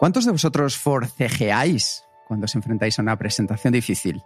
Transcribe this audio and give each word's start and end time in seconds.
¿Cuántos 0.00 0.24
de 0.24 0.32
vosotros 0.32 0.78
forcejeáis 0.78 2.06
cuando 2.26 2.46
os 2.46 2.54
enfrentáis 2.54 2.98
a 2.98 3.02
una 3.02 3.18
presentación 3.18 3.74
difícil? 3.74 4.22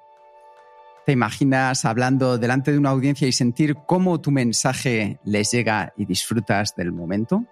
¿Te 1.04 1.10
imaginas 1.10 1.84
hablando 1.84 2.38
delante 2.38 2.70
de 2.70 2.78
una 2.78 2.90
audiencia 2.90 3.26
y 3.26 3.32
sentir 3.32 3.74
cómo 3.84 4.20
tu 4.20 4.30
mensaje 4.30 5.18
les 5.24 5.50
llega 5.50 5.92
y 5.96 6.04
disfrutas 6.04 6.76
del 6.76 6.92
momento? 6.92 7.44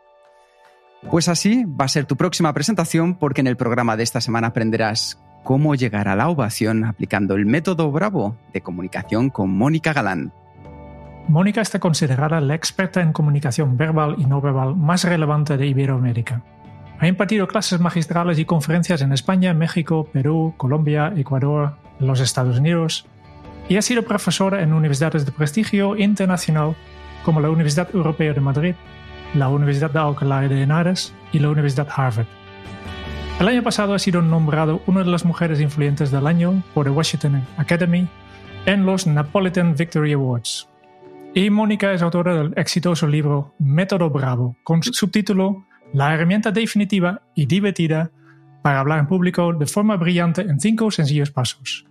Pues 1.11 1.27
así 1.27 1.65
va 1.65 1.87
a 1.87 1.89
ser 1.89 2.05
tu 2.05 2.17
próxima 2.17 2.55
presentación 2.55 3.17
porque 3.17 3.41
en 3.41 3.49
el 3.49 3.57
programa 3.57 3.97
de 3.97 4.05
esta 4.05 4.21
semana 4.21 4.47
aprenderás 4.47 5.21
cómo 5.43 5.75
llegar 5.75 6.07
a 6.07 6.15
la 6.15 6.29
ovación 6.29 6.85
aplicando 6.85 7.35
el 7.35 7.45
método 7.45 7.91
Bravo 7.91 8.37
de 8.53 8.61
comunicación 8.61 9.31
con 9.31 9.51
Mónica 9.51 9.93
Galán. 9.93 10.33
Mónica 11.27 11.61
está 11.61 11.81
considerada 11.81 12.41
la 12.41 12.55
experta 12.55 13.01
en 13.01 13.13
comunicación 13.13 13.77
verbal 13.77 14.15
y 14.19 14.27
no 14.27 14.41
verbal 14.41 14.77
más 14.77 15.03
relevante 15.03 15.57
de 15.57 15.67
Iberoamérica. 15.67 16.45
Ha 17.03 17.09
impartido 17.09 17.49
clases 17.49 17.81
magistrales 17.81 18.39
y 18.39 18.45
conferencias 18.45 19.03
en 19.03 19.13
España, 19.13 19.53
México, 19.55 20.09
Perú, 20.13 20.55
Colombia, 20.57 21.13
Ecuador, 21.17 21.75
los 21.99 22.21
Estados 22.21 22.61
Unidos 22.61 23.07
y 23.69 23.77
ha 23.77 23.83
sido 23.83 24.05
profesora 24.05 24.63
en 24.63 24.73
universidades 24.73 25.27
de 25.27 25.33
prestigio 25.33 25.97
internacional 25.97 26.77
como 27.25 27.41
la 27.41 27.51
Universidad 27.51 27.93
Europea 27.93 28.33
de 28.33 28.41
Madrid, 28.41 28.75
la 29.35 29.49
Universidad 29.49 29.91
de 29.91 29.99
Alcalá 29.99 30.43
de 30.43 30.63
Henares 30.63 31.13
y 31.33 31.41
la 31.41 31.51
Universidad 31.51 31.89
Harvard. 31.91 32.29
El 33.41 33.49
año 33.49 33.65
pasado 33.65 33.95
ha 33.95 33.99
sido 33.99 34.23
nombrado 34.23 34.81
una 34.87 35.03
de 35.03 35.11
las 35.11 35.25
mujeres 35.25 35.61
influyentes 35.61 36.13
del 36.13 36.29
año 36.29 36.63
por 36.73 36.87
the 36.87 36.91
Washington 36.91 37.45
Academy 37.57 38.07
en 38.65 38.87
los 38.87 39.09
Napolitan 39.09 39.75
Victory 39.75 40.13
Awards. 40.13 40.69
Y 41.35 41.51
Mónica 41.51 41.93
es 41.93 42.01
autora 42.01 42.37
del 42.37 42.53
exitoso 42.57 43.09
libro 43.09 43.57
Método 43.59 44.09
Bravo, 44.09 44.55
con 44.63 44.85
subtítulo 44.85 45.65
la 45.93 46.15
herramienta 46.15 46.51
definitiva 46.51 47.23
y 47.35 47.47
divertida 47.47 48.11
para 48.63 48.81
hablar 48.81 49.01
en 49.01 49.07
público 49.07 49.53
de 49.53 49.67
forma 49.67 49.97
brillante 49.97 50.43
en 50.43 50.59
cinco 50.61 50.91
sencillos 50.91 51.31
pasos. 51.31 51.87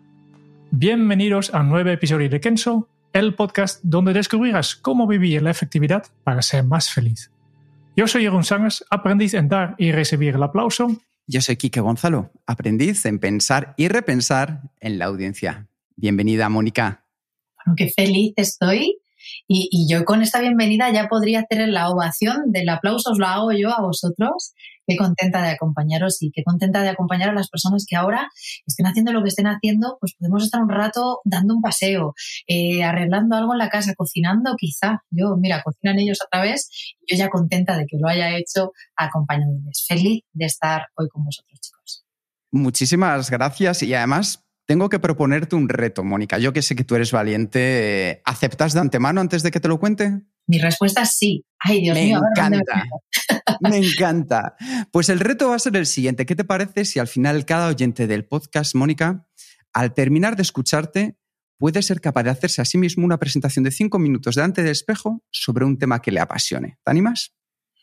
Bienvenidos 0.71 1.53
a 1.53 1.61
un 1.61 1.69
nuevo 1.69 1.89
episodio 1.89 2.29
de 2.29 2.39
Kenso, 2.39 2.89
el 3.13 3.35
podcast 3.35 3.79
donde 3.83 4.13
descubrirás 4.13 4.75
cómo 4.75 5.05
vivir 5.05 5.41
la 5.43 5.51
efectividad 5.51 6.05
para 6.23 6.41
ser 6.41 6.63
más 6.63 6.89
feliz. 6.89 7.31
Yo 7.95 8.07
soy 8.07 8.23
Jeroen 8.23 8.43
Sangers, 8.43 8.85
aprendiz 8.89 9.33
en 9.33 9.49
dar 9.49 9.75
y 9.77 9.91
recibir 9.91 10.35
el 10.35 10.43
aplauso. 10.43 11.01
Yo 11.27 11.41
soy 11.41 11.57
Quique 11.57 11.81
Gonzalo, 11.81 12.31
aprendiz 12.47 13.05
en 13.05 13.19
pensar 13.19 13.75
y 13.77 13.89
repensar 13.89 14.61
en 14.79 14.97
la 14.97 15.05
audiencia. 15.05 15.67
Bienvenida, 15.95 16.49
Mónica. 16.49 17.05
Bueno, 17.57 17.75
qué 17.75 17.91
feliz 17.95 18.33
estoy 18.37 18.97
y, 19.53 19.87
yo 19.89 20.05
con 20.05 20.21
esta 20.21 20.39
bienvenida 20.39 20.89
ya 20.91 21.07
podría 21.07 21.41
hacer 21.41 21.67
la 21.67 21.89
ovación 21.89 22.51
del 22.51 22.69
aplauso, 22.69 23.11
os 23.11 23.19
lo 23.19 23.27
hago 23.27 23.51
yo 23.51 23.69
a 23.69 23.81
vosotros. 23.81 24.53
Qué 24.87 24.97
contenta 24.97 25.41
de 25.41 25.49
acompañaros 25.49 26.21
y 26.21 26.31
qué 26.31 26.43
contenta 26.43 26.81
de 26.81 26.89
acompañar 26.89 27.29
a 27.29 27.33
las 27.33 27.49
personas 27.49 27.85
que 27.87 27.95
ahora 27.95 28.29
estén 28.65 28.87
haciendo 28.87 29.13
lo 29.13 29.21
que 29.21 29.29
estén 29.29 29.47
haciendo, 29.47 29.97
pues 29.99 30.15
podemos 30.17 30.43
estar 30.43 30.61
un 30.61 30.69
rato 30.69 31.19
dando 31.23 31.55
un 31.55 31.61
paseo, 31.61 32.13
eh, 32.47 32.83
arreglando 32.83 33.35
algo 33.35 33.53
en 33.53 33.59
la 33.59 33.69
casa, 33.69 33.93
cocinando 33.95 34.55
quizá. 34.57 35.03
Yo, 35.09 35.35
mira, 35.37 35.61
cocinan 35.63 35.99
ellos 35.99 36.19
otra 36.25 36.41
vez 36.41 36.69
yo 37.07 37.17
ya 37.17 37.29
contenta 37.29 37.77
de 37.77 37.85
que 37.85 37.97
lo 37.97 38.07
haya 38.07 38.37
hecho 38.37 38.71
acompañándoles. 38.95 39.85
Feliz 39.87 40.23
de 40.33 40.45
estar 40.45 40.87
hoy 40.95 41.07
con 41.09 41.25
vosotros, 41.25 41.59
chicos. 41.59 42.05
Muchísimas 42.51 43.29
gracias 43.29 43.83
y 43.83 43.93
además 43.93 44.43
tengo 44.71 44.87
que 44.87 44.99
proponerte 44.99 45.57
un 45.57 45.67
reto, 45.67 46.01
Mónica. 46.01 46.37
Yo 46.37 46.53
que 46.53 46.61
sé 46.61 46.77
que 46.77 46.85
tú 46.85 46.95
eres 46.95 47.11
valiente. 47.11 48.21
¿Aceptas 48.23 48.71
de 48.71 48.79
antemano 48.79 49.19
antes 49.19 49.43
de 49.43 49.51
que 49.51 49.59
te 49.59 49.67
lo 49.67 49.81
cuente? 49.81 50.21
Mi 50.47 50.59
respuesta 50.59 51.01
es 51.01 51.09
sí. 51.17 51.43
Ay, 51.59 51.81
Dios 51.81 51.93
me 51.93 52.05
mío. 52.05 52.21
Encanta. 52.33 52.85
me 53.59 53.75
encanta. 53.75 54.55
Pues 54.89 55.09
el 55.09 55.19
reto 55.19 55.49
va 55.49 55.55
a 55.55 55.59
ser 55.59 55.75
el 55.75 55.85
siguiente. 55.85 56.25
¿Qué 56.25 56.37
te 56.37 56.45
parece 56.45 56.85
si 56.85 56.99
al 56.99 57.09
final 57.09 57.43
cada 57.43 57.67
oyente 57.67 58.07
del 58.07 58.23
podcast, 58.23 58.73
Mónica, 58.73 59.27
al 59.73 59.93
terminar 59.93 60.37
de 60.37 60.43
escucharte, 60.43 61.17
puede 61.57 61.81
ser 61.81 61.99
capaz 61.99 62.23
de 62.23 62.29
hacerse 62.29 62.61
a 62.61 62.65
sí 62.65 62.77
mismo 62.77 63.03
una 63.03 63.19
presentación 63.19 63.65
de 63.65 63.71
cinco 63.71 63.99
minutos 63.99 64.35
delante 64.35 64.63
del 64.63 64.71
espejo 64.71 65.21
sobre 65.31 65.65
un 65.65 65.79
tema 65.79 66.01
que 66.01 66.13
le 66.13 66.21
apasione? 66.21 66.77
¿Te 66.81 66.91
animas? 66.91 67.33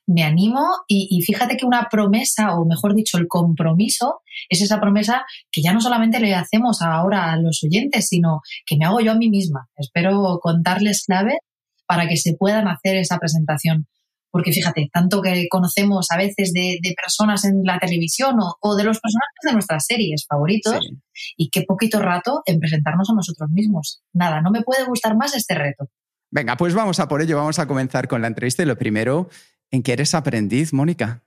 Me 0.09 0.23
animo 0.23 0.67
y, 0.89 1.21
fíjate 1.23 1.57
que 1.57 1.67
una 1.67 1.89
promesa, 1.91 2.55
o 2.59 2.65
mejor 2.65 2.95
dicho, 2.95 3.19
el 3.19 3.29
compromiso, 3.29 4.23
es 4.49 4.63
esa 4.63 4.81
promesa 4.81 5.27
que 5.53 5.61
ya 5.61 5.75
no 5.75 5.83
solamente 5.83 6.19
le 6.19 6.35
hacemos 6.35 6.81
ahora 6.81 7.31
a 7.31 7.37
los 7.37 7.63
oyentes, 7.63 8.09
sino 8.09 8.41
que 8.65 8.79
me 8.79 8.87
hago 8.87 9.01
yo 9.01 9.13
a 9.13 9.17
mí 9.17 9.29
misma. 9.29 9.69
Espero 9.77 10.41
contarles 10.43 11.05
clave 11.05 11.39
para 11.87 12.09
que 12.09 12.17
se 12.17 12.35
puedan 12.35 12.69
hacer 12.69 12.97
esa 12.97 13.19
presentación. 13.19 13.87
Porque 14.31 14.53
fíjate, 14.53 14.89
tanto 14.93 15.21
que 15.21 15.47
conocemos 15.51 16.07
a 16.11 16.17
veces 16.17 16.55
de, 16.55 16.79
personas 16.97 17.45
en 17.45 17.63
la 17.65 17.79
televisión 17.79 18.37
o, 18.61 18.77
de 18.77 18.85
los 18.85 19.01
personajes 19.01 19.43
de 19.43 19.53
nuestras 19.53 19.85
series 19.85 20.25
favoritos, 20.27 20.89
y 21.37 21.51
qué 21.51 21.65
poquito 21.67 22.01
rato 22.01 22.43
en 22.47 22.61
presentarnos 22.61 23.11
a 23.11 23.15
nosotros 23.15 23.51
mismos. 23.51 24.03
Nada, 24.15 24.41
no 24.41 24.51
me 24.51 24.63
puede 24.63 24.87
gustar 24.87 25.17
más 25.17 25.37
este 25.37 25.55
reto. 25.55 25.91
Venga, 26.31 26.57
pues 26.57 26.75
vamos 26.75 26.99
a 26.99 27.09
por 27.09 27.21
ello, 27.21 27.37
vamos 27.37 27.59
a 27.59 27.67
comenzar 27.67 28.09
con 28.09 28.23
la 28.23 28.29
entrevista 28.29 28.63
y 28.63 28.67
lo 28.67 28.77
primero 28.77 29.29
¿En 29.71 29.83
qué 29.83 29.93
eres 29.93 30.15
aprendiz, 30.15 30.73
Mónica? 30.73 31.23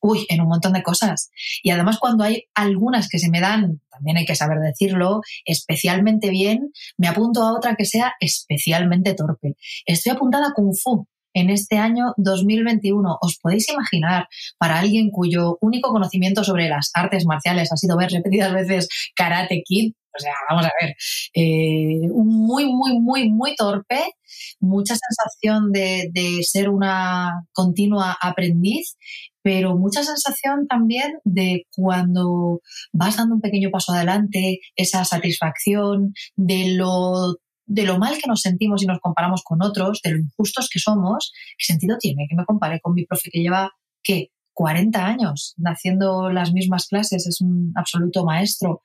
Uy, 0.00 0.26
en 0.28 0.42
un 0.42 0.48
montón 0.48 0.74
de 0.74 0.82
cosas. 0.82 1.30
Y 1.62 1.70
además 1.70 1.98
cuando 1.98 2.24
hay 2.24 2.44
algunas 2.54 3.08
que 3.08 3.18
se 3.18 3.30
me 3.30 3.40
dan, 3.40 3.80
también 3.90 4.18
hay 4.18 4.26
que 4.26 4.34
saber 4.34 4.58
decirlo, 4.58 5.22
especialmente 5.46 6.28
bien, 6.28 6.72
me 6.98 7.08
apunto 7.08 7.42
a 7.42 7.54
otra 7.54 7.74
que 7.74 7.86
sea 7.86 8.12
especialmente 8.20 9.14
torpe. 9.14 9.56
Estoy 9.86 10.12
apuntada 10.12 10.48
a 10.48 10.52
Kung 10.52 10.74
Fu 10.74 11.06
en 11.32 11.50
este 11.50 11.78
año 11.78 12.12
2021. 12.16 13.18
¿Os 13.20 13.38
podéis 13.38 13.68
imaginar 13.70 14.28
para 14.58 14.78
alguien 14.78 15.10
cuyo 15.10 15.56
único 15.60 15.90
conocimiento 15.90 16.44
sobre 16.44 16.68
las 16.68 16.90
artes 16.94 17.24
marciales 17.24 17.72
ha 17.72 17.76
sido 17.76 17.96
ver 17.96 18.10
repetidas 18.10 18.52
veces 18.52 18.88
Karate 19.14 19.62
Kid? 19.64 19.94
O 20.16 20.20
sea, 20.20 20.32
vamos 20.48 20.64
a 20.64 20.70
ver, 20.80 20.94
eh, 21.34 22.08
muy, 22.12 22.72
muy, 22.72 23.00
muy, 23.00 23.30
muy 23.30 23.54
torpe, 23.56 24.00
mucha 24.60 24.94
sensación 24.96 25.72
de, 25.72 26.40
ser 26.42 26.68
una 26.68 27.46
continua 27.52 28.16
aprendiz, 28.20 28.96
pero 29.42 29.76
mucha 29.76 30.04
sensación 30.04 30.66
también 30.68 31.18
de 31.24 31.66
cuando 31.74 32.60
vas 32.92 33.16
dando 33.16 33.34
un 33.34 33.40
pequeño 33.40 33.70
paso 33.70 33.92
adelante, 33.92 34.60
esa 34.76 35.04
satisfacción 35.04 36.14
de 36.36 36.74
lo 36.76 37.36
de 37.66 37.84
lo 37.84 37.98
mal 37.98 38.18
que 38.18 38.28
nos 38.28 38.42
sentimos 38.42 38.82
y 38.82 38.86
nos 38.86 39.00
comparamos 39.00 39.42
con 39.42 39.62
otros, 39.62 40.00
de 40.04 40.10
lo 40.12 40.18
injustos 40.18 40.68
que 40.70 40.78
somos, 40.78 41.32
¿qué 41.56 41.64
sentido 41.64 41.96
tiene 41.98 42.26
que 42.28 42.36
me 42.36 42.44
compare 42.44 42.78
con 42.80 42.92
mi 42.92 43.06
profe 43.06 43.30
que 43.30 43.40
lleva, 43.40 43.72
¿qué? 44.02 44.28
40 44.54 45.04
años 45.04 45.54
haciendo 45.64 46.30
las 46.30 46.52
mismas 46.52 46.86
clases, 46.86 47.26
es 47.26 47.40
un 47.40 47.72
absoluto 47.74 48.24
maestro. 48.24 48.82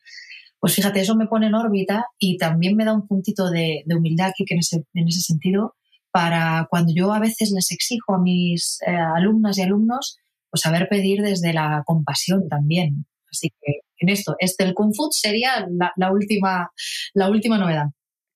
Pues 0.59 0.75
fíjate, 0.75 0.99
eso 0.99 1.15
me 1.15 1.27
pone 1.27 1.47
en 1.47 1.55
órbita 1.55 2.05
y 2.17 2.37
también 2.37 2.75
me 2.75 2.85
da 2.85 2.93
un 2.93 3.07
puntito 3.07 3.49
de, 3.49 3.83
humildad 3.87 4.29
aquí 4.29 4.45
que 4.45 4.55
en 4.55 4.59
ese, 4.59 4.85
en 4.93 5.07
ese 5.07 5.21
sentido 5.21 5.75
para 6.11 6.67
cuando 6.69 6.91
yo 6.95 7.13
a 7.13 7.19
veces 7.19 7.51
les 7.51 7.71
exijo 7.71 8.15
a 8.15 8.21
mis 8.21 8.79
eh, 8.85 8.91
alumnas 8.91 9.57
y 9.57 9.61
alumnos, 9.61 10.17
pues 10.49 10.61
saber 10.61 10.87
pedir 10.89 11.21
desde 11.21 11.53
la 11.53 11.83
compasión 11.85 12.47
también. 12.49 13.05
Así 13.31 13.49
que 13.61 13.81
en 13.99 14.09
esto, 14.09 14.35
este 14.39 14.63
el 14.63 14.73
Kung 14.73 14.93
Fu 14.95 15.09
sería 15.11 15.67
la, 15.95 16.11
última, 16.11 16.71
la 17.13 17.29
última 17.29 17.57
novedad. 17.57 17.87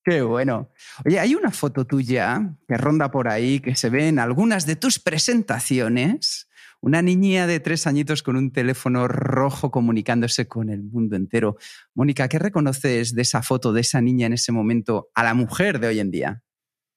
Qué 0.04 0.22
bueno. 0.22 0.70
Oye, 1.06 1.20
hay 1.20 1.34
una 1.34 1.52
foto 1.52 1.86
tuya 1.86 2.58
que 2.68 2.76
ronda 2.76 3.10
por 3.10 3.30
ahí, 3.30 3.60
que 3.60 3.76
se 3.76 3.90
ve 3.90 4.10
en 4.10 4.20
algunas 4.20 4.66
de 4.66 4.76
tus 4.76 5.00
presentaciones, 5.00 6.50
una 6.84 7.02
niña 7.02 7.48
de 7.48 7.62
tres 7.62 7.88
añitos 7.88 8.24
con 8.24 8.36
un 8.36 8.52
teléfono 8.52 9.08
rojo 9.08 9.72
comunicándose 9.72 10.50
con 10.50 10.70
el 10.70 10.84
mundo 10.84 11.16
entero. 11.16 11.56
Mónica, 11.96 12.28
¿qué 12.28 12.40
reconoces 12.40 13.16
de 13.16 13.22
esa 13.22 13.42
foto, 13.42 13.72
de 13.72 13.80
esa 13.80 14.02
niña 14.02 14.28
en 14.28 14.34
ese 14.34 14.52
momento, 14.52 15.08
a 15.16 15.24
la 15.24 15.34
mujer 15.34 15.80
de 15.80 15.88
hoy 15.88 16.02
en 16.02 16.12
día? 16.12 16.44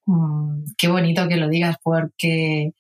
Mm, 0.07 0.65
qué 0.77 0.89
bonito 0.89 1.29
que 1.29 1.37
lo 1.37 1.49
digas, 1.49 1.77
porque, 1.85 2.73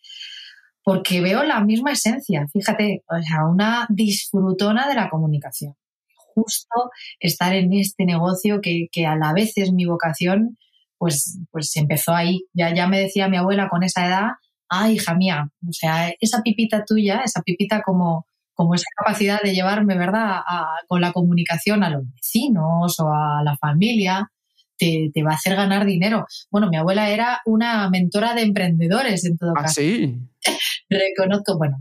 porque 0.82 1.20
veo 1.20 1.44
la 1.44 1.60
misma 1.60 1.92
esencia. 1.92 2.48
Fíjate, 2.52 3.04
o 3.08 3.22
sea, 3.22 3.46
una 3.46 3.86
disfrutona 3.88 4.88
de 4.88 4.96
la 4.96 5.08
comunicación. 5.08 5.74
Justo 6.34 6.90
estar 7.20 7.54
en 7.54 7.72
este 7.72 8.04
negocio 8.04 8.60
que, 8.60 8.88
que 8.90 9.06
a 9.06 9.14
la 9.14 9.32
vez 9.32 9.52
es 9.58 9.72
mi 9.72 9.86
vocación, 9.86 10.58
pues, 10.98 11.38
pues 11.52 11.76
empezó 11.76 12.12
ahí. 12.12 12.48
Ya, 12.52 12.74
ya 12.74 12.88
me 12.88 12.98
decía 12.98 13.28
mi 13.28 13.36
abuela 13.36 13.68
con 13.68 13.84
esa 13.84 14.08
edad, 14.08 14.30
ay, 14.68 14.94
hija 14.94 15.14
mía, 15.14 15.48
o 15.68 15.72
sea, 15.72 16.12
esa 16.20 16.42
pipita 16.42 16.84
tuya, 16.84 17.22
esa 17.24 17.42
pipita 17.42 17.82
como, 17.82 18.26
como 18.54 18.74
esa 18.74 18.86
capacidad 18.96 19.40
de 19.42 19.54
llevarme, 19.54 19.96
¿verdad?, 19.96 20.40
con 20.88 21.00
la 21.00 21.12
comunicación 21.12 21.84
a 21.84 21.90
los 21.90 22.02
vecinos 22.14 22.98
o 23.00 23.08
a 23.12 23.42
la 23.44 23.56
familia, 23.56 24.30
te, 24.78 25.10
va 25.24 25.32
a 25.32 25.34
hacer 25.34 25.56
ganar 25.56 25.86
dinero. 25.86 26.26
Bueno, 26.50 26.68
mi 26.68 26.76
abuela 26.76 27.08
era 27.10 27.40
una 27.46 27.88
mentora 27.90 28.34
de 28.34 28.42
emprendedores 28.42 29.24
en 29.24 29.38
todo 29.38 29.52
¿Ah, 29.56 29.62
caso. 29.62 29.74
sí? 29.80 30.18
reconozco, 30.90 31.58
bueno, 31.58 31.78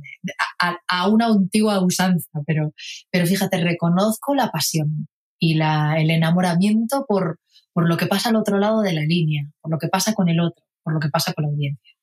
a, 0.88 1.10
una 1.10 1.28
antigua 1.28 1.84
usanza, 1.84 2.30
pero, 2.46 2.74
pero 3.12 3.26
fíjate, 3.26 3.58
reconozco 3.64 4.34
la 4.34 4.50
pasión 4.50 5.08
y 5.40 5.56
la, 5.56 6.00
el 6.00 6.10
enamoramiento 6.10 7.06
por, 7.08 7.40
por 7.74 7.88
lo 7.88 7.98
que 7.98 8.08
pasa 8.08 8.30
al 8.30 8.36
otro 8.38 8.58
lado 8.58 8.82
de 8.82 8.94
la 8.94 9.02
línea, 9.02 9.50
por 9.62 9.72
lo 9.72 9.78
que 9.78 9.88
pasa 9.88 10.14
con 10.14 10.30
el 10.30 10.40
otro, 10.40 10.66
por 10.84 10.94
lo 10.94 11.00
que 11.00 11.10
pasa 11.10 11.34
con 11.34 11.44
la 11.44 11.52
audiencia. 11.52 11.95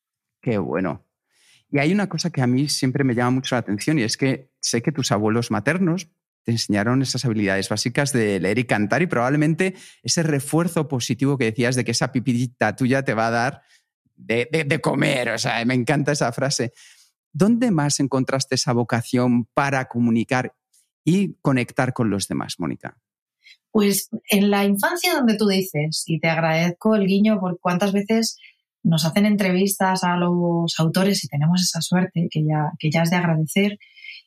Qué 0.42 0.58
bueno. 0.58 1.06
Y 1.70 1.78
hay 1.78 1.92
una 1.92 2.08
cosa 2.08 2.30
que 2.30 2.42
a 2.42 2.46
mí 2.46 2.68
siempre 2.68 3.04
me 3.04 3.14
llama 3.14 3.30
mucho 3.30 3.54
la 3.54 3.60
atención 3.60 3.98
y 3.98 4.02
es 4.02 4.18
que 4.18 4.50
sé 4.60 4.82
que 4.82 4.92
tus 4.92 5.10
abuelos 5.10 5.50
maternos 5.50 6.10
te 6.42 6.50
enseñaron 6.50 7.00
esas 7.00 7.24
habilidades 7.24 7.68
básicas 7.68 8.12
de 8.12 8.40
leer 8.40 8.58
y 8.58 8.64
cantar 8.64 9.00
y 9.00 9.06
probablemente 9.06 9.74
ese 10.02 10.22
refuerzo 10.22 10.88
positivo 10.88 11.38
que 11.38 11.46
decías 11.46 11.76
de 11.76 11.84
que 11.84 11.92
esa 11.92 12.12
pipidita 12.12 12.76
tuya 12.76 13.04
te 13.04 13.14
va 13.14 13.28
a 13.28 13.30
dar 13.30 13.62
de, 14.16 14.66
de, 14.66 14.80
comer. 14.80 15.30
O 15.30 15.38
sea, 15.38 15.64
me 15.64 15.74
encanta 15.74 16.12
esa 16.12 16.32
frase. 16.32 16.72
¿Dónde 17.32 17.70
más 17.70 18.00
encontraste 18.00 18.56
esa 18.56 18.72
vocación 18.72 19.46
para 19.54 19.86
comunicar 19.86 20.54
y 21.04 21.34
conectar 21.40 21.92
con 21.92 22.10
los 22.10 22.28
demás, 22.28 22.56
Mónica? 22.58 22.98
Pues 23.70 24.10
en 24.28 24.50
la 24.50 24.64
infancia 24.64 25.14
donde 25.14 25.36
tú 25.36 25.48
dices, 25.48 26.04
y 26.06 26.20
te 26.20 26.28
agradezco 26.28 26.94
el 26.94 27.06
guiño 27.06 27.40
por 27.40 27.58
cuántas 27.58 27.92
veces 27.92 28.36
nos 28.82 29.04
hacen 29.04 29.26
entrevistas 29.26 30.04
a 30.04 30.16
los 30.16 30.74
autores 30.78 31.24
y 31.24 31.28
tenemos 31.28 31.62
esa 31.62 31.80
suerte 31.80 32.28
que 32.30 32.44
ya, 32.44 32.72
que 32.78 32.90
ya 32.90 33.02
es 33.02 33.10
de 33.10 33.16
agradecer 33.16 33.78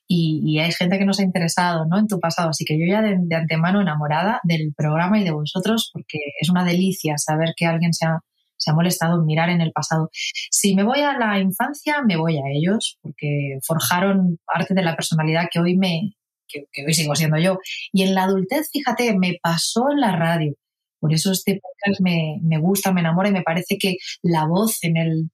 y, 0.08 0.60
hay 0.60 0.72
gente 0.72 1.00
que 1.00 1.06
nos 1.06 1.20
ha 1.20 1.24
interesado 1.24 1.86
¿no? 1.86 1.98
en 1.98 2.08
tu 2.08 2.20
pasado. 2.20 2.50
Así 2.50 2.64
que 2.64 2.78
yo 2.80 2.86
ya 2.88 3.02
de, 3.02 3.36
antemano 3.36 3.82
enamorada 3.82 4.40
del 4.44 4.74
programa 4.76 5.20
y 5.20 5.24
de 5.24 5.32
vosotros 5.32 5.90
porque 5.94 6.20
es 6.40 6.50
una 6.50 6.64
delicia 6.64 7.18
saber 7.18 7.54
que 7.58 7.66
alguien 7.66 7.94
se 7.94 8.06
ha, 8.06 8.20
se 8.58 8.72
ha 8.72 8.76
molestado 8.76 9.20
en 9.20 9.26
mirar 9.26 9.50
en 9.50 9.62
el 9.62 9.72
pasado. 9.72 10.10
Si 10.52 10.76
me 10.76 10.84
voy 10.84 11.02
a 11.02 11.18
la 11.18 11.40
infancia, 11.40 12.04
me 12.06 12.18
voy 12.18 12.38
a 12.38 12.44
ellos 12.54 12.98
porque 13.02 13.58
forjaron 13.66 14.40
parte 14.46 14.74
de 14.74 14.84
la 14.84 14.96
personalidad 14.96 15.48
que 15.52 15.60
hoy 15.60 15.76
me, 15.76 16.14
que, 16.48 16.86
hoy 16.86 16.94
sigo 16.94 17.16
siendo 17.16 17.38
yo. 17.38 17.58
Y 17.92 18.04
en 18.04 18.14
la 18.14 18.24
adultez, 18.24 18.70
fíjate, 18.72 19.18
me 19.18 19.38
pasó 19.42 19.92
en 19.92 20.02
la 20.02 20.16
radio. 20.16 20.54
Por 21.00 21.14
eso 21.14 21.32
este 21.32 21.60
podcast 21.62 22.02
me, 22.02 22.40
me 22.42 22.60
gusta, 22.60 22.92
me 22.92 23.02
enamora 23.02 23.30
y 23.30 23.34
me 23.34 23.44
parece 23.44 23.78
que 23.78 23.98
la 24.22 24.46
voz 24.46 24.84
en 24.84 24.98
el 24.98 25.30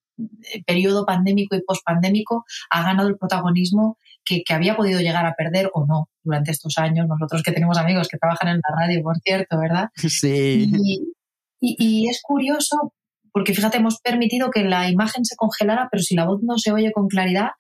periodo 0.66 1.06
pandémico 1.06 1.56
y 1.56 1.62
pospandémico 1.62 2.46
ha 2.69 2.84
ganado 2.84 3.10
el 3.10 3.18
protagonismo 3.18 3.98
que, 4.24 4.44
que, 4.44 4.54
había 4.54 4.75
podido 4.75 5.00
llegar 5.00 5.25
a 5.25 5.34
perder 5.34 5.69
o 5.74 5.86
no 5.86 6.10
durante 6.24 6.52
estos 6.52 6.78
años. 6.78 7.08
Nosotros 7.08 7.42
que 7.44 7.52
tenemos 7.52 7.78
amigos 7.78 8.08
que 8.08 8.18
trabajan 8.18 8.50
en 8.50 8.56
la 8.58 8.75
radio, 8.80 9.02
por 9.02 9.18
cierto, 9.19 9.60
¿verdad? 9.60 9.90
Sí. 10.10 10.72
Y, 10.74 11.13
y, 11.60 11.75
y 11.80 12.10
es 12.10 12.22
curioso 12.22 12.94
porque 13.31 13.54
fíjate, 13.54 13.78
hemos 13.78 14.00
permitido 14.02 14.52
que 14.52 14.63
la 14.63 14.90
imagen 14.90 15.25
se 15.25 15.36
congelara, 15.36 15.88
pero 15.92 16.04
si 16.04 16.16
la 16.16 16.25
voz 16.25 16.42
no 16.44 16.58
se 16.58 16.72
oye 16.72 16.92
con 16.92 17.08
claridad, 17.08 17.52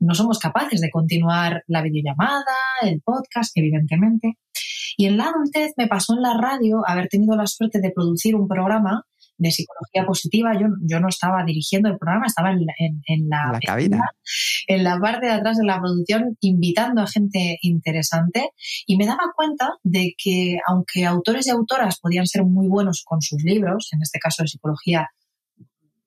no 0.00 0.14
somos 0.14 0.38
capaces 0.38 0.80
de 0.80 0.90
continuar 0.90 1.62
la 1.66 1.82
videollamada, 1.82 2.44
el 2.82 3.00
podcast, 3.00 3.52
evidentemente. 3.56 4.38
Y 4.96 5.06
en 5.06 5.16
la 5.16 5.28
adultez 5.28 5.72
me 5.76 5.88
pasó 5.88 6.14
en 6.14 6.22
la 6.22 6.34
radio 6.34 6.82
haber 6.86 7.08
tenido 7.08 7.36
la 7.36 7.46
suerte 7.46 7.80
de 7.80 7.90
producir 7.90 8.36
un 8.36 8.46
programa 8.46 9.04
de 9.36 9.50
psicología 9.50 10.06
positiva. 10.06 10.52
Yo, 10.58 10.68
yo 10.82 11.00
no 11.00 11.08
estaba 11.08 11.44
dirigiendo 11.44 11.88
el 11.88 11.98
programa, 11.98 12.26
estaba 12.26 12.52
en, 12.52 12.60
en, 13.06 13.28
la, 13.28 13.50
la 13.52 13.60
cabina. 13.60 14.00
En 14.66 14.84
la 14.84 14.98
parte 14.98 15.26
de 15.26 15.32
atrás 15.32 15.58
de 15.58 15.66
la 15.66 15.80
producción, 15.80 16.36
invitando 16.40 17.02
a 17.02 17.06
gente 17.06 17.58
interesante. 17.62 18.50
Y 18.86 18.96
me 18.96 19.06
daba 19.06 19.32
cuenta 19.34 19.70
de 19.82 20.14
que, 20.16 20.58
aunque 20.68 21.04
autores 21.04 21.46
y 21.46 21.50
autoras 21.50 21.98
podían 22.00 22.26
ser 22.26 22.44
muy 22.44 22.68
buenos 22.68 23.02
con 23.04 23.20
sus 23.20 23.42
libros, 23.42 23.88
en 23.92 24.02
este 24.02 24.18
caso 24.18 24.42
de 24.42 24.48
psicología 24.48 25.08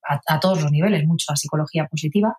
a, 0.07 0.21
a 0.27 0.39
todos 0.39 0.61
los 0.61 0.71
niveles, 0.71 1.05
mucho 1.05 1.25
a 1.31 1.35
psicología 1.35 1.85
positiva, 1.87 2.37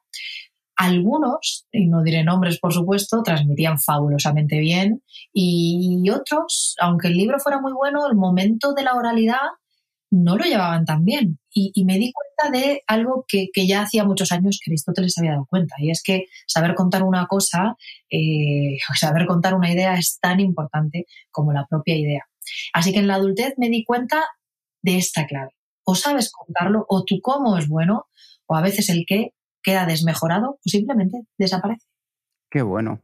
algunos, 0.78 1.66
y 1.72 1.86
no 1.88 2.02
diré 2.02 2.24
nombres 2.24 2.58
por 2.58 2.72
supuesto, 2.72 3.22
transmitían 3.22 3.78
fabulosamente 3.78 4.58
bien 4.58 5.02
y 5.32 6.08
otros, 6.10 6.76
aunque 6.80 7.08
el 7.08 7.14
libro 7.14 7.38
fuera 7.38 7.60
muy 7.60 7.72
bueno, 7.72 8.06
el 8.08 8.16
momento 8.16 8.72
de 8.72 8.84
la 8.84 8.94
oralidad 8.94 9.38
no 10.10 10.36
lo 10.36 10.44
llevaban 10.44 10.84
tan 10.84 11.04
bien. 11.04 11.38
Y, 11.52 11.84
me 11.84 11.98
di 11.98 12.12
cuenta 12.12 12.56
de 12.56 12.82
algo 12.86 13.24
que, 13.26 13.48
ya 13.66 13.82
hacía 13.82 14.04
muchos 14.04 14.30
años 14.30 14.60
que 14.62 14.70
Aristóteles 14.70 15.18
había 15.18 15.32
dado 15.32 15.46
cuenta, 15.48 15.74
y 15.78 15.90
es 15.90 16.02
que 16.02 16.26
saber 16.46 16.74
contar 16.74 17.02
una 17.02 17.26
cosa, 17.26 17.76
eh, 18.10 18.78
saber 18.98 19.26
contar 19.26 19.54
una 19.54 19.72
idea 19.72 19.94
es 19.94 20.18
tan 20.20 20.40
importante 20.40 21.06
como 21.30 21.52
la 21.52 21.66
propia 21.66 21.96
idea. 21.96 22.24
Así 22.72 22.92
que 22.92 23.00
en 23.00 23.08
la 23.08 23.16
adultez 23.16 23.54
me 23.58 23.68
di 23.68 23.84
cuenta 23.84 24.24
de 24.82 24.98
esta 24.98 25.26
clave. 25.26 25.50
O 25.84 25.94
sabes 25.94 26.30
contarlo, 26.30 26.86
o 26.88 27.04
tu 27.04 27.20
cómo 27.20 27.58
es 27.58 27.68
bueno, 27.68 28.06
o 28.46 28.54
a 28.54 28.62
veces 28.62 28.88
el 28.90 29.04
qué 29.06 29.32
queda 29.68 29.84
desmejorado 29.84 30.52
o 30.52 30.60
simplemente 30.64 31.18
desaparece. 31.36 31.86
Qué 32.50 32.62
bueno. 32.62 33.02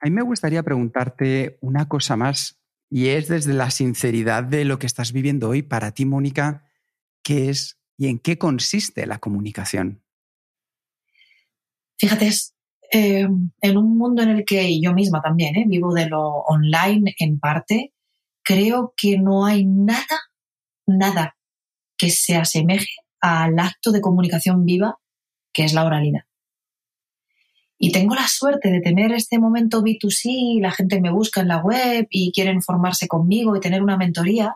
A 0.00 0.06
mí 0.06 0.10
me 0.10 0.22
gustaría 0.22 0.62
preguntarte 0.62 1.58
una 1.62 1.88
cosa 1.88 2.14
más 2.14 2.60
y 2.90 3.08
es 3.08 3.28
desde 3.28 3.54
la 3.54 3.70
sinceridad 3.70 4.44
de 4.44 4.66
lo 4.66 4.78
que 4.78 4.86
estás 4.86 5.12
viviendo 5.12 5.48
hoy 5.48 5.62
para 5.62 5.92
ti, 5.92 6.04
Mónica, 6.04 6.68
¿qué 7.22 7.48
es 7.48 7.80
y 7.96 8.08
en 8.08 8.18
qué 8.18 8.36
consiste 8.36 9.06
la 9.06 9.18
comunicación? 9.18 10.02
Fíjate, 11.98 12.26
es, 12.26 12.54
eh, 12.92 13.26
en 13.60 13.76
un 13.76 13.96
mundo 13.96 14.22
en 14.22 14.28
el 14.28 14.44
que 14.44 14.80
yo 14.80 14.92
misma 14.92 15.22
también 15.22 15.56
eh, 15.56 15.64
vivo 15.66 15.94
de 15.94 16.06
lo 16.06 16.22
online 16.22 17.14
en 17.18 17.40
parte, 17.40 17.94
creo 18.42 18.92
que 18.94 19.18
no 19.18 19.46
hay 19.46 19.64
nada, 19.64 20.30
nada 20.86 21.36
que 21.96 22.10
se 22.10 22.36
asemeje 22.36 22.92
al 23.20 23.58
acto 23.58 23.90
de 23.90 24.02
comunicación 24.02 24.64
viva 24.66 24.98
que 25.58 25.64
es 25.64 25.72
la 25.72 25.84
oralidad. 25.84 26.20
Y 27.78 27.90
tengo 27.90 28.14
la 28.14 28.28
suerte 28.28 28.70
de 28.70 28.80
tener 28.80 29.10
este 29.10 29.40
momento 29.40 29.82
B2C, 29.82 30.60
la 30.60 30.70
gente 30.70 31.00
me 31.00 31.10
busca 31.10 31.40
en 31.40 31.48
la 31.48 31.58
web 31.58 32.06
y 32.10 32.30
quieren 32.30 32.62
formarse 32.62 33.08
conmigo 33.08 33.56
y 33.56 33.60
tener 33.60 33.82
una 33.82 33.96
mentoría, 33.96 34.54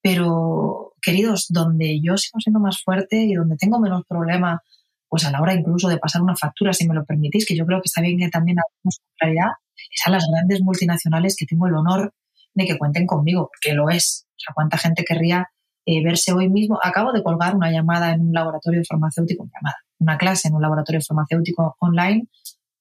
pero 0.00 0.94
queridos, 1.02 1.46
donde 1.48 2.00
yo 2.00 2.16
sigo 2.16 2.38
siendo 2.38 2.60
más 2.60 2.80
fuerte 2.80 3.16
y 3.24 3.34
donde 3.34 3.56
tengo 3.56 3.80
menos 3.80 4.04
problema, 4.08 4.62
pues 5.08 5.24
a 5.26 5.32
la 5.32 5.40
hora 5.42 5.52
incluso 5.52 5.88
de 5.88 5.98
pasar 5.98 6.22
una 6.22 6.36
factura, 6.36 6.72
si 6.72 6.86
me 6.86 6.94
lo 6.94 7.04
permitís, 7.04 7.44
que 7.44 7.56
yo 7.56 7.66
creo 7.66 7.80
que 7.82 7.88
está 7.88 8.00
bien 8.00 8.20
que 8.20 8.28
también 8.28 8.58
hagamos 8.60 9.00
claridad, 9.18 9.50
es 9.74 10.06
a 10.06 10.10
las 10.10 10.24
grandes 10.32 10.60
multinacionales 10.62 11.34
que 11.36 11.46
tengo 11.46 11.66
el 11.66 11.74
honor 11.74 12.14
de 12.54 12.66
que 12.66 12.78
cuenten 12.78 13.04
conmigo, 13.04 13.50
porque 13.52 13.74
lo 13.74 13.90
es. 13.90 14.26
O 14.28 14.38
sea, 14.38 14.54
cuánta 14.54 14.78
gente 14.78 15.04
querría 15.04 15.48
eh, 15.86 16.04
verse 16.04 16.32
hoy 16.32 16.48
mismo. 16.48 16.78
Acabo 16.80 17.12
de 17.12 17.24
colgar 17.24 17.56
una 17.56 17.72
llamada 17.72 18.12
en 18.12 18.20
un 18.20 18.32
laboratorio 18.32 18.80
farmacéutico, 18.88 19.42
llamada, 19.42 19.76
una 20.00 20.18
clase 20.18 20.48
en 20.48 20.54
un 20.54 20.62
laboratorio 20.62 21.00
farmacéutico 21.00 21.76
online 21.78 22.26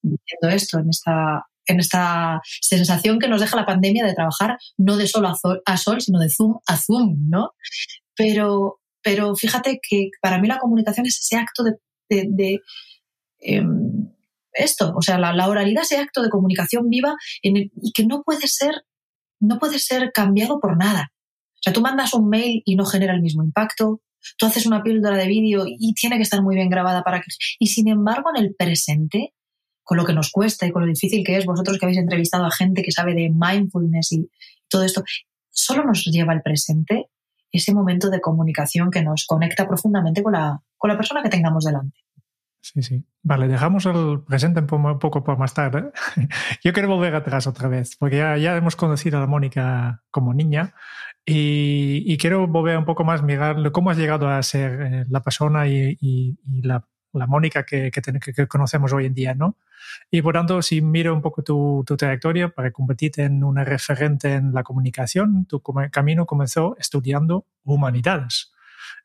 diciendo 0.02 0.50
esto, 0.50 0.80
en 0.80 0.90
esta, 0.90 1.46
en 1.66 1.80
esta 1.80 2.42
sensación 2.62 3.20
que 3.20 3.28
nos 3.28 3.42
deja 3.42 3.58
la 3.58 3.66
pandemia 3.66 4.06
de 4.06 4.14
trabajar 4.14 4.58
no 4.78 4.98
de 4.98 5.08
solo 5.08 5.34
a 5.66 5.78
sol, 5.78 6.02
sino 6.02 6.20
de 6.20 6.30
Zoom 6.30 6.60
a 6.66 6.78
Zoom, 6.78 7.30
¿no? 7.30 7.52
Pero, 8.16 8.80
pero 9.04 9.36
fíjate 9.36 9.80
que 9.88 10.10
para 10.22 10.40
mí 10.40 10.48
la 10.48 10.60
comunicación 10.60 11.06
es 11.06 11.20
ese 11.20 11.38
acto 11.38 11.64
de, 12.10 12.60
em, 13.40 14.10
esto, 14.54 14.94
o 14.96 15.02
sea, 15.02 15.18
la, 15.20 15.48
oralidad 15.48 15.84
es 15.84 15.92
ese 15.92 16.02
acto 16.02 16.22
de 16.22 16.30
comunicación 16.30 16.90
viva 16.90 17.16
y 17.42 17.92
que 17.94 18.06
no 18.06 18.24
puede 18.24 18.48
ser, 18.48 18.84
no 19.40 19.60
puede 19.60 19.80
ser 19.80 20.12
cambiado 20.12 20.60
por 20.60 20.78
nada. 20.78 21.12
O 21.56 21.62
sea, 21.62 21.74
tú 21.74 21.82
mandas 21.82 22.14
un 22.14 22.30
mail 22.30 22.62
y 22.66 22.76
no 22.76 22.86
genera 22.86 23.14
el 23.14 23.22
mismo 23.22 23.44
impacto, 23.44 24.02
tú 24.38 24.46
haces 24.46 24.66
una 24.66 24.84
píldora 24.84 25.18
de 25.18 25.28
vídeo 25.28 25.66
y 25.68 25.94
tiene 25.94 26.18
que 26.18 26.24
estar 26.24 26.42
muy 26.42 26.56
bien 26.56 26.70
grabada 26.70 27.04
para 27.04 27.22
que... 27.22 27.28
Y 27.60 27.68
sin 27.68 27.88
embargo, 27.88 28.30
en 28.36 28.44
el 28.44 28.56
presente, 28.56 29.34
con 29.84 29.98
lo 29.98 30.06
que 30.06 30.14
nos 30.14 30.32
cuesta 30.32 30.66
y 30.66 30.72
con 30.72 30.84
lo 30.84 30.88
difícil 30.88 31.24
que 31.26 31.38
es, 31.38 31.46
vosotros 31.46 31.78
que 31.78 31.86
habéis 31.86 32.00
entrevistado 32.00 32.46
a 32.46 32.52
gente 32.52 32.84
que 32.84 32.92
sabe 32.92 33.14
de 33.14 33.32
mindfulness 33.34 34.12
y 34.12 34.30
todo 34.70 34.84
esto, 34.84 35.04
solo 35.50 35.84
nos 35.84 36.06
lleva 36.06 36.34
al 36.34 36.42
presente 36.42 37.10
ese 37.52 37.74
momento 37.74 38.10
de 38.10 38.22
comunicación 38.22 38.92
que 38.92 39.02
nos 39.02 39.26
conecta 39.26 39.68
profundamente 39.68 40.22
con 40.22 40.34
la, 40.34 40.62
con 40.78 40.90
la 40.90 40.98
persona 40.98 41.24
que 41.24 41.30
tengamos 41.30 41.66
delante. 41.66 41.98
Sí, 42.62 42.84
sí. 42.84 43.04
Vale, 43.24 43.48
dejamos 43.48 43.86
el 43.86 44.22
presente 44.28 44.60
un 44.60 45.00
poco 45.00 45.24
por 45.24 45.38
más 45.38 45.54
tarde. 45.54 45.92
Yo 46.64 46.74
quiero 46.74 46.90
volver 46.90 47.16
atrás 47.16 47.48
otra 47.48 47.68
vez, 47.68 47.96
porque 47.98 48.18
ya, 48.18 48.38
ya 48.38 48.56
hemos 48.56 48.76
conocido 48.76 49.18
a 49.18 49.22
la 49.22 49.28
Mónica 49.28 50.04
como 50.12 50.34
niña 50.34 50.76
y, 51.32 52.18
quiero 52.18 52.48
volver 52.48 52.78
un 52.78 52.86
poco 52.86 53.04
más, 53.04 53.22
mirar 53.22 53.72
cómo 53.72 53.92
has 53.92 53.98
llegado 53.98 54.28
a 54.28 54.42
ser 54.42 54.82
eh, 54.82 55.06
la 55.10 55.22
persona 55.22 55.68
y, 55.68 56.38
la, 56.62 56.84
Mónica 57.12 57.66
que, 57.66 57.92
que, 57.92 58.48
conocemos 58.48 58.94
hoy 58.94 59.06
en 59.06 59.14
día, 59.14 59.34
¿no? 59.34 59.58
Y 60.12 60.22
por 60.22 60.34
tanto, 60.34 60.62
si 60.62 60.82
miro 60.82 61.14
un 61.14 61.22
poco 61.22 61.44
tu, 61.44 61.84
tu 61.86 61.98
trayectoria 61.98 62.50
para 62.50 62.72
convertirte 62.72 63.24
en 63.24 63.44
una 63.44 63.64
referente 63.64 64.34
en 64.34 64.54
la 64.54 64.64
comunicación, 64.64 65.46
tu 65.46 65.62
camino 65.92 66.26
comenzó 66.26 66.76
estudiando 66.78 67.46
humanidades. 67.64 68.52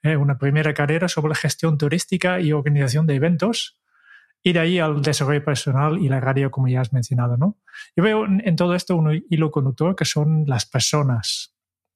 eh, 0.02 0.16
una 0.16 0.38
primera 0.38 0.74
carrera 0.74 1.08
sobre 1.08 1.34
gestión 1.34 1.78
turística 1.78 2.40
y 2.40 2.52
organización 2.52 3.06
de 3.06 3.14
eventos, 3.14 3.78
y 4.42 4.52
de 4.52 4.60
ahí 4.60 4.78
al 4.78 5.00
desarrollo 5.00 5.42
personal 5.42 5.98
y 5.98 6.08
la 6.08 6.20
radio, 6.20 6.50
como 6.50 6.68
ya 6.68 6.82
has 6.82 6.92
mencionado, 6.92 7.38
¿no? 7.38 7.56
Yo 7.96 8.04
veo 8.04 8.26
en 8.26 8.56
todo 8.56 8.74
esto 8.74 8.94
un 8.94 9.24
hilo 9.30 9.50
conductor 9.50 9.96
que 9.96 10.04
son 10.04 10.44
las 10.46 10.66
personas. 10.66 11.53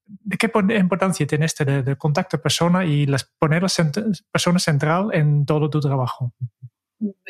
¿De 0.08 0.36
qué 0.38 0.50
importancia 0.78 1.26
tiene 1.26 1.46
este 1.46 1.96
contacto 1.96 2.40
persona 2.40 2.84
y 2.84 3.06
las, 3.06 3.24
poner 3.24 3.62
la 3.62 3.68
persona 4.32 4.58
central 4.58 5.10
en 5.12 5.44
todo 5.44 5.68
tu 5.68 5.80
trabajo? 5.80 6.32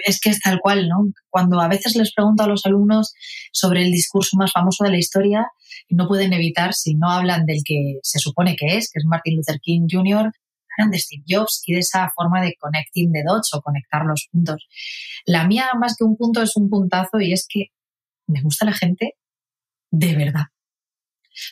es 0.06 0.20
que 0.20 0.30
es 0.30 0.40
tal 0.40 0.61
cual, 0.61 0.88
¿no? 0.88 1.12
Cuando 1.28 1.61
a 1.61 1.68
veces 1.68 1.94
les 1.97 2.12
pregunto 2.14 2.42
a 2.42 2.47
los 2.47 2.64
alumnos 2.64 3.12
sobre 3.52 3.82
el 3.82 3.92
discurso 3.92 4.37
más 4.37 4.52
famoso 4.52 4.85
de 4.85 4.90
la 4.90 4.99
historia, 4.99 5.47
no 5.90 6.08
pueden 6.08 6.32
evitar, 6.32 6.75
si 6.75 6.94
no 6.94 7.11
hablan 7.11 7.47
del 7.47 7.62
que 7.64 7.99
se 8.02 8.18
supone 8.18 8.56
que 8.56 8.78
es, 8.78 8.90
que 8.90 8.99
es 8.99 9.04
Martin 9.04 9.37
Luther 9.37 9.61
King 9.61 9.87
Jr., 9.90 10.32
de 10.90 10.99
Steve 10.99 11.25
Jobs 11.28 11.64
y 11.66 11.75
de 11.75 11.80
esa 11.80 12.08
forma 12.14 12.40
de 12.40 12.54
connecting 12.56 13.12
the 13.12 13.25
dots 13.26 13.52
o 13.52 13.61
conectar 13.61 14.04
los 14.04 14.28
puntos. 14.30 14.68
La 15.26 15.44
mía, 15.44 15.70
más 15.76 15.97
que 15.97 16.04
un 16.04 16.16
punto, 16.16 16.40
es 16.40 16.56
un 16.56 16.70
puntazo 16.70 17.18
y 17.20 17.32
es 17.32 17.47
que 17.49 17.73
me 18.28 18.42
gusta 18.42 18.64
la 18.64 18.73
gente 18.73 19.14
de 19.90 20.14
verdad. 20.14 20.44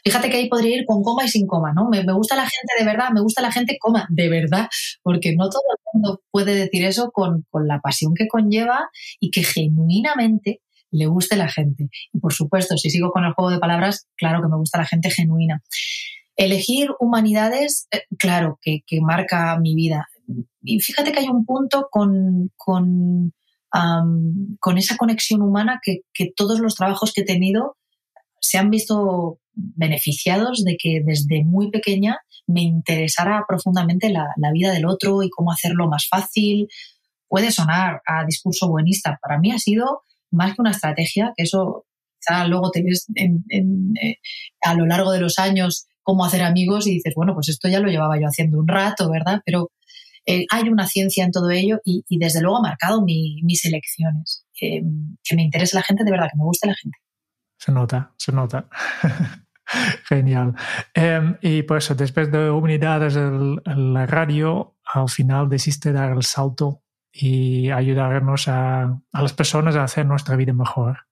Fíjate 0.05 0.31
que 0.31 0.37
ahí 0.37 0.49
podría 0.49 0.77
ir 0.77 0.85
con 0.87 1.03
coma 1.03 1.25
y 1.25 1.29
sin 1.29 1.47
coma, 1.47 1.73
¿no? 1.73 1.89
Me, 1.89 2.03
gusta 2.13 2.37
la 2.37 2.43
gente 2.43 2.73
de 2.79 2.85
verdad, 2.85 3.11
me 3.13 3.21
gusta 3.21 3.43
la 3.43 3.53
gente 3.53 3.77
coma, 3.81 4.07
de 4.11 4.29
verdad, 4.29 4.69
porque 5.03 5.35
no 5.35 5.49
todo 5.49 5.63
el 5.71 5.83
mundo 5.93 6.23
puede 6.31 6.55
decir 6.55 6.85
eso 6.85 7.11
con, 7.13 7.47
la 7.67 7.81
pasión 7.81 8.15
que 8.15 8.29
conlleva 8.29 8.89
y 9.21 9.31
que 9.31 9.43
genuinamente 9.43 10.61
le 10.91 11.07
guste 11.07 11.37
la 11.37 11.49
gente. 11.49 11.89
Y 12.13 12.21
por 12.21 12.33
supuesto, 12.33 12.77
si 12.77 12.91
sigo 12.91 13.11
con 13.11 13.25
el 13.25 13.33
juego 13.33 13.51
de 13.51 13.59
palabras, 13.59 14.07
claro 14.17 14.43
que 14.43 14.49
me 14.49 14.57
gusta 14.57 14.79
la 14.79 14.87
gente 14.87 15.11
genuina. 15.11 15.63
Elegir 16.37 16.91
humanidades, 17.01 17.89
eh, 17.91 18.03
claro, 18.19 18.59
que, 18.63 18.83
marca 19.01 19.59
mi 19.59 19.75
vida. 19.75 20.07
Y 20.63 20.81
fíjate 20.81 21.13
que 21.13 21.21
hay 21.21 21.29
un 21.29 21.45
punto 21.47 21.89
con, 21.91 22.53
con, 22.57 23.33
con 24.61 24.79
esa 24.79 24.97
conexión 24.97 25.43
humana 25.43 25.81
que, 25.83 26.01
que, 26.13 26.33
todos 26.35 26.61
los 26.61 26.75
trabajos 26.75 27.13
que 27.13 27.23
he 27.23 27.25
tenido 27.25 27.77
se 28.41 28.59
han 28.59 28.71
visto 28.71 29.39
beneficiados 29.57 30.63
de 30.65 30.77
que 30.77 31.01
desde 31.05 31.45
muy 31.45 31.71
pequeña 31.71 32.19
me 32.47 32.63
interesara 32.63 33.45
profundamente 33.49 34.11
la, 34.11 34.29
vida 34.53 34.73
del 34.73 34.87
otro 34.87 35.23
y 35.23 35.31
cómo 35.31 35.51
hacerlo 35.51 35.89
más 35.89 36.07
fácil. 36.09 36.69
Puede 37.27 37.51
sonar 37.51 38.03
a 38.07 38.25
discurso 38.25 38.69
buenista. 38.69 39.19
Para 39.21 39.39
mí 39.39 39.51
ha 39.51 39.59
sido 39.59 40.03
más 40.31 40.55
que 40.55 40.61
una 40.61 40.71
estrategia, 40.71 41.33
que 41.37 41.45
eso 41.45 41.87
quizá 42.21 42.47
luego 42.47 42.71
te 42.71 42.83
ves 42.83 43.07
eh, 43.17 44.19
a 44.63 44.75
lo 44.75 44.87
largo 44.87 45.11
de 45.11 45.21
los 45.21 45.39
años 45.39 45.87
cómo 46.03 46.25
hacer 46.25 46.43
amigos 46.43 46.87
y 46.87 46.93
dices, 46.93 47.15
bueno, 47.17 47.35
pues 47.35 47.49
esto 47.49 47.69
ya 47.69 47.81
lo 47.81 47.89
llevaba 47.89 48.21
yo 48.21 48.27
haciendo 48.29 48.61
un 48.61 48.69
rato, 48.69 49.11
¿verdad? 49.11 49.41
Pero 49.45 49.73
eh, 50.25 50.45
hay 50.51 50.69
una 50.69 50.87
ciencia 50.87 51.25
en 51.25 51.33
todo 51.33 51.51
ello 51.51 51.81
y, 51.85 52.05
desde 52.19 52.41
luego 52.41 52.59
ha 52.59 52.63
marcado 52.63 53.03
mis 53.03 53.65
elecciones. 53.65 54.45
Que 54.55 54.83
me 55.35 55.43
interese 55.43 55.77
la 55.77 55.83
gente, 55.83 56.05
de 56.05 56.11
verdad, 56.11 56.29
que 56.31 56.37
me 56.37 56.45
guste 56.45 56.69
la 56.69 56.75
gente. 56.75 56.99
Se 57.59 57.73
nota, 57.73 58.13
se 58.17 58.33
nota. 58.33 58.69
Genial. 60.09 60.55
Em, 60.95 61.37
y 61.41 61.63
pues 61.63 61.95
después 61.97 62.31
de 62.31 62.51
unidades 62.51 63.17
en 63.17 63.95
la 63.95 64.07
radio, 64.07 64.77
al 64.85 65.09
final 65.09 65.49
decidiste 65.49 65.93
dar 65.93 66.13
el 66.13 66.23
salto 66.23 66.83
y 67.19 67.71
ayudarnos 67.71 68.47
a, 68.49 69.01
las 69.13 69.33
personas 69.33 69.75
a 69.77 69.85
hacer 69.85 70.07
nuestra 70.07 70.37
vida 70.37 70.53
mejor. 70.53 71.07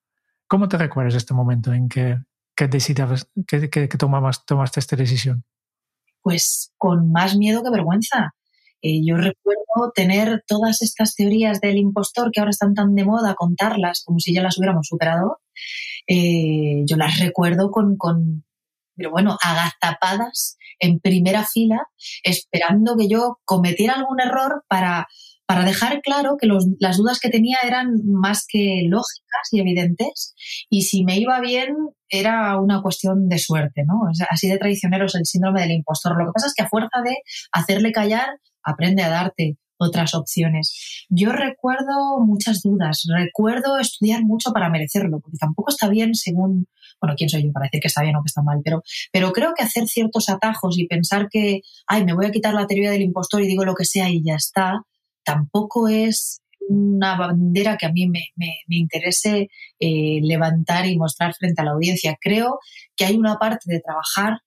¿Cómo 0.46 0.68
te 0.68 0.76
recuerdas 0.76 1.14
este 1.14 1.32
momento 1.32 1.72
en 1.72 1.88
que, 1.88 2.18
que, 2.54 2.68
que, 2.68 3.68
que, 3.88 3.98
tomaste 3.98 4.80
esta 4.80 4.96
decisión? 4.96 5.44
Pues 6.20 6.72
con 6.76 7.10
más 7.10 7.36
miedo 7.36 7.62
que 7.62 7.70
vergüenza. 7.70 8.34
Eh, 8.82 9.00
yo 9.02 9.16
recuerdo 9.16 9.92
tener 9.94 10.44
todas 10.46 10.82
estas 10.82 11.14
teorías 11.14 11.60
del 11.60 11.78
impostor 11.78 12.30
que 12.30 12.40
ahora 12.40 12.50
están 12.50 12.74
tan 12.74 12.94
de 12.94 13.04
moda, 13.04 13.34
contarlas 13.34 14.02
como 14.04 14.20
si 14.20 14.34
ya 14.34 14.42
las 14.42 14.58
hubiéramos 14.58 14.86
superado. 14.86 15.40
Eh, 16.06 16.82
yo 16.86 16.96
las 16.96 17.18
recuerdo 17.18 17.70
con, 17.70 17.96
con, 17.96 18.44
pero 18.96 19.10
bueno, 19.10 19.36
agazapadas 19.42 20.56
en 20.78 21.00
primera 21.00 21.44
fila, 21.44 21.86
esperando 22.22 22.96
que 22.96 23.08
yo 23.08 23.38
cometiera 23.44 23.94
algún 23.94 24.20
error 24.20 24.64
para, 24.68 25.06
para 25.46 25.64
dejar 25.64 26.00
claro 26.02 26.36
que 26.38 26.46
los, 26.46 26.66
las 26.78 26.96
dudas 26.96 27.20
que 27.20 27.30
tenía 27.30 27.58
eran 27.64 28.00
más 28.04 28.44
que 28.48 28.82
lógicas 28.88 29.48
y 29.52 29.60
evidentes, 29.60 30.34
y 30.68 30.82
si 30.82 31.04
me 31.04 31.18
iba 31.18 31.40
bien 31.40 31.74
era 32.08 32.58
una 32.60 32.80
cuestión 32.82 33.28
de 33.28 33.38
suerte, 33.38 33.82
¿no? 33.86 34.02
así 34.30 34.48
de 34.48 34.58
traicionero 34.58 35.06
es 35.06 35.14
el 35.14 35.26
síndrome 35.26 35.62
del 35.62 35.72
impostor. 35.72 36.16
Lo 36.16 36.26
que 36.26 36.32
pasa 36.32 36.46
es 36.46 36.54
que 36.54 36.62
a 36.62 36.68
fuerza 36.68 37.02
de 37.04 37.16
hacerle 37.52 37.92
callar, 37.92 38.28
aprende 38.62 39.02
a 39.02 39.10
darte 39.10 39.58
otras 39.78 40.14
opciones. 40.14 41.06
Yo 41.08 41.32
recuerdo 41.32 42.20
muchas 42.24 42.62
dudas, 42.62 43.02
recuerdo 43.14 43.78
estudiar 43.78 44.22
mucho 44.24 44.52
para 44.52 44.70
merecerlo, 44.70 45.20
porque 45.20 45.38
tampoco 45.38 45.70
está 45.70 45.88
bien 45.88 46.14
según, 46.14 46.66
bueno, 47.00 47.14
quién 47.16 47.28
soy 47.28 47.44
yo 47.44 47.52
para 47.52 47.66
decir 47.66 47.80
que 47.80 47.88
está 47.88 48.02
bien 48.02 48.16
o 48.16 48.22
que 48.22 48.28
está 48.28 48.42
mal, 48.42 48.60
pero, 48.64 48.82
pero 49.12 49.32
creo 49.32 49.52
que 49.56 49.64
hacer 49.64 49.86
ciertos 49.86 50.28
atajos 50.28 50.78
y 50.78 50.86
pensar 50.86 51.28
que, 51.30 51.60
ay, 51.86 52.04
me 52.04 52.14
voy 52.14 52.26
a 52.26 52.30
quitar 52.30 52.54
la 52.54 52.66
teoría 52.66 52.90
del 52.90 53.02
impostor 53.02 53.42
y 53.42 53.46
digo 53.46 53.64
lo 53.64 53.74
que 53.74 53.84
sea 53.84 54.08
y 54.10 54.22
ya 54.22 54.34
está, 54.34 54.82
tampoco 55.24 55.88
es 55.88 56.40
una 56.68 57.16
bandera 57.16 57.76
que 57.76 57.86
a 57.86 57.92
mí 57.92 58.08
me, 58.08 58.32
interese 58.68 59.48
eh, 59.78 60.20
levantar 60.22 60.86
y 60.86 60.96
mostrar 60.96 61.34
frente 61.34 61.60
a 61.60 61.64
la 61.64 61.72
audiencia. 61.72 62.16
Creo 62.20 62.58
que 62.96 63.04
hay 63.04 63.16
una 63.16 63.38
parte 63.38 63.64
de 63.66 63.80
trabajar 63.80 64.38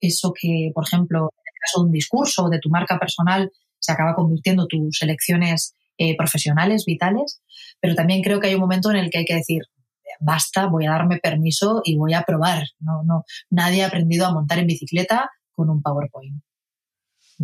eso 0.00 0.32
que, 0.38 0.70
por 0.74 0.84
ejemplo, 0.84 1.30
en 1.32 1.52
el 1.54 1.60
caso 1.60 1.80
de 1.80 1.86
un 1.86 1.92
discurso 1.92 2.44
o 2.44 2.50
de 2.50 2.60
tu 2.60 2.70
marca 2.70 2.98
personal, 2.98 3.50
se 3.86 3.92
acaba 3.92 4.14
convirtiendo 4.14 4.66
tus 4.66 5.00
elecciones 5.00 5.74
eh, 5.96 6.16
profesionales, 6.16 6.84
vitales, 6.84 7.40
pero 7.80 7.94
también 7.94 8.22
creo 8.22 8.40
que 8.40 8.48
hay 8.48 8.54
un 8.54 8.60
momento 8.60 8.90
en 8.90 8.96
el 8.96 9.10
que 9.10 9.18
hay 9.18 9.24
que 9.24 9.36
decir, 9.36 9.62
basta, 10.20 10.66
voy 10.66 10.86
a 10.86 10.90
darme 10.90 11.18
permiso 11.18 11.80
y 11.84 11.96
voy 11.96 12.14
a 12.14 12.22
probar. 12.22 12.64
No, 12.80 13.02
no, 13.04 13.24
nadie 13.50 13.84
ha 13.84 13.86
aprendido 13.86 14.26
a 14.26 14.32
montar 14.32 14.58
en 14.58 14.66
bicicleta 14.66 15.30
con 15.52 15.70
un 15.70 15.80
PowerPoint. 15.80 16.42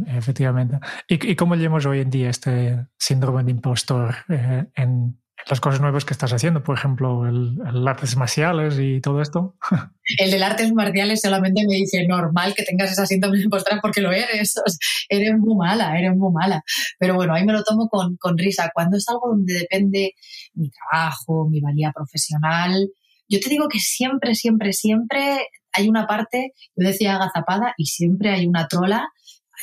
Efectivamente. 0.06 0.78
¿Y, 1.06 1.36
cómo 1.36 1.54
llevamos 1.54 1.86
hoy 1.86 2.00
en 2.00 2.10
día 2.10 2.30
este 2.30 2.86
síndrome 2.98 3.44
de 3.44 3.50
impostor 3.50 4.16
eh, 4.28 4.66
en, 4.74 5.21
las 5.48 5.60
cosas 5.60 5.80
nuevas 5.80 6.04
que 6.04 6.12
estás 6.12 6.32
haciendo, 6.32 6.62
por 6.62 6.76
ejemplo, 6.76 7.26
el, 7.26 7.86
artes 7.86 8.16
marciales 8.16 8.78
y 8.78 9.00
todo 9.00 9.20
esto. 9.20 9.56
El 10.18 10.30
del 10.30 10.42
artes 10.42 10.72
marciales 10.72 11.20
solamente 11.20 11.64
me 11.66 11.76
dice 11.76 12.06
normal 12.06 12.54
que 12.54 12.64
tengas 12.64 12.90
esa 12.90 13.06
síntoma 13.06 13.34
de 13.34 13.42
impostora 13.42 13.80
porque 13.80 14.00
lo 14.00 14.12
eres. 14.12 14.54
eres 15.08 15.38
muy 15.38 15.54
mala, 15.56 15.98
eres 15.98 16.16
muy 16.16 16.32
mala. 16.32 16.62
Pero 16.98 17.14
bueno, 17.14 17.34
ahí 17.34 17.44
me 17.44 17.52
lo 17.52 17.62
tomo 17.62 17.88
con, 17.88 18.16
con 18.16 18.36
risa. 18.36 18.70
Cuando 18.74 18.96
es 18.96 19.08
algo 19.08 19.30
donde 19.30 19.54
depende 19.54 20.14
mi 20.54 20.70
trabajo, 20.70 21.48
mi 21.48 21.60
valía 21.60 21.92
profesional, 21.94 22.88
yo 23.28 23.40
te 23.40 23.48
digo 23.48 23.68
que 23.68 23.78
siempre, 23.78 24.34
siempre, 24.34 24.72
siempre 24.72 25.46
hay 25.72 25.88
una 25.88 26.06
parte, 26.06 26.52
yo 26.76 26.86
decía 26.86 27.16
agazapada, 27.16 27.74
y 27.78 27.86
siempre 27.86 28.30
hay 28.30 28.46
una 28.46 28.66
trola, 28.68 29.08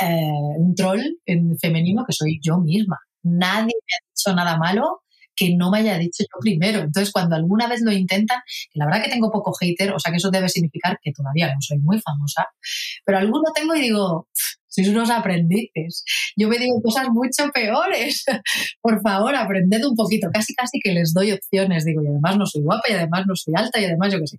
eh, 0.01 0.05
un 0.57 0.73
troll 0.73 1.01
en 1.25 1.57
femenino 1.59 2.03
que 2.05 2.13
soy 2.13 2.39
yo 2.41 2.57
misma. 2.57 2.97
Nadie 3.21 3.73
me 3.75 3.93
ha 3.93 4.01
dicho 4.09 4.35
nada 4.35 4.57
malo 4.57 5.03
que 5.39 5.55
no 5.55 5.71
me 5.71 5.79
haya 5.79 5.97
dicho 5.97 6.23
yo 6.23 6.39
primero. 6.41 6.79
Entonces, 6.79 7.11
cuando 7.13 7.35
alguna 7.35 7.67
vez 7.67 7.81
lo 7.81 7.91
intentan, 7.93 8.41
que 8.71 8.77
la 8.79 8.85
verdad 8.85 9.03
que 9.03 9.09
tengo 9.09 9.31
poco 9.31 9.53
hater, 9.53 9.93
o 9.93 9.99
sea 9.99 10.11
que 10.11 10.17
eso 10.17 10.29
debe 10.29 10.49
significar 10.49 10.99
que 11.01 11.13
todavía 11.13 11.47
no 11.47 11.61
soy 11.61 11.79
muy 11.79 11.99
famosa, 12.01 12.47
pero 13.05 13.19
alguno 13.19 13.51
tengo 13.55 13.73
y 13.75 13.81
digo, 13.81 14.27
sois 14.67 14.89
unos 14.89 15.09
aprendices. 15.09 16.03
Yo 16.35 16.49
me 16.49 16.57
digo 16.57 16.81
cosas 16.81 17.07
mucho 17.09 17.49
peores. 17.53 18.25
Por 18.81 19.01
favor, 19.01 19.35
aprended 19.35 19.83
un 19.85 19.95
poquito. 19.95 20.27
Casi, 20.31 20.53
casi 20.53 20.79
que 20.79 20.93
les 20.93 21.13
doy 21.13 21.31
opciones. 21.31 21.85
Digo, 21.85 22.03
y 22.03 22.07
además 22.07 22.37
no 22.37 22.45
soy 22.45 22.61
guapa, 22.63 22.83
y 22.89 22.93
además 22.93 23.23
no 23.27 23.35
soy 23.35 23.53
alta, 23.55 23.79
y 23.79 23.85
además 23.85 24.13
yo 24.13 24.19
qué 24.19 24.27
sé. 24.27 24.37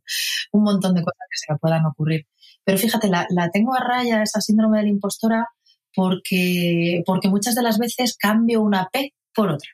Un 0.52 0.64
montón 0.64 0.94
de 0.94 1.02
cosas 1.02 1.26
que 1.30 1.38
se 1.38 1.52
me 1.52 1.58
puedan 1.58 1.84
ocurrir. 1.86 2.26
Pero 2.64 2.78
fíjate, 2.78 3.08
la, 3.08 3.26
la 3.30 3.50
tengo 3.50 3.74
a 3.74 3.80
raya, 3.80 4.22
esa 4.22 4.40
síndrome 4.40 4.78
de 4.78 4.84
la 4.84 4.90
impostora, 4.90 5.46
porque, 5.94 7.02
porque 7.06 7.28
muchas 7.28 7.54
de 7.54 7.62
las 7.62 7.78
veces 7.78 8.16
cambio 8.16 8.62
una 8.62 8.88
P 8.92 9.14
por 9.34 9.50
otra. 9.50 9.70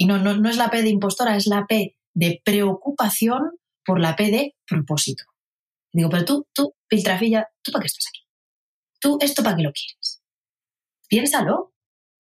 Y 0.00 0.06
no, 0.06 0.18
no, 0.18 0.36
no 0.36 0.48
es 0.48 0.56
la 0.56 0.70
P 0.70 0.82
de 0.82 0.90
impostora, 0.90 1.36
es 1.36 1.46
la 1.46 1.66
P 1.66 1.96
de 2.14 2.40
preocupación 2.44 3.58
por 3.84 4.00
la 4.00 4.14
P 4.14 4.30
de 4.30 4.54
propósito. 4.66 5.24
digo, 5.92 6.08
pero 6.08 6.24
tú, 6.24 6.46
tú, 6.54 6.74
Piltrafilla, 6.86 7.48
¿tú 7.62 7.72
para 7.72 7.82
qué 7.82 7.86
estás 7.88 8.06
aquí? 8.08 8.24
¿Tú 9.00 9.18
esto 9.20 9.42
para 9.42 9.56
qué 9.56 9.62
lo 9.62 9.72
quieres? 9.72 10.22
Piénsalo. 11.08 11.74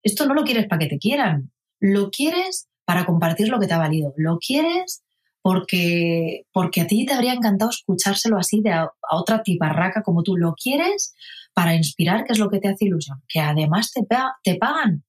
Esto 0.04 0.26
no 0.26 0.34
lo 0.34 0.44
quieres 0.44 0.68
para 0.68 0.80
que 0.80 0.88
te 0.88 1.00
quieran. 1.00 1.52
Lo 1.80 2.12
quieres 2.12 2.70
para 2.86 3.06
compartir 3.06 3.50
lo 3.50 3.60
que 3.60 3.68
te 3.68 3.74
ha 3.74 3.78
valido. 3.78 4.14
Lo 4.16 4.38
quieres 4.38 5.04
porque, 5.42 6.44
porque 6.54 6.82
a 6.82 6.88
ti 6.88 7.06
te 7.06 7.14
habría 7.14 7.34
encantado 7.34 7.72
escuchárselo 7.72 8.38
así 8.38 8.62
de 8.62 8.72
a, 8.72 8.90
otra 9.12 9.44
tiparraca 9.44 10.02
como 10.02 10.24
tú. 10.24 10.38
Lo 10.38 10.54
quieres 10.54 11.14
para 11.54 11.76
inspirar, 11.76 12.24
que 12.24 12.34
es 12.34 12.40
lo 12.40 12.50
que 12.50 12.60
te 12.60 12.70
hace 12.70 12.86
ilusión. 12.86 13.22
Que 13.28 13.42
además 13.42 13.92
te, 13.92 14.02
te 14.44 14.56
pagan. 14.56 15.04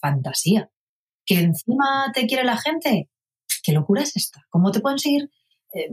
Fantasía 0.00 0.70
que 1.28 1.40
encima 1.40 2.10
te 2.14 2.26
quiere 2.26 2.42
la 2.42 2.56
gente. 2.56 3.08
¿Qué 3.62 3.72
locura 3.72 4.02
es 4.02 4.16
esta? 4.16 4.46
¿Cómo 4.48 4.72
te 4.72 4.80
pueden 4.80 4.98
seguir 4.98 5.30
eh, 5.74 5.90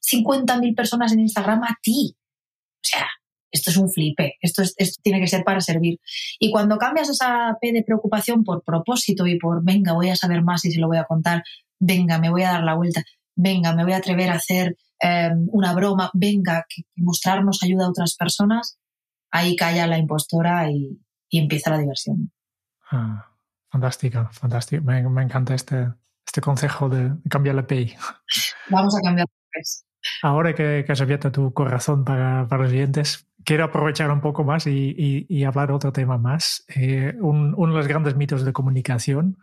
50.000 0.00 0.74
personas 0.74 1.12
en 1.12 1.20
Instagram 1.20 1.62
a 1.62 1.76
ti? 1.82 2.16
O 2.16 2.80
sea, 2.80 3.06
esto 3.50 3.70
es 3.70 3.76
un 3.76 3.90
flipe, 3.90 4.36
esto, 4.40 4.62
esto 4.62 5.00
tiene 5.02 5.20
que 5.20 5.26
ser 5.26 5.44
para 5.44 5.60
servir. 5.60 6.00
Y 6.38 6.50
cuando 6.50 6.78
cambias 6.78 7.10
esa 7.10 7.56
P 7.60 7.72
de 7.72 7.84
preocupación 7.84 8.44
por 8.44 8.64
propósito 8.64 9.26
y 9.26 9.38
por, 9.38 9.62
venga, 9.62 9.92
voy 9.92 10.08
a 10.08 10.16
saber 10.16 10.42
más 10.42 10.64
y 10.64 10.72
se 10.72 10.80
lo 10.80 10.88
voy 10.88 10.96
a 10.96 11.04
contar, 11.04 11.42
venga, 11.78 12.18
me 12.18 12.30
voy 12.30 12.42
a 12.44 12.52
dar 12.52 12.64
la 12.64 12.74
vuelta, 12.74 13.02
venga, 13.34 13.74
me 13.74 13.84
voy 13.84 13.92
a 13.92 13.98
atrever 13.98 14.30
a 14.30 14.36
hacer 14.36 14.76
em, 15.00 15.48
una 15.52 15.74
broma, 15.74 16.10
venga, 16.14 16.64
que, 16.66 16.82
mostrarnos 16.96 17.62
ayuda 17.62 17.84
a 17.84 17.90
otras 17.90 18.16
personas, 18.16 18.78
ahí 19.30 19.54
calla 19.54 19.86
la 19.86 19.98
impostora 19.98 20.70
y, 20.70 20.98
empieza 21.30 21.68
la 21.68 21.78
diversión. 21.78 22.32
Ah, 22.90 23.28
fantástico, 23.70 24.28
fantástico. 24.32 24.82
Me, 24.84 25.22
encanta 25.22 25.54
este, 25.54 25.88
este 26.26 26.40
consejo 26.40 26.88
de, 26.88 27.12
cambiar 27.28 27.54
la 27.56 27.66
P. 27.66 27.96
Vamos 28.70 28.96
a 28.96 29.00
cambiar 29.00 29.26
la 29.54 29.62
Ahora 30.22 30.54
que, 30.54 30.84
que, 30.86 30.92
has 30.92 31.00
abierto 31.00 31.32
tu 31.32 31.52
corazón 31.52 32.04
para, 32.04 32.46
para 32.48 32.62
los 32.62 32.70
siguientes, 32.70 33.28
quiero 33.44 33.64
aprovechar 33.64 34.10
un 34.10 34.20
poco 34.20 34.44
más 34.44 34.66
y, 34.66 35.26
y, 35.28 35.44
hablar 35.44 35.72
otro 35.72 35.92
tema 35.92 36.18
más. 36.18 36.64
Eh, 36.68 37.14
un, 37.20 37.54
uno 37.56 37.72
de 37.72 37.78
los 37.78 37.88
grandes 37.88 38.14
mitos 38.14 38.44
de 38.44 38.52
comunicación, 38.52 39.38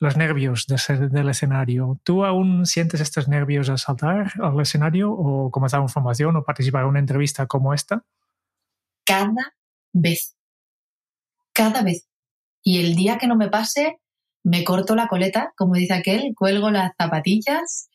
los 0.00 0.16
nervios 0.16 0.66
de 0.66 0.78
ser, 0.78 1.10
del 1.10 1.28
escenario. 1.28 2.00
¿Tú 2.02 2.24
aún 2.24 2.66
sientes 2.66 3.00
estos 3.00 3.28
nervios 3.28 3.70
al 3.70 3.78
saltar 3.78 4.32
al 4.40 4.60
escenario 4.60 5.12
o 5.12 5.50
comenzar 5.50 5.80
una 5.80 5.88
formación 5.88 6.36
o 6.36 6.44
participar 6.44 6.82
en 6.82 6.88
una 6.88 6.98
entrevista 6.98 7.46
como 7.46 7.72
esta? 7.72 8.04
Cada 9.04 9.54
vez. 9.92 10.36
Cada 11.52 11.82
vez. 11.82 12.08
Y 12.66 12.80
el 12.80 12.96
día 12.96 13.16
que 13.18 13.28
no 13.28 13.36
me 13.36 13.48
pase, 13.48 13.98
me 14.42 14.64
corto 14.64 14.96
la 14.96 15.06
coleta, 15.06 15.52
como 15.56 15.74
dice 15.74 15.94
aquel, 15.94 16.32
cuelgo 16.34 16.70
las 16.70 16.92
zapatillas 17.00 17.88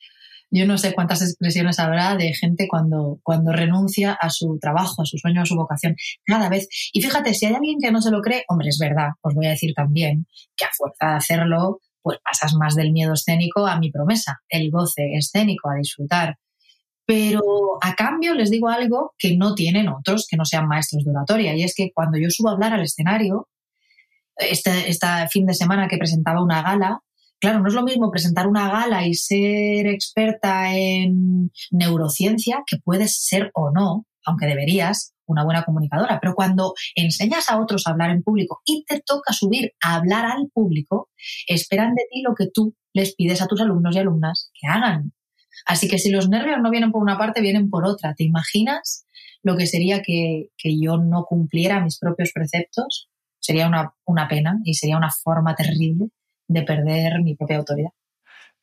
yo 0.52 0.68
no 0.68 0.78
sé 0.78 0.94
cuántas 0.94 1.22
expresiones 1.22 1.80
habrá 1.80 2.16
de 2.18 2.34
gente 2.34 2.68
cuando, 2.70 3.20
cuando 3.24 3.54
renuncia 3.54 4.12
a 4.12 4.30
su 4.30 4.60
trabajo, 4.60 5.02
a 5.02 5.06
su 5.06 5.18
sueño, 5.18 5.42
a 5.42 5.46
su 5.46 5.56
vocación, 5.56 5.96
cada 6.26 6.50
vez. 6.50 6.68
Y 6.92 7.02
fíjate, 7.02 7.34
si 7.34 7.46
hay 7.46 7.54
alguien 7.54 7.78
que 7.82 7.92
no 7.92 8.02
se 8.02 8.12
lo 8.12 8.22
cree, 8.22 8.44
hombre, 8.50 8.68
es 8.68 8.78
verdad, 8.78 9.12
os 9.22 9.34
voy 9.34 9.48
a 9.48 9.52
decir 9.52 9.74
también 9.74 10.28
que 10.58 10.66
a 10.66 10.70
fuerza 10.76 11.12
de 11.12 11.16
hacerlo, 11.16 11.80
pues 12.02 12.20
pasas 12.22 12.54
más 12.56 12.76
del 12.76 12.92
miedo 12.92 13.14
escénico 13.14 13.66
a 13.66 13.80
mi 13.80 13.92
promesa, 13.92 14.42
el 14.50 14.70
goce 14.72 15.14
escénico, 15.14 15.70
a 15.70 15.76
disfrutar. 15.76 16.36
Pero 17.06 17.42
a 17.82 17.96
cambio 17.96 18.36
les 18.36 18.52
digo 18.52 18.68
algo 18.68 19.14
que 19.18 19.38
no 19.38 19.56
tienen 19.56 19.88
otros 19.88 20.28
que 20.30 20.36
no 20.36 20.44
sean 20.44 20.68
maestros 20.68 21.06
de 21.06 21.12
oratoria, 21.12 21.56
y 21.56 21.64
es 21.64 21.74
que 21.74 21.92
cuando 21.94 22.18
yo 22.18 22.30
subo 22.30 22.50
a 22.50 22.54
hablar 22.54 22.74
al 22.74 22.84
escenario, 22.84 23.48
este, 24.50 24.72
fin 25.30 25.46
de 25.46 25.54
semana 25.54 25.88
que 25.88 25.98
presentaba 25.98 26.44
una 26.44 26.62
gala, 26.62 27.02
Claro, 27.42 27.60
no 27.60 27.70
es 27.70 27.74
lo 27.74 27.82
mismo 27.82 28.12
presentar 28.12 28.46
una 28.46 28.70
gala 28.70 29.08
y 29.08 29.16
ser 29.16 29.88
experta 29.88 30.76
en 30.76 31.52
neurociencia, 31.72 32.62
que 32.68 32.78
puedes 32.78 33.26
ser 33.26 33.50
o 33.56 33.72
no, 33.72 34.06
aunque 34.24 34.46
deberías, 34.46 35.16
una 35.26 35.44
buena 35.44 35.64
comunicadora, 35.64 36.20
pero 36.22 36.36
cuando 36.36 36.74
enseñas 36.94 37.50
a 37.50 37.60
otros 37.60 37.88
a 37.88 37.92
hablar 37.92 38.12
en 38.12 38.22
público 38.22 38.62
y 38.66 38.86
te 38.86 39.02
toca 39.04 39.34
subir 39.34 39.72
a 39.82 39.96
hablar 39.96 40.26
al 40.26 40.50
público, 40.54 41.10
esperan 41.48 41.96
de 41.96 42.04
ti 42.12 42.22
lo 42.22 42.36
que 42.36 42.48
tú 42.54 42.76
les 42.94 43.16
pides 43.16 43.42
a 43.42 43.48
tus 43.48 43.62
alumnos 43.62 43.96
y 43.96 44.00
alumnas 44.00 44.52
que 44.54 44.68
hagan. 44.68 45.14
Así 45.66 45.88
que 45.88 45.98
si 45.98 46.12
los 46.12 46.30
nervios 46.30 46.60
no 46.62 46.70
vienen 46.70 46.92
por 46.92 47.02
una 47.02 47.18
parte, 47.18 47.42
vienen 47.42 47.70
por 47.70 47.86
otra. 47.86 48.14
¿Te 48.16 48.24
imaginas 48.24 49.06
lo 49.44 49.56
que 49.56 49.68
sería 49.68 50.02
que, 50.02 50.50
yo 50.64 50.98
no 50.98 51.26
cumpliera 51.26 51.84
mis 51.84 51.98
propios 51.98 52.32
preceptos? 52.34 53.10
Sería 53.42 53.68
una, 53.68 53.94
una 54.06 54.28
pena 54.28 54.60
y 54.64 54.76
sería 54.76 54.98
una 54.98 55.12
forma 55.12 55.56
terrible 55.56 56.08
de 56.48 56.62
perder 56.64 57.22
mi 57.22 57.36
propia 57.36 57.58
autoridad. 57.58 57.90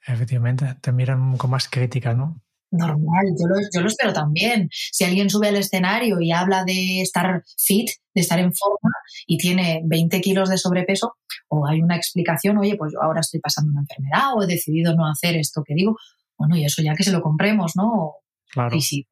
Efectivamente, 0.06 0.66
te 0.80 0.92
miran 0.92 1.36
con 1.36 1.50
más 1.50 1.68
crítica, 1.68 2.14
¿no? 2.14 2.40
Normal, 2.70 3.24
yo 3.38 3.46
lo, 3.46 3.56
yo 3.74 3.80
lo 3.80 3.88
espero 3.88 4.12
también. 4.12 4.68
Si 4.70 5.04
alguien 5.04 5.30
sube 5.30 5.48
al 5.48 5.56
escenario 5.56 6.20
y 6.20 6.32
habla 6.32 6.64
de 6.64 7.00
estar 7.00 7.42
fit, 7.56 7.88
de 8.14 8.20
estar 8.20 8.38
en 8.38 8.52
forma 8.52 8.90
y 9.26 9.38
tiene 9.38 9.80
20 9.84 10.20
kilos 10.20 10.50
de 10.50 10.58
sobrepeso, 10.58 11.14
o 11.48 11.66
hay 11.66 11.80
una 11.80 11.96
explicación, 11.96 12.58
oye, 12.58 12.76
pues 12.76 12.92
yo 12.92 13.02
ahora 13.02 13.20
estoy 13.20 13.40
pasando 13.40 13.72
una 13.72 13.80
enfermedad 13.80 14.34
o 14.36 14.42
he 14.42 14.46
decidido 14.46 14.94
no 14.94 15.06
hacer 15.06 15.36
esto 15.36 15.62
que 15.64 15.74
digo, 15.74 15.96
bueno, 16.36 16.56
y 16.56 16.64
eso 16.64 16.82
ya 16.82 16.94
que 16.94 17.04
se 17.04 17.12
lo 17.12 17.22
compremos, 17.22 17.72
¿no? 17.74 18.12
Claro. 18.50 18.74
Y 18.76 18.80
si 18.82 19.06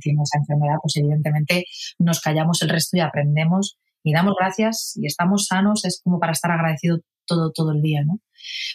tiene 0.00 0.22
esa 0.22 0.38
enfermedad, 0.38 0.76
pues 0.80 0.96
evidentemente 0.96 1.64
nos 1.98 2.20
callamos 2.20 2.62
el 2.62 2.68
resto 2.68 2.96
y 2.96 3.00
aprendemos 3.00 3.78
y 4.02 4.12
damos 4.12 4.34
gracias 4.38 4.92
y 4.96 5.06
estamos 5.06 5.46
sanos, 5.46 5.84
es 5.84 6.00
como 6.02 6.18
para 6.18 6.32
estar 6.32 6.50
agradecido 6.50 6.98
todo, 7.26 7.52
todo 7.52 7.72
el 7.72 7.82
día, 7.82 8.02
¿no? 8.04 8.20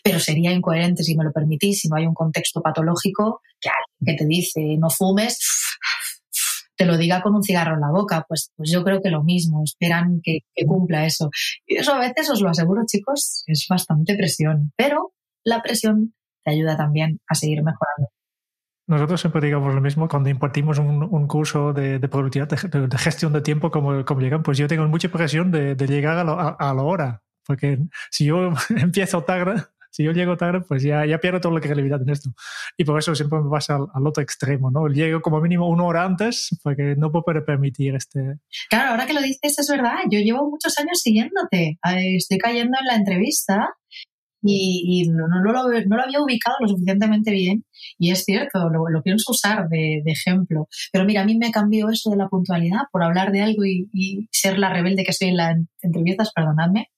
Pero 0.03 0.19
sería 0.19 0.51
incoherente, 0.51 1.03
si 1.03 1.17
me 1.17 1.25
lo 1.25 1.31
permitís, 1.31 1.81
si 1.81 1.89
no 1.89 1.97
hay 1.97 2.05
un 2.05 2.13
contexto 2.13 2.61
patológico, 2.61 3.41
que 3.59 3.69
alguien 3.69 4.17
que 4.17 4.23
te 4.23 4.27
dice 4.27 4.77
no 4.79 4.89
fumes, 4.89 5.39
te 6.77 6.85
lo 6.85 6.97
diga 6.97 7.21
con 7.21 7.35
un 7.35 7.43
cigarro 7.43 7.73
en 7.73 7.81
la 7.81 7.91
boca, 7.91 8.23
pues, 8.27 8.51
pues 8.55 8.71
yo 8.71 8.83
creo 8.83 9.01
que 9.01 9.09
lo 9.09 9.23
mismo, 9.23 9.63
esperan 9.63 10.21
que, 10.23 10.39
que 10.53 10.65
cumpla 10.65 11.05
eso. 11.05 11.29
Y 11.65 11.77
eso 11.77 11.93
a 11.93 11.99
veces, 11.99 12.29
os 12.29 12.41
lo 12.41 12.49
aseguro, 12.49 12.83
chicos, 12.85 13.43
es 13.47 13.65
bastante 13.69 14.15
presión, 14.15 14.71
pero 14.77 15.13
la 15.43 15.61
presión 15.61 16.13
te 16.43 16.51
ayuda 16.51 16.77
también 16.77 17.19
a 17.27 17.35
seguir 17.35 17.63
mejorando. 17.63 18.09
Nosotros 18.87 19.19
siempre 19.19 19.41
digamos 19.41 19.75
lo 19.75 19.81
mismo 19.81 20.07
cuando 20.07 20.29
impartimos 20.29 20.79
un, 20.79 21.03
un 21.03 21.27
curso 21.27 21.73
de, 21.73 21.99
de 21.99 22.07
productividad, 22.07 22.47
de, 22.47 22.97
gestión 22.97 23.33
de 23.33 23.41
tiempo, 23.41 23.69
como, 23.69 24.05
como 24.05 24.21
llegan, 24.21 24.43
pues 24.43 24.57
yo 24.57 24.67
tengo 24.67 24.87
mucha 24.87 25.09
presión 25.09 25.51
de, 25.51 25.75
de 25.75 25.87
llegar 25.87 26.17
a, 26.17 26.31
a, 26.31 26.49
a, 26.49 26.73
la 26.73 26.83
hora. 26.83 27.21
Porque 27.45 27.79
si 28.09 28.25
yo 28.25 28.53
empiezo 28.77 29.23
tarde, 29.23 29.61
si 29.91 30.03
yo 30.03 30.11
llego 30.11 30.37
tarde, 30.37 30.61
pues 30.61 30.83
ya, 30.83 31.05
ya 31.05 31.17
pierdo 31.17 31.41
toda 31.41 31.55
la 31.55 31.61
credibilidad 31.61 32.01
en 32.01 32.09
esto. 32.09 32.29
Y 32.77 32.85
por 32.85 32.99
eso 32.99 33.15
siempre 33.15 33.39
me 33.39 33.49
pasa 33.49 33.75
al, 33.75 34.07
otro 34.07 34.21
extremo, 34.21 34.69
¿no? 34.69 34.87
Llego 34.87 35.21
como 35.21 35.41
mínimo 35.41 35.67
una 35.67 35.85
hora 35.85 36.03
antes 36.03 36.49
porque 36.63 36.95
no 36.95 37.11
puedo 37.11 37.23
permitir 37.43 37.95
este... 37.95 38.37
Claro, 38.69 38.91
ahora 38.91 39.07
que 39.07 39.13
lo 39.13 39.21
dices 39.21 39.57
es 39.57 39.67
verdad. 39.69 39.97
Yo 40.09 40.19
llevo 40.19 40.49
muchos 40.49 40.77
años 40.77 41.01
siguiéndote. 41.01 41.79
Estoy 42.15 42.37
cayendo 42.37 42.77
en 42.79 42.85
la 42.85 42.95
entrevista 42.95 43.75
y, 44.41 45.09
no, 45.09 45.27
no, 45.27 45.41
lo, 45.41 45.51
no, 45.51 45.95
lo, 45.95 46.03
había 46.03 46.21
ubicado 46.21 46.57
lo 46.61 46.67
suficientemente 46.67 47.31
bien 47.31 47.65
y 47.97 48.11
es 48.11 48.23
cierto, 48.23 48.69
lo, 48.69 48.87
lo 48.89 49.01
pienso 49.01 49.31
usar 49.31 49.67
de, 49.67 50.01
de, 50.05 50.11
ejemplo. 50.11 50.67
Pero 50.91 51.05
mira, 51.05 51.21
a 51.21 51.25
mí 51.25 51.37
me 51.37 51.51
cambió 51.51 51.89
eso 51.89 52.09
de 52.09 52.17
la 52.17 52.29
puntualidad 52.29 52.81
por 52.91 53.03
hablar 53.03 53.31
de 53.31 53.41
algo 53.41 53.65
y, 53.65 53.89
y 53.93 54.27
ser 54.31 54.59
la 54.59 54.71
rebelde 54.71 55.03
que 55.03 55.13
soy 55.13 55.29
en 55.29 55.37
las 55.37 55.57
entrevistas, 55.81 56.31
perdonadme 56.33 56.89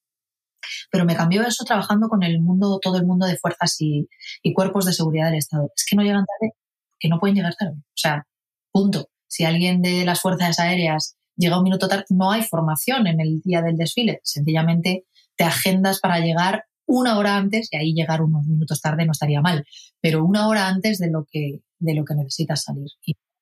pero 0.92 1.06
me 1.06 1.16
cambió 1.16 1.42
eso 1.44 1.64
trabajando 1.66 2.08
con 2.08 2.24
el 2.24 2.42
mundo, 2.42 2.80
todo 2.82 2.98
el 2.98 3.06
mundo 3.06 3.26
de 3.26 3.38
fuerzas 3.38 3.76
y, 3.80 4.08
cuerpos 4.54 4.86
de 4.86 4.94
seguridad 4.94 5.28
del 5.28 5.38
Estado. 5.38 5.70
Es 5.76 5.86
que 5.90 5.96
no 5.96 6.04
llegan 6.04 6.26
tarde, 6.26 6.54
que 7.00 7.10
no 7.10 7.20
pueden 7.20 7.36
llegar 7.36 7.56
tarde. 7.56 7.78
O 7.78 7.98
sea, 7.98 8.26
punto. 8.72 9.10
Si 9.28 9.46
alguien 9.46 9.82
de 9.82 10.06
las 10.06 10.22
fuerzas 10.22 10.60
aéreas 10.60 11.16
llega 11.36 11.58
un 11.58 11.64
minuto 11.64 11.88
tarde, 11.88 12.06
no 12.10 12.32
hay 12.32 12.44
formación 12.44 13.08
en 13.08 13.20
el 13.20 13.42
día 13.42 13.62
del 13.62 13.78
desfile. 13.78 14.20
Sencillamente 14.24 15.06
te 15.36 15.44
agendas 15.44 16.00
para 16.00 16.20
llegar 16.20 16.64
una 16.90 17.18
hora 17.18 17.38
antes 17.38 17.70
y 17.72 17.78
ahí 17.78 17.94
llegar 17.94 18.22
unos 18.22 18.46
minutos 18.46 18.82
tarde 18.82 19.06
no 19.06 19.14
estaría 19.14 19.42
mal, 19.42 19.66
pero 20.02 20.26
una 20.26 20.48
hora 20.48 20.68
antes 20.68 21.00
de 21.00 21.10
lo 21.10 21.26
que, 21.32 21.62
de 21.80 21.94
lo 21.94 22.04
que 22.06 22.16
necesitas 22.16 22.64
salir. 22.64 22.90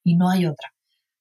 y 0.04 0.16
no 0.16 0.30
hay 0.30 0.46
otra. 0.46 0.72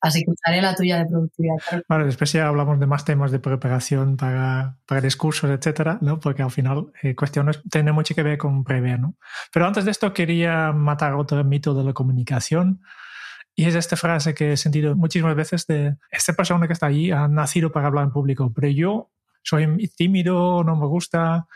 Así 0.00 0.24
que 0.24 0.30
usaré 0.30 0.60
la 0.60 0.74
tuya 0.74 0.98
de 0.98 1.06
productividad. 1.06 1.56
Vale, 1.88 2.04
después 2.04 2.30
ya 2.32 2.46
hablamos 2.46 2.78
de 2.78 2.86
más 2.86 3.04
temas 3.04 3.32
de 3.32 3.38
preparación 3.38 4.16
para, 4.16 4.78
para 4.86 5.00
discursos, 5.00 5.50
etcétera, 5.50 5.98
¿no? 6.02 6.20
Porque 6.20 6.42
al 6.42 6.50
final 6.50 6.92
eh, 7.02 7.14
cuestiones 7.14 7.60
tienen 7.70 7.94
mucho 7.94 8.14
que 8.14 8.22
ver 8.22 8.38
con 8.38 8.62
prever, 8.62 9.00
¿no? 9.00 9.16
Pero 9.52 9.66
antes 9.66 9.84
de 9.84 9.90
esto 9.90 10.12
quería 10.12 10.72
matar 10.72 11.14
otro 11.14 11.42
mito 11.44 11.74
de 11.74 11.82
la 11.82 11.92
comunicación. 11.92 12.82
Y 13.54 13.64
es 13.64 13.74
esta 13.74 13.96
frase 13.96 14.34
que 14.34 14.52
he 14.52 14.56
sentido 14.58 14.94
muchísimas 14.94 15.34
veces 15.34 15.66
de 15.66 15.96
esta 16.10 16.34
persona 16.34 16.66
que 16.66 16.74
está 16.74 16.86
allí 16.86 17.10
ha 17.10 17.26
nacido 17.26 17.72
para 17.72 17.86
hablar 17.86 18.04
en 18.04 18.12
público, 18.12 18.52
pero 18.54 18.68
yo 18.68 19.10
soy 19.42 19.66
tímido, 19.96 20.62
no 20.62 20.76
me 20.76 20.86
gusta. 20.86 21.46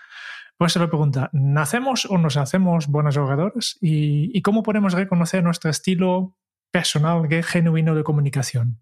Pues 0.61 0.75
se 0.75 0.79
lo 0.79 0.91
pregunta, 0.91 1.31
¿nacemos 1.33 2.05
o 2.05 2.19
nos 2.19 2.37
hacemos 2.37 2.87
buenos 2.87 3.17
oradores? 3.17 3.79
¿Y, 3.81 4.31
¿Y 4.37 4.43
cómo 4.43 4.63
podemos 4.63 4.93
reconocer 4.93 5.43
nuestro 5.43 5.71
estilo 5.71 6.37
personal 6.71 7.27
genuino 7.43 7.95
de 7.95 8.05
comunicación? 8.05 8.79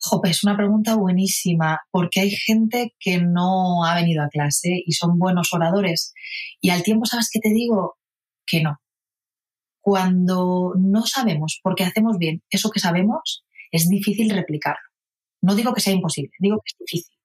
Jope, 0.00 0.30
es 0.30 0.42
una 0.42 0.56
pregunta 0.56 0.96
buenísima, 0.96 1.82
porque 1.92 2.18
hay 2.18 2.30
gente 2.32 2.92
que 2.98 3.22
no 3.22 3.84
ha 3.84 3.94
venido 3.94 4.24
a 4.24 4.28
clase 4.30 4.82
y 4.84 4.94
son 4.94 5.16
buenos 5.20 5.54
oradores. 5.54 6.12
Y 6.60 6.70
al 6.70 6.82
tiempo, 6.82 7.06
¿sabes 7.06 7.30
qué 7.32 7.38
te 7.38 7.50
digo? 7.50 7.96
Que 8.44 8.60
no. 8.60 8.80
Cuando 9.80 10.74
no 10.76 11.06
sabemos 11.06 11.60
por 11.62 11.76
qué 11.76 11.84
hacemos 11.84 12.18
bien 12.18 12.42
eso 12.50 12.72
que 12.72 12.80
sabemos, 12.80 13.44
es 13.70 13.88
difícil 13.88 14.28
replicarlo. 14.30 14.82
No 15.40 15.54
digo 15.54 15.72
que 15.72 15.80
sea 15.80 15.92
imposible, 15.92 16.32
digo 16.40 16.56
que 16.56 16.72
es 16.72 16.78
difícil. 16.80 17.17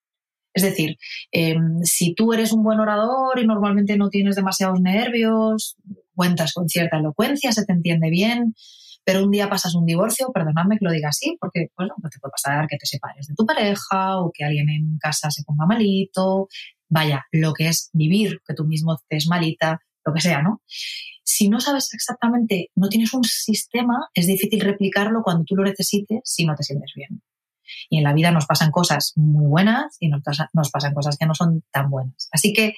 Es 0.53 0.63
decir, 0.63 0.97
em, 1.31 1.79
si 1.83 2.13
tú 2.13 2.33
eres 2.33 2.51
un 2.53 2.63
buen 2.63 2.79
orador 2.79 3.39
y 3.39 3.45
normalmente 3.47 3.97
no 3.97 4.09
tienes 4.09 4.35
demasiados 4.35 4.79
nervios, 4.79 5.77
cuentas 6.15 6.53
con 6.53 6.69
cierta 6.69 6.97
elocuencia, 6.97 7.51
se 7.51 7.65
te 7.65 7.73
entiende 7.73 8.09
bien, 8.09 8.53
pero 9.03 9.23
un 9.23 9.31
día 9.31 9.49
pasas 9.49 9.75
un 9.75 9.85
divorcio, 9.85 10.31
perdonadme 10.33 10.77
que 10.77 10.85
lo 10.85 10.91
diga 10.91 11.09
así, 11.09 11.37
porque 11.39 11.67
pues 11.75 11.89
te 11.89 12.19
puede 12.19 12.31
pasar 12.31 12.67
que 12.67 12.77
te 12.77 12.85
separes 12.85 13.27
de 13.27 13.35
tu 13.35 13.45
pareja 13.45 14.19
o 14.19 14.31
que 14.31 14.45
alguien 14.45 14.69
en 14.69 14.97
casa 14.99 15.29
se 15.29 15.43
ponga 15.43 15.65
malito, 15.65 16.47
vaya, 16.89 17.25
lo 17.31 17.53
que 17.53 17.67
es 17.67 17.89
vivir, 17.93 18.41
que 18.47 18.53
tú 18.53 18.65
mismo 18.65 18.95
estés 18.95 19.27
malita, 19.27 19.79
lo 20.05 20.13
que 20.13 20.21
sea, 20.21 20.41
¿no? 20.41 20.61
Si 21.23 21.49
no 21.49 21.59
sabes 21.59 21.93
exactamente, 21.93 22.69
no 22.75 22.89
tienes 22.89 23.13
un 23.13 23.23
sistema, 23.23 24.07
es 24.13 24.27
difícil 24.27 24.61
replicarlo 24.61 25.21
cuando 25.23 25.43
tú 25.45 25.55
lo 25.55 25.63
necesites 25.63 26.19
si 26.23 26.45
no 26.45 26.55
te 26.55 26.63
sientes 26.63 26.91
bien. 26.95 27.21
Y 27.89 27.97
en 27.97 28.03
la 28.03 28.13
vida 28.13 28.31
nos 28.31 28.45
pasan 28.45 28.71
cosas 28.71 29.13
muy 29.15 29.45
buenas 29.45 29.97
y 29.99 30.09
nos, 30.09 30.21
nos 30.53 30.71
pasan 30.71 30.93
cosas 30.93 31.17
que 31.17 31.25
no 31.25 31.35
son 31.35 31.63
tan 31.71 31.89
buenas. 31.89 32.29
Así 32.31 32.53
que 32.53 32.75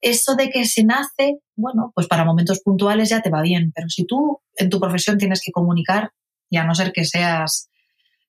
eso 0.00 0.34
de 0.34 0.50
que 0.50 0.64
se 0.64 0.84
nace, 0.84 1.38
bueno, 1.54 1.92
pues 1.94 2.08
para 2.08 2.24
momentos 2.24 2.60
puntuales 2.60 3.08
ya 3.08 3.22
te 3.22 3.30
va 3.30 3.40
bien, 3.40 3.72
pero 3.74 3.88
si 3.88 4.04
tú 4.04 4.40
en 4.56 4.68
tu 4.68 4.80
profesión 4.80 5.16
tienes 5.16 5.40
que 5.44 5.52
comunicar, 5.52 6.10
y 6.50 6.58
a 6.58 6.64
no 6.64 6.74
ser 6.74 6.92
que 6.92 7.04
seas, 7.06 7.70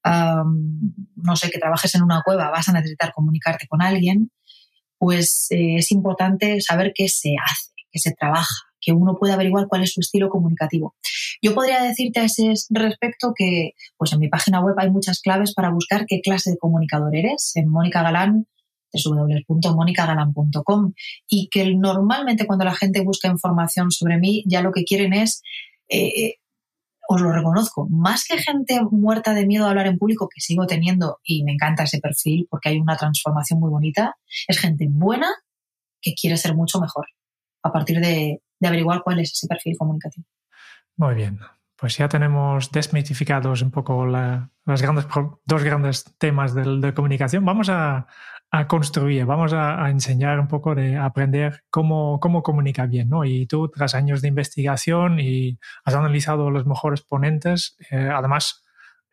no 0.05 1.35
sé, 1.35 1.49
que 1.49 1.59
trabajes 1.59 1.93
en 1.95 2.03
una 2.03 2.21
cueva, 2.23 2.49
vas 2.51 2.69
a 2.69 2.73
necesitar 2.73 3.11
comunicarte 3.11 3.67
con 3.67 3.81
alguien, 3.81 4.31
pues 4.97 5.47
eh, 5.49 5.75
es 5.77 5.91
importante 5.91 6.61
saber 6.61 6.93
qué 6.95 7.09
se 7.09 7.31
hace, 7.43 7.71
qué 7.91 7.99
se 7.99 8.13
trabaja, 8.13 8.55
que 8.83 8.91
uno 8.91 9.17
pueda 9.19 9.35
averiguar 9.35 9.67
cuál 9.67 9.83
es 9.83 9.93
su 9.93 9.99
estilo 9.99 10.29
comunicativo. 10.29 10.95
Yo 11.41 11.53
podría 11.53 11.83
decirte 11.83 12.19
a 12.19 12.25
ese 12.25 12.53
respecto 12.69 13.33
que 13.35 13.71
pues 13.97 14.13
en 14.13 14.19
mi 14.19 14.29
página 14.29 14.61
web 14.61 14.75
hay 14.77 14.89
muchas 14.89 15.21
claves 15.21 15.53
para 15.53 15.71
buscar 15.71 16.05
qué 16.07 16.21
clase 16.21 16.51
de 16.51 16.57
comunicador 16.57 17.15
eres. 17.15 17.51
En 17.55 17.69
Mónica 17.69 18.03
Galán 18.03 18.47
www.monicagalan.com 18.93 20.93
y 21.27 21.49
que 21.49 21.75
normalmente 21.75 22.45
cuando 22.45 22.65
la 22.65 22.75
gente 22.75 23.01
busca 23.01 23.27
información 23.27 23.91
sobre 23.91 24.19
mí 24.19 24.43
ya 24.47 24.61
lo 24.61 24.71
que 24.71 24.83
quieren 24.83 25.13
es, 25.13 25.41
eh, 25.89 26.35
os 27.07 27.21
lo 27.21 27.31
reconozco, 27.31 27.87
más 27.89 28.25
que 28.25 28.37
gente 28.37 28.79
muerta 28.91 29.33
de 29.33 29.45
miedo 29.45 29.65
a 29.65 29.69
hablar 29.69 29.87
en 29.87 29.97
público, 29.97 30.29
que 30.33 30.39
sigo 30.39 30.67
teniendo 30.67 31.19
y 31.23 31.43
me 31.43 31.53
encanta 31.53 31.83
ese 31.83 31.99
perfil 31.99 32.47
porque 32.49 32.69
hay 32.69 32.77
una 32.77 32.95
transformación 32.95 33.59
muy 33.59 33.69
bonita, 33.69 34.15
es 34.47 34.59
gente 34.59 34.87
buena 34.89 35.27
que 36.01 36.13
quiere 36.13 36.37
ser 36.37 36.55
mucho 36.55 36.79
mejor 36.79 37.07
a 37.63 37.71
partir 37.71 37.99
de, 37.99 38.41
averiguar 38.67 39.01
cuál 39.03 39.19
es 39.19 39.31
ese 39.33 39.47
perfil 39.47 39.75
comunicativo. 39.77 40.25
Muy 40.95 41.15
bien, 41.15 41.39
pues 41.75 41.97
ya 41.97 42.07
tenemos 42.07 42.71
desmitificados 42.71 43.61
un 43.61 43.71
poco 43.71 44.05
las 44.05 44.81
grandes, 44.81 45.07
dos 45.45 45.63
grandes 45.63 46.03
temas 46.17 46.53
de, 46.53 46.79
de, 46.79 46.93
comunicación. 46.93 47.43
Vamos 47.45 47.69
a, 47.69 48.07
a 48.53 48.67
construir, 48.67 49.25
vamos 49.25 49.51
a, 49.51 49.89
enseñar 49.89 50.39
un 50.39 50.47
poco 50.47 50.75
de 50.75 50.95
aprender 50.95 51.63
cómo, 51.71 52.19
cómo 52.19 52.43
comunicar 52.43 52.87
bien, 52.87 53.09
¿no? 53.09 53.25
Y 53.25 53.47
tú, 53.47 53.67
tras 53.67 53.95
años 53.95 54.21
de 54.21 54.27
investigación 54.27 55.19
y 55.19 55.57
has 55.83 55.95
analizado 55.95 56.51
los 56.51 56.67
mejores 56.67 57.01
ponentes, 57.01 57.75
eh, 57.89 58.11
además 58.13 58.63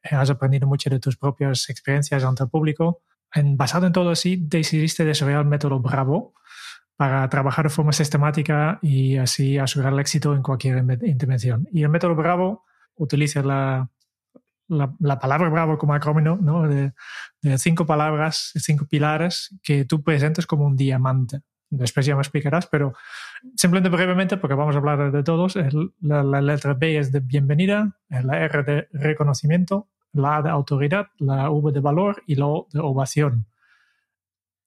eh, 0.03 0.15
has 0.15 0.29
aprendido 0.29 0.67
mucho 0.69 0.91
de 0.91 1.01
tus 1.01 1.17
propias 1.17 1.71
experiencias 1.71 2.23
ante 2.23 2.43
el 2.43 2.51
público. 2.51 3.01
En, 3.33 3.57
basado 3.57 3.87
en 3.87 3.95
todo 3.95 4.11
así, 4.11 4.37
decidiste 4.37 5.07
desarrollar 5.07 5.41
el 5.41 5.49
método 5.49 5.81
Bravo 5.81 6.35
para 7.01 7.27
trabajar 7.31 7.65
de 7.65 7.71
forma 7.71 7.95
sistemática 7.95 8.79
y 8.83 9.17
así 9.17 9.57
asegurar 9.57 9.95
el 9.95 10.01
éxito 10.01 10.35
en 10.35 10.43
cualquier 10.43 10.85
intervención. 11.03 11.67
Y 11.73 11.83
el 11.83 11.89
método 11.89 12.15
Bravo 12.15 12.67
utiliza 12.95 13.43
la, 13.43 13.89
la, 14.69 15.19
palabra 15.19 15.49
bravo 15.49 15.79
como 15.79 15.95
acrónimo 15.95 16.37
¿no? 16.37 16.69
de, 16.69 16.93
cinco 17.57 17.87
palabras, 17.87 18.53
cinco 18.55 18.85
pilares 18.85 19.57
que 19.63 19.87
tú 19.87 20.03
presentes 20.03 20.47
como 20.47 20.67
un 20.67 20.77
diamante. 20.77 21.41
Después 21.71 22.05
ya 22.05 22.17
me 22.17 22.21
explicarás, 22.21 22.67
pero 22.67 22.93
simplemente 23.57 23.89
brevemente, 23.89 24.37
porque 24.37 24.53
vamos 24.53 24.75
a 24.75 24.79
hablar 24.81 25.11
de 25.11 25.23
todos, 25.23 25.55
la, 26.03 26.43
letra 26.43 26.75
B 26.75 26.99
es 26.99 27.11
de 27.13 27.21
bienvenida, 27.21 27.97
la 28.11 28.41
R 28.41 28.63
de 28.63 28.89
reconocimiento, 28.93 29.89
la 30.13 30.37
A 30.37 30.43
de 30.43 30.51
autoridad, 30.51 31.07
la 31.17 31.49
V 31.49 31.73
de 31.73 31.81
valor 31.81 32.23
y 32.27 32.35
la 32.35 32.45
O 32.45 32.69
de 32.71 32.81
ovación. 32.81 33.47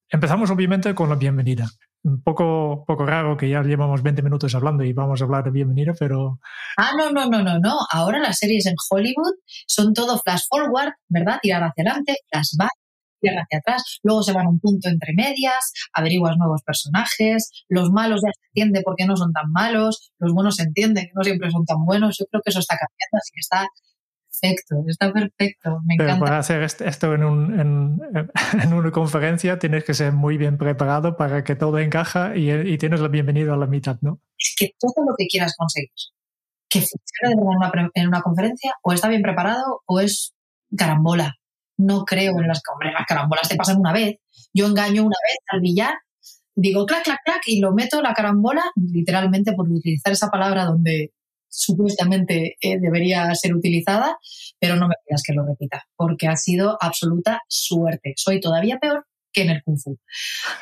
Empezamos 0.09 0.49
obviamente 0.49 0.95
con 0.95 1.09
la 1.09 1.15
bienvenida 1.15 1.69
un 2.03 2.21
poco, 2.21 2.83
poco 2.85 3.05
raro 3.05 3.37
que 3.37 3.49
ya 3.49 3.61
llevamos 3.63 4.03
20 4.03 4.21
minutos 4.21 4.53
hablando 4.55 4.83
y 4.83 4.93
vamos 4.93 5.21
a 5.21 5.23
hablar 5.23 5.43
de 5.45 5.51
bienvenida, 5.51 5.93
pero... 5.97 6.39
Ah, 6.77 6.91
no, 6.97 7.11
no, 7.11 7.27
no, 7.27 7.41
no, 7.41 7.59
no. 7.59 7.77
Ahora 7.91 8.19
las 8.19 8.37
series 8.39 8.65
en 8.65 8.75
Hollywood 8.89 9.35
son 9.67 9.93
todo 9.93 10.19
flash 10.19 10.43
forward, 10.49 10.93
¿verdad? 11.07 11.39
Tirar 11.41 11.63
hacia 11.63 11.83
adelante, 11.83 12.15
back, 12.57 12.71
tirar 13.21 13.43
hacia 13.43 13.59
atrás, 13.59 13.99
luego 14.03 14.21
se 14.21 14.33
van 14.33 14.47
un 14.47 14.59
punto 14.59 14.89
entre 14.89 15.13
medias, 15.13 15.71
averiguas 15.93 16.35
nuevos 16.37 16.61
personajes, 16.63 17.63
los 17.69 17.89
malos 17.91 18.21
ya 18.21 18.31
se 18.33 18.47
entiende 18.49 18.81
por 18.83 18.95
qué 18.97 19.05
no 19.05 19.15
son 19.15 19.31
tan 19.31 19.49
malos, 19.51 20.11
los 20.19 20.33
buenos 20.33 20.57
se 20.57 20.63
entiende 20.63 21.03
que 21.03 21.11
no 21.15 21.23
siempre 21.23 21.49
son 21.51 21.65
tan 21.65 21.85
buenos. 21.85 22.17
Yo 22.19 22.25
creo 22.29 22.41
que 22.43 22.49
eso 22.49 22.59
está 22.59 22.75
cambiando, 22.75 23.17
así 23.17 23.31
que 23.33 23.39
está 23.39 23.67
perfecto, 24.43 24.83
está 24.87 25.13
perfecto. 25.13 25.79
Me 25.85 25.95
Pero 25.97 26.19
para 26.19 26.39
hacer 26.39 26.61
esto 26.63 27.13
en, 27.13 27.23
un, 27.23 28.01
en, 28.63 28.73
una 28.73 28.91
conferencia 28.91 29.59
tienes 29.59 29.83
que 29.83 29.93
ser 29.93 30.11
muy 30.11 30.37
bien 30.37 30.57
preparado 30.57 31.15
para 31.17 31.43
que 31.43 31.55
todo 31.55 31.79
encaja 31.79 32.35
y, 32.35 32.51
y, 32.51 32.77
tienes 32.77 32.99
la 32.99 33.07
bienvenida 33.07 33.53
a 33.53 33.57
la 33.57 33.67
mitad, 33.67 33.97
¿no? 34.01 34.19
Es 34.37 34.55
que 34.57 34.71
todo 34.79 35.05
lo 35.07 35.15
que 35.17 35.27
quieras 35.27 35.55
conseguir 35.57 35.89
que 36.73 36.79
funcione 36.79 37.33
en 37.33 37.39
una, 37.39 37.91
en 37.93 38.07
una 38.07 38.21
conferencia 38.21 38.73
o 38.81 38.93
está 38.93 39.07
bien 39.07 39.21
preparado 39.21 39.83
o 39.85 39.99
es 39.99 40.33
carambola. 40.75 41.35
No 41.77 42.03
creo 42.03 42.39
en 42.39 42.47
las, 42.47 42.61
hombre, 42.71 42.91
las 42.91 43.05
carambolas 43.07 43.47
te 43.47 43.55
pasan 43.55 43.77
una 43.77 43.93
vez. 43.93 44.17
Yo 44.53 44.65
engaño 44.65 45.03
una 45.03 45.17
vez 45.23 45.37
al 45.49 45.61
billar, 45.61 45.93
digo 46.55 46.85
clac, 46.87 47.03
clac, 47.03 47.19
clac 47.23 47.41
y 47.45 47.59
lo 47.59 47.73
meto 47.73 48.01
la 48.01 48.13
carambola, 48.13 48.63
literalmente 48.75 49.53
por 49.53 49.69
utilizar 49.69 50.13
esa 50.13 50.29
palabra 50.29 50.65
donde 50.65 51.11
supuestamente 51.53 52.55
eh, 52.61 52.79
debería 52.79 53.33
ser 53.35 53.53
utilizada, 53.53 54.17
pero 54.59 54.75
no 54.75 54.87
me 54.87 54.95
pidas 55.05 55.21
que 55.23 55.33
lo 55.33 55.45
repita, 55.45 55.83
porque 55.95 56.27
ha 56.27 56.35
sido 56.35 56.77
absoluta 56.81 57.41
suerte. 57.47 58.13
Soy 58.15 58.39
todavía 58.39 58.79
peor 58.79 59.05
que 59.31 59.43
en 59.43 59.49
el 59.49 59.63
Kung 59.63 59.79
Fu. 59.79 59.97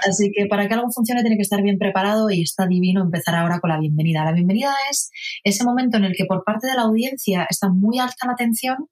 Así 0.08 0.32
que 0.36 0.46
para 0.46 0.68
que 0.68 0.74
algo 0.74 0.90
funcione 0.92 1.22
tiene 1.22 1.36
que 1.36 1.42
estar 1.42 1.62
bien 1.62 1.78
preparado 1.78 2.30
y 2.30 2.42
está 2.42 2.68
divino 2.68 3.02
empezar 3.02 3.36
ahora 3.36 3.60
con 3.60 3.70
la 3.70 3.80
bienvenida. 3.80 4.24
La 4.24 4.32
bienvenida 4.32 4.74
es 4.90 5.12
ese 5.44 5.64
momento 5.64 5.98
en 5.98 6.06
el 6.06 6.16
que 6.16 6.26
por 6.26 6.44
parte 6.44 6.68
de 6.68 6.76
la 6.76 6.84
audiencia 6.84 7.46
está 7.50 7.70
muy 7.70 8.00
alta 8.00 8.28
la 8.28 8.34
atención 8.34 8.88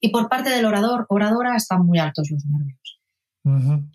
y 0.00 0.10
por 0.10 0.28
parte 0.28 0.50
del 0.50 0.64
orador, 0.64 1.06
oradora, 1.10 1.56
están 1.56 1.84
muy 1.84 1.98
altos 1.98 2.30
los 2.30 2.44
nervios. 2.46 2.98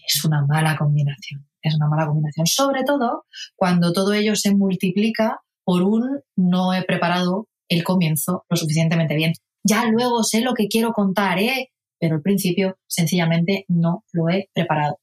Es 0.08 0.26
una 0.26 0.46
mala 0.46 0.76
combinación, 0.76 1.48
es 1.62 1.76
una 1.76 1.88
mala 1.88 2.08
combinación, 2.08 2.46
sobre 2.48 2.84
todo 2.84 3.26
cuando 3.56 3.94
todo 3.94 4.14
ello 4.14 4.36
se 4.36 4.54
multiplica 4.54 5.40
por 5.66 5.82
un 5.82 6.22
no 6.38 6.74
he 6.74 6.84
preparado 6.84 7.48
el 7.68 7.84
comienzo 7.84 8.46
lo 8.50 8.56
suficientemente 8.56 9.16
bien. 9.16 9.34
Ya 9.64 9.86
luego 9.86 10.24
sé 10.24 10.42
lo 10.42 10.54
que 10.54 10.68
quiero 10.68 10.94
contar, 10.94 11.40
¿eh? 11.40 11.72
pero 12.00 12.16
al 12.16 12.22
principio 12.22 12.78
sencillamente 12.88 13.66
no 13.68 14.06
lo 14.14 14.30
he 14.30 14.50
preparado. 14.54 15.00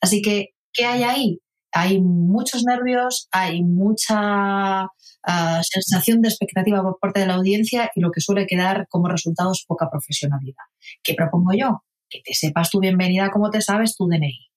Así 0.00 0.20
que, 0.20 0.48
¿qué 0.72 0.84
hay 0.84 1.04
ahí? 1.04 1.38
Hay 1.72 2.00
muchos 2.00 2.64
nervios, 2.64 3.28
hay 3.30 3.62
mucha 3.62 4.88
ah, 5.22 5.62
sensación 5.62 6.20
de 6.20 6.28
expectativa 6.28 6.82
por 6.82 6.98
parte 6.98 7.20
de 7.20 7.26
la 7.26 7.34
audiencia 7.34 7.92
y 7.94 8.00
lo 8.00 8.10
que 8.10 8.20
suele 8.20 8.46
quedar 8.46 8.88
como 8.88 9.08
resultado 9.08 9.52
es 9.52 9.64
poca 9.64 9.88
profesionalidad. 9.88 10.64
¿Qué 11.04 11.14
propongo 11.14 11.52
yo? 11.56 11.84
Que 12.08 12.20
te 12.24 12.34
sepas 12.34 12.70
tu 12.70 12.80
bienvenida 12.80 13.30
como 13.30 13.50
te 13.50 13.60
sabes 13.60 13.94
tu 13.94 14.08
DNI. 14.08 14.50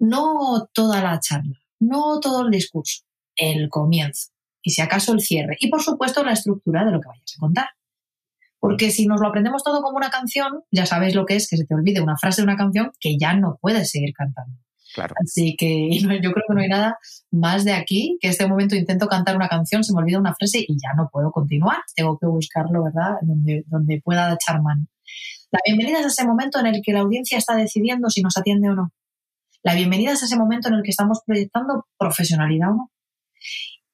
No 0.00 0.68
toda 0.74 1.00
la 1.02 1.18
charla, 1.20 1.58
no 1.80 2.20
todo 2.20 2.42
el 2.42 2.50
discurso, 2.50 3.04
el 3.36 3.70
comienzo 3.70 4.33
y 4.64 4.70
si 4.70 4.80
acaso 4.80 5.12
el 5.12 5.20
cierre. 5.20 5.56
Y 5.60 5.68
por 5.68 5.82
supuesto 5.82 6.24
la 6.24 6.32
estructura 6.32 6.84
de 6.84 6.90
lo 6.90 7.00
que 7.00 7.08
vayas 7.08 7.34
a 7.36 7.40
contar. 7.40 7.66
Porque 8.58 8.90
si 8.90 9.06
nos 9.06 9.20
lo 9.20 9.28
aprendemos 9.28 9.62
todo 9.62 9.82
como 9.82 9.98
una 9.98 10.08
canción, 10.08 10.62
ya 10.72 10.86
sabéis 10.86 11.14
lo 11.14 11.26
que 11.26 11.36
es 11.36 11.48
que 11.48 11.58
se 11.58 11.66
te 11.66 11.74
olvide 11.74 12.00
una 12.00 12.16
frase 12.16 12.40
de 12.40 12.46
una 12.46 12.56
canción 12.56 12.90
que 12.98 13.18
ya 13.18 13.34
no 13.34 13.58
puedes 13.60 13.90
seguir 13.90 14.14
cantando. 14.14 14.56
Claro. 14.94 15.14
Así 15.22 15.54
que 15.58 15.90
yo 16.00 16.32
creo 16.32 16.44
que 16.48 16.54
no 16.54 16.60
hay 16.62 16.68
nada 16.68 16.96
más 17.30 17.64
de 17.64 17.74
aquí 17.74 18.16
que 18.20 18.28
este 18.28 18.46
momento 18.46 18.74
intento 18.74 19.06
cantar 19.06 19.36
una 19.36 19.48
canción, 19.48 19.84
se 19.84 19.92
me 19.92 20.00
olvida 20.00 20.18
una 20.18 20.34
frase 20.34 20.64
y 20.66 20.76
ya 20.80 20.94
no 20.96 21.10
puedo 21.12 21.30
continuar. 21.30 21.78
Tengo 21.94 22.18
que 22.18 22.26
buscarlo, 22.26 22.84
¿verdad? 22.84 23.16
Donde, 23.20 23.64
donde 23.66 24.00
pueda 24.02 24.32
echar 24.32 24.62
mano. 24.62 24.86
La 25.50 25.60
bienvenida 25.66 26.00
es 26.00 26.06
ese 26.06 26.26
momento 26.26 26.58
en 26.58 26.66
el 26.66 26.80
que 26.82 26.92
la 26.94 27.00
audiencia 27.00 27.36
está 27.36 27.54
decidiendo 27.54 28.08
si 28.08 28.22
nos 28.22 28.38
atiende 28.38 28.70
o 28.70 28.74
no. 28.74 28.92
La 29.62 29.74
bienvenida 29.74 30.12
es 30.12 30.22
ese 30.22 30.36
momento 30.36 30.68
en 30.68 30.74
el 30.74 30.82
que 30.82 30.90
estamos 30.90 31.20
proyectando 31.26 31.86
profesionalidad 31.98 32.70
o 32.70 32.74
no 32.74 32.90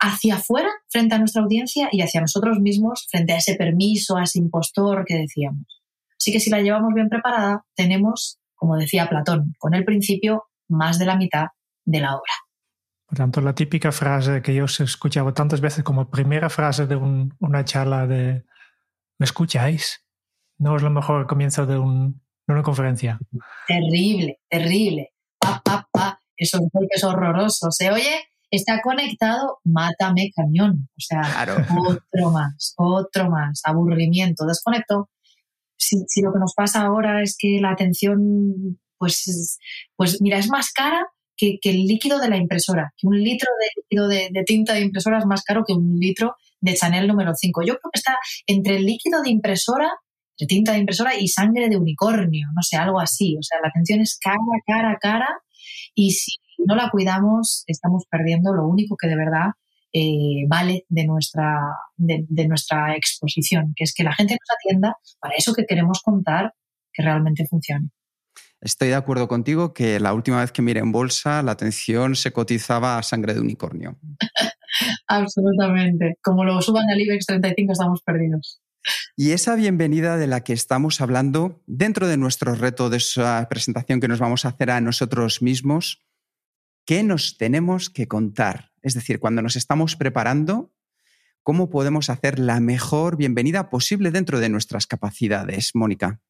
hacia 0.01 0.37
afuera 0.37 0.71
frente 0.89 1.15
a 1.15 1.19
nuestra 1.19 1.43
audiencia 1.43 1.89
y 1.93 2.01
hacia 2.01 2.23
nosotros 2.23 2.59
mismos 2.59 3.07
frente 3.11 3.35
a 3.35 3.37
ese 3.37 3.55
permiso, 3.55 4.17
a 4.17 4.25
ese 4.25 4.39
impostor 4.39 5.05
que 5.05 5.17
decíamos. 5.17 5.83
Así 6.19 6.33
que 6.33 6.41
si 6.41 6.51
la 6.51 6.61
llevamos 6.61 6.93
bien 6.95 7.09
preparada, 7.09 7.65
tenemos, 7.75 8.39
como 8.55 8.77
decía 8.77 9.09
Platón, 9.09 9.55
con 9.59 9.75
el 9.75 9.85
principio 9.85 10.45
más 10.69 10.99
de 10.99 11.07
la 11.07 11.17
mitad 11.17 11.49
de 11.85 12.01
la 12.01 12.15
obra. 12.15 12.33
Por 13.07 13.19
tanto, 13.19 13.41
la 13.41 13.55
típica 13.55 13.93
frase 13.93 14.41
que 14.41 14.55
yo 14.55 14.65
he 14.65 14.85
escuchado 14.85 15.35
tantas 15.35 15.61
veces 15.61 15.85
como 15.85 16.11
primera 16.11 16.49
frase 16.49 16.87
de 16.87 16.97
una 16.97 17.65
charla 17.65 18.07
de 18.07 18.45
¿me 19.19 19.25
escucháis? 19.25 20.05
No 20.59 20.77
es 20.77 20.83
lo 20.83 20.91
mejor 20.91 21.27
comienzo 21.27 21.67
de, 21.67 21.79
una 21.79 22.63
conferencia. 22.63 23.19
Terrible, 23.67 24.41
terrible. 24.49 25.13
Pa, 25.39 25.61
pa, 25.65 25.89
pa. 25.91 26.21
Esos 26.37 26.61
golpes 26.73 27.03
horrorosos. 27.05 27.75
Se 27.75 27.91
oye 27.91 28.30
está 28.51 28.81
conectado, 28.83 29.59
mátame 29.65 30.31
cañón. 30.35 30.89
O 30.91 31.01
sea, 31.01 31.47
otro 31.87 32.31
más, 32.33 32.75
otro 32.77 33.31
más, 33.31 33.61
aburrimiento, 33.65 34.47
desconecto. 34.47 35.09
Si, 35.77 35.97
lo 36.23 36.33
que 36.33 36.39
nos 36.39 36.55
pasa 36.55 36.83
ahora 36.83 37.23
es 37.23 37.37
que 37.39 37.59
la 37.61 37.71
atención, 37.71 38.79
pues, 38.99 39.59
pues 39.97 40.21
mira, 40.21 40.39
es 40.39 40.49
más 40.49 40.73
cara 40.73 41.07
que, 41.37 41.59
el 41.63 41.87
líquido 41.87 42.19
de 42.19 42.29
la 42.29 42.37
impresora. 42.37 42.93
Que 42.97 43.07
un 43.07 43.19
litro 43.19 43.49
de 43.59 43.83
líquido 43.83 44.09
de, 44.09 44.45
tinta 44.45 44.75
de 44.75 44.83
impresora 44.83 45.19
es 45.19 45.27
más 45.27 45.43
caro 45.43 45.65
que 45.67 45.73
un 45.73 45.97
litro 45.99 46.35
de 46.61 46.75
Chanel 46.75 47.09
número 47.09 47.33
5. 47.35 47.63
Yo 47.63 47.79
creo 47.79 47.91
que 47.93 47.99
está 47.99 48.19
entre 48.47 48.77
el 48.77 48.85
líquido 48.85 49.23
de 49.23 49.31
impresora, 49.31 49.91
tinta 50.37 50.73
de 50.73 50.79
impresora 50.79 51.19
y 51.19 51.29
sangre 51.29 51.69
de 51.69 51.77
unicornio, 51.77 52.49
no 52.55 52.63
sé, 52.63 52.77
algo 52.77 53.01
así. 53.01 53.37
O 53.39 53.43
sea, 53.43 53.59
la 53.63 53.69
atención 53.69 54.01
es 54.01 54.19
cara, 54.19 54.37
cara, 54.67 54.99
cara 55.01 55.29
y 55.95 56.13
si 56.13 56.33
no 56.67 56.77
la 56.77 56.91
cuidamos 56.91 57.65
estamos 57.67 58.05
perdiendo 58.11 58.53
lo 58.53 58.67
único 58.67 58.97
que 58.97 59.09
de 59.09 59.17
verdad 59.17 59.51
eh, 59.93 60.45
vale 60.47 60.85
de 60.89 61.05
nuestra, 61.05 61.59
de, 61.97 62.47
nuestra 62.47 62.95
exposición, 62.95 63.73
que 63.75 63.83
es 63.83 63.93
que 63.93 64.05
la 64.05 64.15
gente 64.15 64.35
nos 64.35 64.57
atienda 64.57 64.97
para 65.19 65.35
eso 65.35 65.53
que 65.53 65.67
queremos 65.67 66.01
contar 66.01 66.55
que 66.93 67.03
realmente 67.03 67.45
funcione. 67.49 67.91
Estoy 68.61 68.89
de 68.89 68.95
acuerdo 68.95 69.27
contigo 69.27 69.73
que 69.73 69.99
la 69.99 70.13
última 70.13 70.41
vez 70.41 70.53
que 70.53 70.63
miré 70.63 70.81
en 70.81 70.93
bolsa 70.93 71.43
la 71.43 71.53
atención 71.53 72.15
se 72.15 72.33
cotizaba 72.33 72.99
a 72.99 73.03
sangre 73.03 73.35
de 73.35 73.41
unicornio. 73.41 73.99
Absolutamente. 75.09 76.19
Como 76.23 76.45
lo 76.45 76.63
suban 76.63 76.89
al 76.89 77.01
IBEX 77.01 77.27
35 77.27 77.73
estamos 77.73 78.03
perdidos. 78.03 78.61
Y 79.17 79.33
esa 79.33 79.57
bienvenida 79.57 80.17
de 80.17 80.27
la 80.27 80.45
que 80.45 80.53
estamos 80.53 81.01
hablando, 81.01 81.63
dentro 81.67 82.07
de 82.07 82.17
nuestro 82.17 82.55
reto 82.55 82.91
de 82.91 82.99
esa 82.99 83.47
presentación 83.51 84.01
que 84.01 84.09
nos 84.09 84.21
vamos 84.21 84.45
a 84.45 84.51
hacer 84.51 84.71
a 84.71 84.81
nosotros 84.81 85.43
mismos, 85.43 86.01
¿qué 86.91 87.05
nos 87.05 87.37
tenemos 87.39 87.89
que 87.89 88.09
contar? 88.09 88.73
Es 88.83 88.95
decir, 88.95 89.21
cuando 89.21 89.43
nos 89.43 89.55
estamos 89.55 89.95
preparando, 89.95 90.73
¿cómo 91.45 91.71
podemos 91.71 92.11
hacer 92.11 92.41
la 92.41 92.59
mejor 92.59 93.17
bienvenida 93.17 93.71
posible 93.71 94.11
dentro 94.11 94.41
de 94.41 94.49
nuestras 94.49 94.89
capacidades, 94.89 95.71
Mónica? 95.75 96.21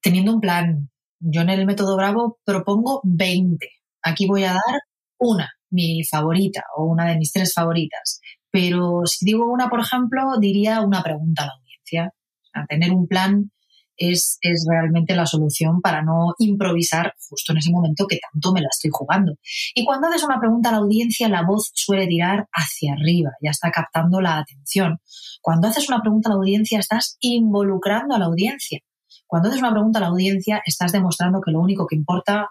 Teniendo 0.00 0.32
un 0.32 0.40
plan. 0.40 0.90
Yo 1.18 1.40
en 1.40 1.50
el 1.50 1.66
método 1.66 1.96
Bravo 1.96 2.38
propongo 2.44 3.00
20. 3.02 3.68
Aquí 4.04 4.28
voy 4.28 4.44
a 4.44 4.52
dar 4.52 4.80
una, 5.18 5.50
mi 5.70 6.04
favorita 6.04 6.62
o 6.76 6.84
una 6.84 7.10
de 7.10 7.18
mis 7.18 7.32
tres 7.32 7.52
favoritas. 7.52 8.20
Pero 8.48 9.02
si 9.06 9.24
digo 9.24 9.52
una, 9.52 9.68
por 9.68 9.80
ejemplo, 9.80 10.38
diría 10.38 10.82
una 10.82 11.02
pregunta 11.02 11.42
a 11.42 11.46
la 11.46 11.52
audiencia. 11.54 12.14
A 12.52 12.64
tener 12.66 12.92
un 12.92 13.08
plan 13.08 13.50
es, 13.96 14.38
es, 14.40 14.66
realmente 14.68 15.14
la 15.14 15.26
solución 15.26 15.80
para 15.80 16.02
no 16.02 16.34
improvisar 16.38 17.14
justo 17.28 17.52
en 17.52 17.58
ese 17.58 17.70
momento 17.70 18.06
que 18.06 18.18
tanto 18.18 18.52
me 18.52 18.60
la 18.60 18.68
estoy 18.70 18.90
jugando. 18.92 19.34
Y 19.74 19.84
cuando 19.84 20.08
haces 20.08 20.24
una 20.24 20.40
pregunta 20.40 20.70
a 20.70 20.72
la 20.72 20.78
audiencia, 20.78 21.28
la 21.28 21.44
voz 21.44 21.70
suele 21.74 22.06
tirar 22.06 22.48
hacia 22.52 22.94
arriba, 22.94 23.30
ya 23.42 23.50
está 23.50 23.70
captando 23.70 24.20
la 24.20 24.38
atención. 24.38 24.98
Cuando 25.40 25.68
haces 25.68 25.88
una 25.88 26.00
pregunta 26.00 26.28
a 26.28 26.32
la 26.32 26.38
audiencia, 26.38 26.78
estás 26.78 27.16
involucrando 27.20 28.14
a 28.14 28.18
la 28.18 28.26
audiencia. 28.26 28.80
Cuando 29.26 29.48
haces 29.48 29.60
una 29.60 29.72
pregunta 29.72 29.98
a 29.98 30.02
la 30.02 30.08
audiencia, 30.08 30.62
estás 30.64 30.92
demostrando 30.92 31.40
que 31.40 31.52
lo 31.52 31.60
único 31.60 31.86
que 31.86 31.96
importa 31.96 32.48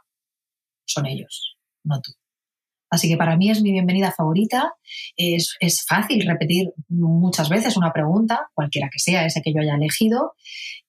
son 0.85 1.05
ellos, 1.05 1.57
no 1.83 1.99
tú. 2.01 2.11
Así 2.91 3.07
que 3.07 3.15
para 3.15 3.37
mí 3.37 3.49
es 3.49 3.61
mi 3.61 3.71
bienvenida 3.71 4.11
favorita. 4.11 4.73
Es, 5.15 5.55
fácil 5.87 6.27
repetir 6.27 6.71
muchas 6.89 7.47
veces 7.47 7.77
una 7.77 7.93
pregunta, 7.93 8.49
cualquiera 8.53 8.89
que 8.91 8.99
sea 8.99 9.25
ese 9.25 9.41
que 9.41 9.53
yo 9.53 9.61
haya 9.61 9.75
elegido. 9.75 10.33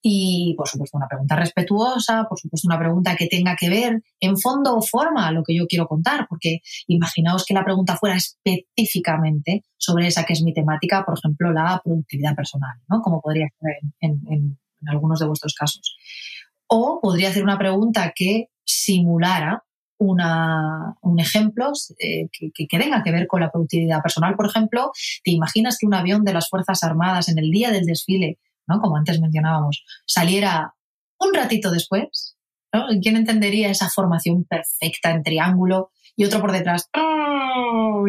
Y, 0.02 0.54
por 0.58 0.68
supuesto, 0.68 0.96
una 0.98 1.06
pregunta 1.06 1.36
respetuosa, 1.36 2.26
por 2.28 2.40
supuesto, 2.40 2.66
una 2.66 2.78
pregunta 2.78 3.14
que 3.14 3.28
tenga 3.28 3.54
que 3.54 3.70
ver 3.70 4.02
en 4.18 4.36
fondo 4.36 4.76
o 4.76 4.82
forma 4.82 5.28
a 5.28 5.30
lo 5.30 5.44
que 5.44 5.54
yo 5.56 5.68
quiero 5.68 5.86
contar, 5.86 6.26
porque 6.28 6.58
imaginaos 6.88 7.44
que 7.44 7.54
la 7.54 7.64
pregunta 7.64 7.96
fuera 7.96 8.16
específicamente 8.16 9.62
sobre 9.76 10.08
esa 10.08 10.24
que 10.24 10.32
es 10.32 10.42
mi 10.42 10.52
temática, 10.52 11.04
por 11.04 11.16
ejemplo, 11.16 11.52
la 11.52 11.80
productividad 11.84 12.34
personal, 12.34 12.78
¿no? 12.88 13.00
Como 13.00 13.20
podría 13.20 13.46
ser 13.60 13.78
en, 14.00 14.20
en 14.28 14.58
algunos 14.88 15.20
de 15.20 15.26
vuestros 15.26 15.54
casos. 15.54 15.96
O 16.66 16.98
podría 17.00 17.28
hacer 17.28 17.44
una 17.44 17.58
pregunta 17.58 18.12
que 18.12 18.48
simulara 18.64 19.62
un 20.02 21.18
ejemplo 21.18 21.72
eh, 21.98 22.28
que, 22.32 22.66
tenga 22.66 23.02
que 23.02 23.12
ver 23.12 23.26
con 23.26 23.40
la 23.40 23.50
productividad 23.50 24.02
personal. 24.02 24.34
Por 24.36 24.46
ejemplo, 24.46 24.92
¿te 25.24 25.30
imaginas 25.30 25.78
que 25.78 25.86
un 25.86 25.94
avión 25.94 26.24
de 26.24 26.32
las 26.32 26.48
Fuerzas 26.48 26.82
Armadas 26.82 27.28
en 27.28 27.38
el 27.38 27.50
día 27.50 27.70
del 27.70 27.84
desfile, 27.84 28.38
¿no? 28.66 28.80
como 28.80 28.96
antes 28.96 29.20
mencionábamos, 29.20 29.84
saliera 30.06 30.74
un 31.18 31.34
ratito 31.34 31.70
después? 31.70 32.36
¿no? 32.72 32.86
¿Quién 33.00 33.16
entendería 33.16 33.70
esa 33.70 33.88
formación 33.88 34.44
perfecta 34.44 35.10
en 35.10 35.22
triángulo 35.22 35.90
y 36.16 36.24
otro 36.24 36.40
por 36.40 36.52
detrás 36.52 36.88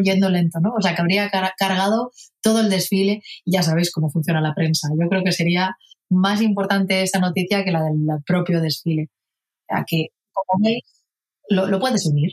yendo 0.04 0.30
lento? 0.30 0.60
¿no? 0.60 0.74
O 0.78 0.82
sea, 0.82 0.96
que 0.96 1.02
habría 1.02 1.30
cargado 1.30 2.12
todo 2.42 2.62
el 2.62 2.70
desfile 2.70 3.22
y 3.46 3.54
ya 3.54 3.64
sabéis 3.64 3.92
cómo 3.92 4.10
funciona 4.10 4.42
la 4.42 4.56
prensa. 4.56 4.90
Yo 5.00 5.08
creo 5.10 5.24
que 5.24 5.32
sería 5.32 5.78
más 6.10 6.42
importante 6.42 7.02
esa 7.02 7.20
noticia 7.20 7.64
que 7.64 7.72
la 7.72 7.84
del 7.84 8.06
propio 8.26 8.62
desfile. 8.62 9.10
O 9.70 9.76
sea, 9.76 9.86
que, 9.88 10.08
como 10.32 10.64
veis, 10.64 10.84
lo, 11.50 11.80
puedes 11.80 12.06
unir. 12.06 12.32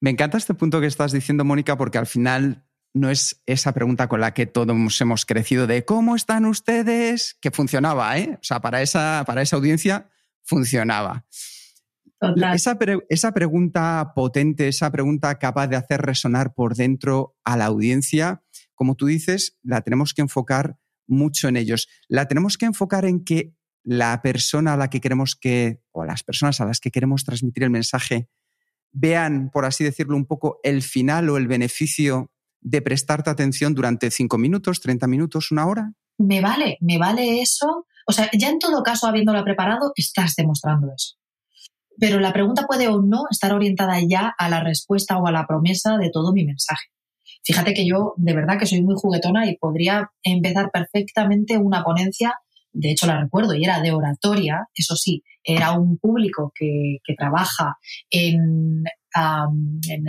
Me 0.00 0.10
encanta 0.10 0.38
este 0.38 0.54
punto 0.54 0.80
que 0.80 0.86
estás 0.86 1.12
diciendo, 1.12 1.44
Mónica, 1.44 1.76
porque 1.76 1.98
al 1.98 2.06
final 2.06 2.64
no 2.92 3.10
es 3.10 3.42
esa 3.46 3.72
pregunta 3.72 4.08
con 4.08 4.20
la 4.20 4.34
que 4.34 4.46
todos 4.46 5.00
hemos 5.00 5.24
crecido 5.24 5.66
de 5.66 5.84
¿cómo 5.84 6.16
están 6.16 6.44
ustedes? 6.44 7.36
Que 7.40 7.50
funcionaba, 7.50 8.18
¿eh? 8.18 8.34
O 8.34 8.42
sea, 8.42 8.60
para 8.60 8.82
esa, 8.82 9.22
para 9.26 9.42
esa 9.42 9.56
audiencia 9.56 10.10
funcionaba. 10.42 11.24
Esa, 12.36 12.76
esa, 13.08 13.32
pregunta 13.32 14.12
potente, 14.14 14.68
esa 14.68 14.90
pregunta 14.90 15.38
capaz 15.38 15.68
de 15.68 15.76
hacer 15.76 16.02
resonar 16.02 16.52
por 16.52 16.74
dentro 16.74 17.38
a 17.44 17.56
la 17.56 17.66
audiencia, 17.66 18.42
como 18.74 18.94
tú 18.94 19.06
dices, 19.06 19.58
la 19.62 19.80
tenemos 19.80 20.12
que 20.12 20.20
enfocar 20.20 20.76
mucho 21.06 21.48
en 21.48 21.56
ellos. 21.56 21.88
La 22.08 22.28
tenemos 22.28 22.58
que 22.58 22.66
enfocar 22.66 23.06
en 23.06 23.24
que 23.24 23.54
la 23.90 24.22
persona 24.22 24.74
a 24.74 24.76
la 24.76 24.88
que 24.88 25.00
queremos 25.00 25.34
que, 25.34 25.82
o 25.90 26.04
las 26.04 26.22
personas 26.22 26.60
a 26.60 26.64
las 26.64 26.78
que 26.78 26.92
queremos 26.92 27.24
transmitir 27.24 27.64
el 27.64 27.70
mensaje, 27.70 28.28
vean, 28.92 29.50
por 29.50 29.64
así 29.64 29.82
decirlo, 29.82 30.16
un 30.16 30.26
poco 30.26 30.60
el 30.62 30.82
final 30.82 31.28
o 31.28 31.36
el 31.36 31.48
beneficio 31.48 32.30
de 32.60 32.82
prestarte 32.82 33.30
atención 33.30 33.74
durante 33.74 34.12
cinco 34.12 34.38
minutos, 34.38 34.80
30 34.80 35.08
minutos, 35.08 35.50
una 35.50 35.66
hora? 35.66 35.92
Me 36.18 36.40
vale, 36.40 36.78
me 36.80 36.98
vale 36.98 37.40
eso. 37.40 37.88
O 38.06 38.12
sea, 38.12 38.30
ya 38.32 38.50
en 38.50 38.60
todo 38.60 38.84
caso, 38.84 39.08
habiéndola 39.08 39.42
preparado, 39.42 39.90
estás 39.96 40.36
demostrando 40.36 40.86
eso. 40.94 41.16
Pero 41.98 42.20
la 42.20 42.32
pregunta 42.32 42.68
puede 42.68 42.86
o 42.86 43.02
no 43.02 43.24
estar 43.28 43.52
orientada 43.52 43.98
ya 44.08 44.32
a 44.38 44.48
la 44.48 44.62
respuesta 44.62 45.18
o 45.18 45.26
a 45.26 45.32
la 45.32 45.48
promesa 45.48 45.98
de 45.98 46.10
todo 46.10 46.32
mi 46.32 46.44
mensaje. 46.44 46.90
Fíjate 47.42 47.74
que 47.74 47.88
yo 47.88 48.14
de 48.18 48.34
verdad 48.34 48.56
que 48.56 48.66
soy 48.66 48.82
muy 48.82 48.94
juguetona 48.96 49.50
y 49.50 49.56
podría 49.56 50.12
empezar 50.22 50.70
perfectamente 50.70 51.58
una 51.58 51.82
ponencia 51.82 52.34
de 52.72 52.90
hecho 52.90 53.06
la 53.06 53.20
recuerdo, 53.20 53.54
y 53.54 53.64
era 53.64 53.80
de 53.80 53.92
oratoria, 53.92 54.68
eso 54.74 54.96
sí, 54.96 55.22
era 55.42 55.72
un 55.72 55.98
público 55.98 56.52
que, 56.54 56.98
trabaja 57.16 57.76
en, 58.08 58.84
en, 59.14 60.04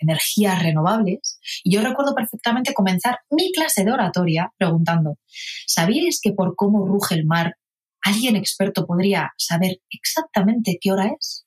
energías 0.00 0.62
renovables. 0.62 1.38
Y 1.64 1.74
yo 1.74 1.82
recuerdo 1.82 2.14
perfectamente 2.14 2.74
comenzar 2.74 3.18
mi 3.30 3.52
clase 3.52 3.84
de 3.84 3.92
oratoria 3.92 4.52
preguntando, 4.58 5.18
¿sabíais 5.66 6.20
que 6.22 6.32
por 6.32 6.54
cómo 6.56 6.86
ruge 6.86 7.14
el 7.14 7.26
mar, 7.26 7.56
alguien 8.02 8.36
experto 8.36 8.86
podría 8.86 9.32
saber 9.38 9.78
exactamente 9.90 10.78
qué 10.80 10.92
hora 10.92 11.12
es? 11.18 11.46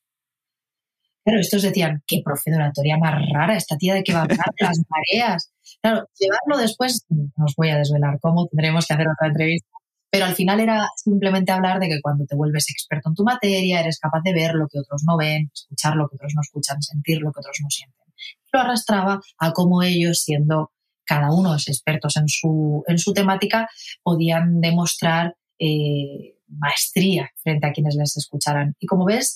Claro, 1.24 1.40
estos 1.40 1.64
decían, 1.64 2.04
qué 2.06 2.22
profe 2.24 2.52
de 2.52 2.58
oratoria 2.58 2.98
más 2.98 3.16
rara, 3.34 3.58
esta 3.58 3.78
tía 3.78 3.96
de 3.96 4.04
que 4.04 4.14
va 4.14 4.20
a 4.20 4.24
hablar 4.24 4.46
las 4.60 4.80
mareas. 4.90 5.52
Claro, 5.82 6.08
llevarlo 6.20 6.62
después, 6.62 7.06
no 7.10 7.46
os 7.46 7.56
voy 7.56 7.70
a 7.70 7.78
desvelar 7.78 8.20
cómo, 8.22 8.48
tendremos 8.48 8.86
que 8.86 8.94
hacer 8.94 9.08
otra 9.08 9.28
entrevista 9.30 9.75
pero 10.16 10.28
al 10.28 10.36
final 10.36 10.62
era 10.62 10.88
simplemente 10.96 11.52
hablar 11.52 11.78
de 11.78 11.90
que 11.90 12.00
cuando 12.02 12.26
te 12.26 12.38
vuelves 12.38 12.70
experto 12.70 13.10
en 13.10 13.16
tu 13.16 13.26
materia, 13.26 13.82
eres 13.82 14.00
capaz 14.00 14.22
de 14.24 14.32
ver 14.32 14.54
lo 14.54 14.66
que 14.70 14.80
otros 14.80 15.04
no 15.06 15.18
ven, 15.18 15.52
escuchar 15.54 15.98
lo 15.98 16.08
que 16.08 16.16
otros 16.16 16.32
no 16.34 16.40
escuchan, 16.40 16.82
sentir 16.82 17.18
lo 17.20 17.34
que 17.34 17.42
otros 17.42 17.58
no 17.62 17.70
sienten. 17.70 18.08
Lo 18.54 18.62
arrastraba 18.62 19.20
a 19.40 19.52
cómo 19.52 19.84
ellos, 19.84 20.22
siendo 20.22 20.72
cada 21.04 21.34
uno 21.34 21.54
expertos 21.54 22.16
en 22.16 22.30
su, 22.30 22.82
en 22.88 22.98
su 22.98 23.12
temática, 23.12 23.68
podían 24.04 24.62
demostrar 24.62 25.36
eh, 25.60 26.38
maestría 26.48 27.30
frente 27.44 27.68
a 27.68 27.74
quienes 27.74 27.96
les 27.96 28.16
escucharan. 28.16 28.74
Y 28.80 28.88
como 28.88 29.04
ves, 29.04 29.36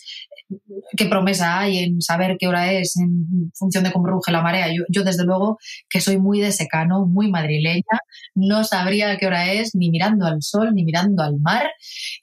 qué 0.97 1.05
promesa 1.05 1.59
hay 1.59 1.79
en 1.79 2.01
saber 2.01 2.37
qué 2.39 2.47
hora 2.47 2.71
es 2.71 2.97
en 2.97 3.51
función 3.53 3.83
de 3.83 3.91
cómo 3.91 4.07
ruge 4.07 4.31
la 4.31 4.41
marea. 4.41 4.67
Yo, 4.89 5.03
desde 5.03 5.25
luego, 5.25 5.57
que 5.89 6.01
soy 6.01 6.17
muy 6.17 6.39
de 6.39 6.51
secano, 6.51 7.05
muy 7.05 7.29
madrileña, 7.29 7.83
no 8.35 8.63
sabría 8.63 9.17
qué 9.17 9.27
hora 9.27 9.51
es 9.51 9.75
ni 9.75 9.89
mirando 9.89 10.25
al 10.25 10.41
sol, 10.41 10.73
ni 10.73 10.83
mirando 10.83 11.23
al 11.23 11.39
mar. 11.39 11.69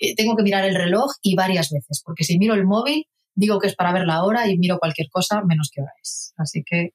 Eh, 0.01 0.15
tengo 0.15 0.37
que 0.37 0.43
mirar 0.43 0.65
el 0.65 0.75
reloj 0.75 1.12
y 1.23 1.35
varias 1.35 1.71
veces, 1.71 2.03
porque 2.05 2.25
si 2.25 2.39
miro 2.39 2.55
el 2.55 2.65
móvil, 2.65 3.07
digo 3.35 3.59
que 3.59 3.69
es 3.69 3.77
para 3.77 3.93
ver 3.93 4.07
la 4.07 4.25
hora 4.25 4.49
y 4.49 4.59
miro 4.59 4.79
cualquier 4.79 5.09
cosa 5.11 5.43
menos 5.43 5.71
qué 5.73 5.83
hora 5.83 5.93
es. 6.03 6.33
Así 6.37 6.62
que 6.65 6.91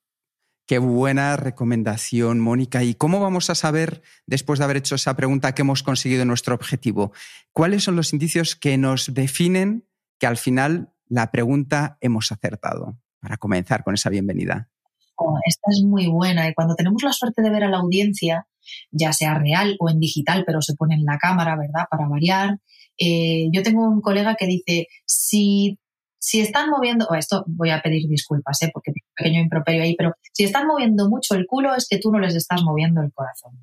Qué 0.67 0.77
buena 0.77 1.35
recomendación, 1.35 2.39
Mónica. 2.39 2.81
¿Y 2.81 2.93
cómo 2.93 3.19
vamos 3.19 3.49
a 3.49 3.55
saber, 3.55 4.03
después 4.25 4.57
de 4.57 4.63
haber 4.63 4.77
hecho 4.77 4.95
esa 4.95 5.17
pregunta, 5.17 5.53
que 5.53 5.63
hemos 5.63 5.83
conseguido 5.83 6.23
nuestro 6.23 6.55
objetivo? 6.55 7.11
¿Cuáles 7.51 7.83
son 7.83 7.97
los 7.97 8.13
indicios 8.13 8.55
que 8.55 8.77
nos 8.77 9.13
definen 9.13 9.85
que 10.17 10.27
al 10.27 10.37
final 10.37 10.93
la 11.11 11.29
pregunta 11.29 11.97
hemos 11.99 12.31
acertado? 12.31 12.97
Para 13.19 13.37
comenzar 13.37 13.83
con 13.83 13.93
esa 13.93 14.09
bienvenida. 14.09 14.69
Oh, 15.15 15.37
esta 15.45 15.69
es 15.69 15.83
muy 15.83 16.07
buena 16.07 16.47
y 16.47 16.53
cuando 16.53 16.73
tenemos 16.75 17.03
la 17.03 17.11
suerte 17.11 17.41
de 17.41 17.49
ver 17.49 17.65
a 17.65 17.69
la 17.69 17.77
audiencia, 17.79 18.47
ya 18.91 19.11
sea 19.11 19.37
real 19.37 19.75
o 19.79 19.89
en 19.89 19.99
digital, 19.99 20.43
pero 20.47 20.61
se 20.61 20.73
pone 20.75 20.95
en 20.95 21.03
la 21.03 21.17
cámara, 21.17 21.57
¿verdad? 21.57 21.85
Para 21.91 22.07
variar. 22.07 22.59
Eh, 22.97 23.49
yo 23.51 23.61
tengo 23.61 23.87
un 23.87 24.01
colega 24.01 24.35
que 24.35 24.47
dice, 24.47 24.87
si 25.05 25.77
si 26.23 26.39
están 26.39 26.69
moviendo, 26.69 27.07
o 27.09 27.15
esto 27.15 27.43
voy 27.47 27.71
a 27.71 27.81
pedir 27.81 28.07
disculpas, 28.07 28.61
¿eh? 28.61 28.69
porque 28.71 28.91
tengo 28.91 29.05
un 29.07 29.15
pequeño 29.15 29.41
improperio 29.41 29.81
ahí, 29.81 29.95
pero 29.95 30.13
si 30.31 30.43
están 30.43 30.67
moviendo 30.67 31.09
mucho 31.09 31.33
el 31.33 31.47
culo 31.47 31.73
es 31.75 31.87
que 31.89 31.97
tú 31.97 32.11
no 32.11 32.19
les 32.19 32.35
estás 32.35 32.61
moviendo 32.61 33.01
el 33.01 33.11
corazón. 33.11 33.59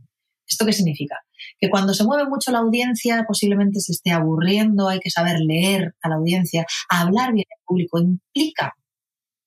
¿Esto 0.49 0.65
qué 0.65 0.73
significa? 0.73 1.17
Que 1.61 1.69
cuando 1.69 1.93
se 1.93 2.05
mueve 2.05 2.29
mucho 2.29 2.51
la 2.51 2.59
audiencia, 2.59 3.25
posiblemente 3.27 3.81
se 3.81 3.93
esté 3.93 4.11
aburriendo, 4.13 4.89
hay 4.89 5.01
que 5.01 5.11
saber 5.11 5.39
leer 5.41 5.95
a 6.03 6.09
la 6.09 6.17
audiencia, 6.17 6.67
hablar 6.89 7.33
bien 7.33 7.47
al 7.51 7.63
público, 7.67 7.99
implica 7.99 8.75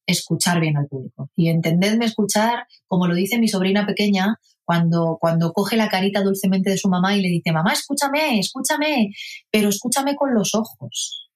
escuchar 0.06 0.60
bien 0.60 0.78
al 0.78 0.88
público. 0.88 1.30
Y 1.36 1.50
entendedme 1.50 2.06
escuchar, 2.06 2.66
como 2.88 3.08
lo 3.08 3.16
dice 3.16 3.40
mi 3.40 3.48
sobrina 3.48 3.86
pequeña, 3.86 4.38
cuando, 4.64 5.18
cuando 5.20 5.52
coge 5.54 5.76
la 5.76 5.90
carita 5.90 6.22
dulcemente 6.22 6.70
de 6.70 6.78
su 6.78 6.88
mamá 6.88 7.16
y 7.16 7.22
le 7.22 7.30
dice, 7.30 7.52
mamá, 7.52 7.74
escúchame, 7.74 8.40
escúchame, 8.40 9.10
pero 9.50 9.70
escúchame 9.70 10.16
con 10.16 10.34
los 10.34 10.54
ojos. 10.54 11.31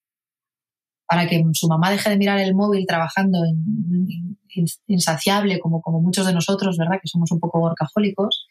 Para 1.08 1.28
que 1.28 1.44
su 1.54 1.68
mamá 1.68 1.92
deje 1.92 2.10
de 2.10 2.18
mirar 2.18 2.40
el 2.40 2.56
móvil 2.56 2.86
trabajando 2.88 3.40
insaciable, 4.88 5.60
como, 5.60 5.82
como 5.82 6.02
muchos 6.02 6.26
de 6.26 6.34
nosotros, 6.34 6.78
¿verdad? 6.78 7.00
Que 7.02 7.08
somos 7.08 7.32
un 7.32 7.40
poco 7.40 7.60
workahólicos. 7.60 8.48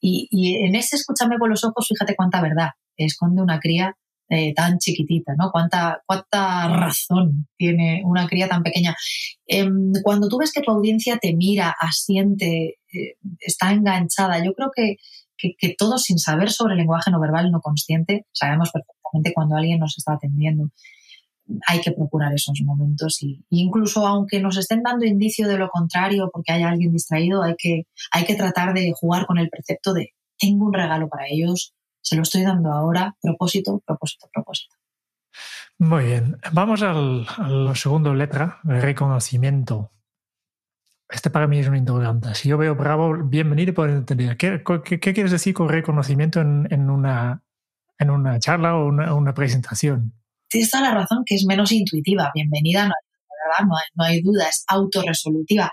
Y, 0.00 0.28
y 0.30 0.56
en 0.64 0.74
ese 0.74 0.96
escúchame 0.96 1.38
con 1.38 1.50
los 1.50 1.64
ojos, 1.64 1.86
fíjate 1.88 2.14
cuánta 2.14 2.40
verdad 2.42 2.70
esconde 2.96 3.42
una 3.42 3.60
cría 3.60 3.96
eh, 4.28 4.54
tan 4.54 4.78
chiquitita, 4.78 5.34
¿no? 5.38 5.50
¿Cuánta, 5.52 6.02
¿Cuánta 6.04 6.66
razón 6.68 7.46
tiene 7.56 8.02
una 8.04 8.26
cría 8.26 8.48
tan 8.48 8.64
pequeña? 8.64 8.96
Em, 9.46 9.92
cuando 10.02 10.28
tú 10.28 10.38
ves 10.38 10.52
que 10.52 10.62
tu 10.62 10.72
audiencia 10.72 11.18
te 11.18 11.32
mira, 11.36 11.72
asiente, 11.80 12.78
eh, 12.92 13.16
está 13.38 13.72
enganchada, 13.72 14.44
yo 14.44 14.52
creo 14.54 14.70
que, 14.74 14.96
que, 15.38 15.76
todos 15.78 16.02
sin 16.02 16.18
saber 16.18 16.50
sobre 16.50 16.72
el 16.72 16.78
lenguaje 16.78 17.12
no 17.12 17.20
verbal, 17.20 17.52
no 17.52 17.60
consciente, 17.60 18.26
sabemos 18.32 18.72
perfectamente 18.72 19.32
cuando 19.32 19.56
alguien 19.56 19.78
nos 19.78 19.96
está 19.96 20.14
atendiendo. 20.14 20.70
Hay 21.66 21.80
que 21.80 21.92
procurar 21.92 22.32
esos 22.34 22.60
momentos 22.64 23.22
y, 23.22 23.44
incluso 23.50 24.06
aunque 24.06 24.40
nos 24.40 24.56
estén 24.56 24.82
dando 24.82 25.04
indicio 25.04 25.46
de 25.48 25.58
lo 25.58 25.68
contrario 25.68 26.28
porque 26.32 26.52
haya 26.52 26.68
alguien 26.68 26.92
distraído, 26.92 27.42
hay 27.42 27.54
que, 27.56 27.84
hay 28.10 28.24
que 28.24 28.34
tratar 28.34 28.74
de 28.74 28.92
jugar 28.98 29.26
con 29.26 29.38
el 29.38 29.48
precepto 29.48 29.92
de 29.92 30.12
tengo 30.38 30.66
un 30.66 30.72
regalo 30.72 31.08
para 31.08 31.24
ellos, 31.28 31.74
se 32.00 32.16
lo 32.16 32.22
estoy 32.22 32.42
dando 32.42 32.70
ahora, 32.72 33.16
propósito, 33.20 33.82
propósito, 33.86 34.28
propósito. 34.32 34.76
Muy 35.78 36.04
bien, 36.04 36.38
vamos 36.52 36.82
al, 36.82 37.26
a 37.36 37.48
la 37.48 38.14
letra, 38.14 38.58
reconocimiento. 38.64 39.90
Este 41.08 41.30
para 41.30 41.46
mí 41.46 41.58
es 41.58 41.68
un 41.68 41.76
interrogante. 41.76 42.34
Si 42.34 42.48
yo 42.48 42.58
veo 42.58 42.74
bravo, 42.74 43.16
bienvenido 43.24 43.72
y 43.86 43.90
entender. 43.90 44.36
¿Qué, 44.36 44.62
quieres 44.98 45.30
decir 45.30 45.54
con 45.54 45.68
reconocimiento 45.68 46.40
en, 46.40 46.90
una, 46.90 47.42
en 47.98 48.10
una 48.10 48.38
charla 48.40 48.76
o 48.76 48.86
una, 48.88 49.34
presentación? 49.34 50.14
Tienes 50.48 50.70
toda 50.70 50.84
la 50.84 50.94
razón 50.94 51.22
que 51.26 51.34
es 51.34 51.44
menos 51.46 51.72
intuitiva. 51.72 52.30
Bienvenida, 52.34 52.86
no 52.86 52.92
hay, 52.92 53.64
no 53.66 53.76
hay, 53.76 53.84
no 53.94 54.04
hay 54.04 54.22
duda, 54.22 54.48
es 54.48 54.64
autorresolutiva. 54.68 55.70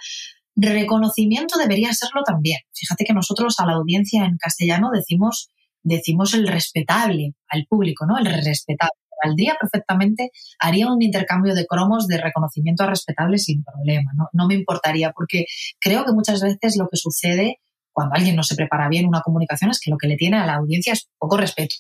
Reconocimiento 0.56 1.58
debería 1.58 1.94
serlo 1.94 2.24
también. 2.24 2.60
Fíjate 2.74 3.06
que 3.06 3.14
nosotros 3.14 3.60
a 3.60 3.66
la 3.66 3.74
audiencia 3.74 4.26
en 4.26 4.38
castellano 4.38 4.90
decimos 4.94 5.50
decimos 5.84 6.34
el 6.34 6.48
respetable 6.48 7.34
al 7.50 7.66
público, 7.68 8.06
¿no? 8.06 8.18
El 8.18 8.26
respetable. 8.26 8.98
Valdría 9.24 9.56
perfectamente, 9.60 10.32
haría 10.60 10.92
un 10.92 11.02
intercambio 11.02 11.54
de 11.54 11.66
cromos 11.66 12.08
de 12.08 12.20
reconocimiento 12.20 12.84
a 12.84 12.88
respetable 12.88 13.38
sin 13.38 13.64
problema, 13.64 14.12
¿no? 14.18 14.28
No 14.34 14.48
me 14.48 14.56
importaría, 14.56 15.12
porque 15.12 15.46
creo 15.80 16.04
que 16.04 16.12
muchas 16.12 16.42
veces 16.42 16.76
lo 16.78 16.90
que 16.90 16.98
sucede 16.98 17.60
cuando 17.92 18.16
alguien 18.16 18.36
no 18.36 18.44
se 18.44 18.56
prepara 18.56 18.90
bien 18.90 19.06
una 19.06 19.22
comunicación 19.22 19.72
es 19.72 19.80
que 19.80 19.92
lo 19.92 19.98
que 19.98 20.08
le 20.08 20.18
tiene 20.18 20.38
a 20.38 20.46
la 20.46 20.56
audiencia 20.56 20.94
es 20.94 21.08
poco 21.18 21.38
respeto. 21.38 21.76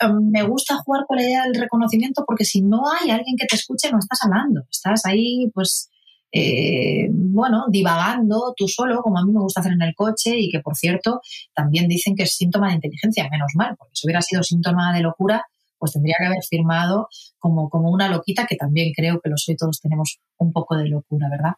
Em, 0.00 0.30
me 0.30 0.42
gusta 0.42 0.76
jugar 0.76 1.04
con 1.06 1.16
la 1.16 1.22
idea 1.24 1.42
del 1.44 1.60
reconocimiento 1.60 2.24
porque 2.26 2.44
si 2.44 2.62
no 2.62 2.82
hay 2.90 3.10
alguien 3.10 3.36
que 3.38 3.46
te 3.46 3.56
escuche 3.56 3.90
no 3.90 3.98
estás 3.98 4.20
hablando, 4.24 4.62
estás 4.70 5.04
ahí 5.06 5.50
pues 5.54 5.90
eh, 6.36 7.06
bueno, 7.10 7.66
divagando 7.70 8.54
tú 8.56 8.66
solo, 8.66 9.00
como 9.02 9.18
a 9.18 9.24
mí 9.24 9.30
me 9.32 9.40
gusta 9.40 9.60
hacer 9.60 9.72
en 9.72 9.82
el 9.82 9.94
coche, 9.94 10.32
y 10.36 10.50
que 10.50 10.58
por 10.58 10.74
cierto 10.74 11.20
también 11.54 11.86
dicen 11.86 12.16
que 12.16 12.24
es 12.24 12.34
síntoma 12.34 12.68
de 12.68 12.74
inteligencia, 12.74 13.28
menos 13.30 13.52
mal, 13.54 13.76
porque 13.78 13.92
si 13.94 14.08
hubiera 14.08 14.20
sido 14.20 14.42
síntoma 14.42 14.92
de 14.92 15.02
locura, 15.02 15.46
pues 15.78 15.92
tendría 15.92 16.16
que 16.18 16.26
haber 16.26 16.42
firmado 16.42 17.08
como, 17.38 17.68
como 17.70 17.88
una 17.88 18.08
loquita, 18.08 18.46
que 18.46 18.56
también 18.56 18.92
creo 18.96 19.20
que 19.20 19.30
lo 19.30 19.36
soy, 19.36 19.54
todos 19.54 19.80
tenemos 19.80 20.18
un 20.38 20.52
poco 20.52 20.76
de 20.76 20.88
locura, 20.88 21.28
¿verdad? 21.30 21.52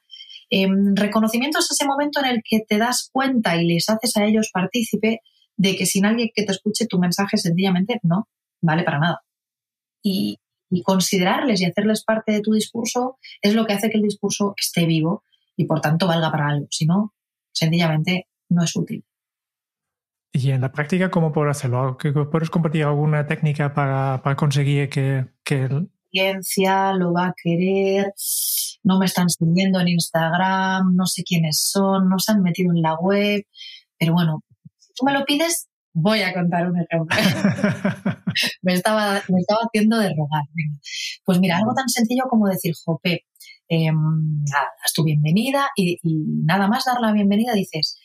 Em, 0.50 0.94
reconocimiento 0.94 1.58
es 1.58 1.70
ese 1.70 1.86
momento 1.86 2.20
en 2.20 2.26
el 2.26 2.42
que 2.44 2.60
te 2.60 2.76
das 2.76 3.08
cuenta 3.10 3.56
y 3.56 3.66
les 3.66 3.88
haces 3.88 4.14
a 4.18 4.26
ellos 4.26 4.50
partícipe 4.52 5.22
de 5.56 5.76
que 5.76 5.86
sin 5.86 6.04
alguien 6.06 6.30
que 6.34 6.44
te 6.44 6.52
escuche 6.52 6.86
tu 6.86 6.98
mensaje 6.98 7.36
sencillamente 7.36 8.00
no 8.02 8.28
vale 8.60 8.82
para 8.82 8.98
nada. 8.98 9.22
Y, 10.02 10.38
y 10.70 10.82
considerarles 10.82 11.60
y 11.60 11.66
hacerles 11.66 12.04
parte 12.04 12.32
de 12.32 12.40
tu 12.40 12.52
discurso 12.52 13.18
es 13.40 13.54
lo 13.54 13.66
que 13.66 13.72
hace 13.72 13.90
que 13.90 13.98
el 13.98 14.02
discurso 14.02 14.54
esté 14.56 14.86
vivo 14.86 15.24
y 15.56 15.64
por 15.64 15.80
tanto 15.80 16.06
valga 16.06 16.30
para 16.30 16.48
algo. 16.48 16.66
Si 16.70 16.86
no, 16.86 17.14
sencillamente 17.52 18.28
no 18.48 18.64
es 18.64 18.76
útil. 18.76 19.04
Y 20.32 20.50
en 20.50 20.60
la 20.60 20.70
práctica, 20.70 21.10
¿cómo 21.10 21.32
puedo 21.32 21.48
hacerlo? 21.48 21.96
¿Puedes 22.30 22.50
compartir 22.50 22.84
alguna 22.84 23.26
técnica 23.26 23.72
para, 23.72 24.20
conseguir 24.36 24.90
que, 24.90 25.26
que... 25.42 25.66
La 25.68 25.86
audiencia 26.12 26.92
lo 26.92 27.14
va 27.14 27.28
a 27.28 27.34
querer, 27.42 28.12
no 28.84 28.98
me 28.98 29.06
están 29.06 29.30
siguiendo 29.30 29.80
en 29.80 29.88
Instagram, 29.88 30.94
no 30.94 31.06
sé 31.06 31.24
quiénes 31.24 31.60
son, 31.60 32.10
no 32.10 32.18
se 32.18 32.32
han 32.32 32.42
metido 32.42 32.70
en 32.70 32.82
la 32.82 32.96
web, 32.96 33.46
pero 33.98 34.12
bueno, 34.12 34.42
tú 34.96 35.04
me 35.04 35.12
lo 35.12 35.24
pides, 35.24 35.68
voy 35.92 36.22
a 36.22 36.34
contar 36.34 36.68
un 36.68 36.78
ejemplo. 36.78 37.16
me, 38.62 38.74
estaba, 38.74 39.22
me 39.28 39.40
estaba 39.40 39.60
haciendo 39.62 39.98
de 39.98 40.08
rogar. 40.10 40.44
Pues 41.24 41.38
mira, 41.38 41.58
algo 41.58 41.74
tan 41.74 41.88
sencillo 41.88 42.24
como 42.28 42.48
decir, 42.48 42.74
Jope, 42.84 43.24
eh, 43.68 43.90
haz 43.90 44.92
tu 44.92 45.04
bienvenida 45.04 45.68
y, 45.76 45.98
nada 46.44 46.68
más 46.68 46.84
dar 46.84 47.00
la 47.00 47.12
bienvenida 47.12 47.52
dices, 47.54 47.98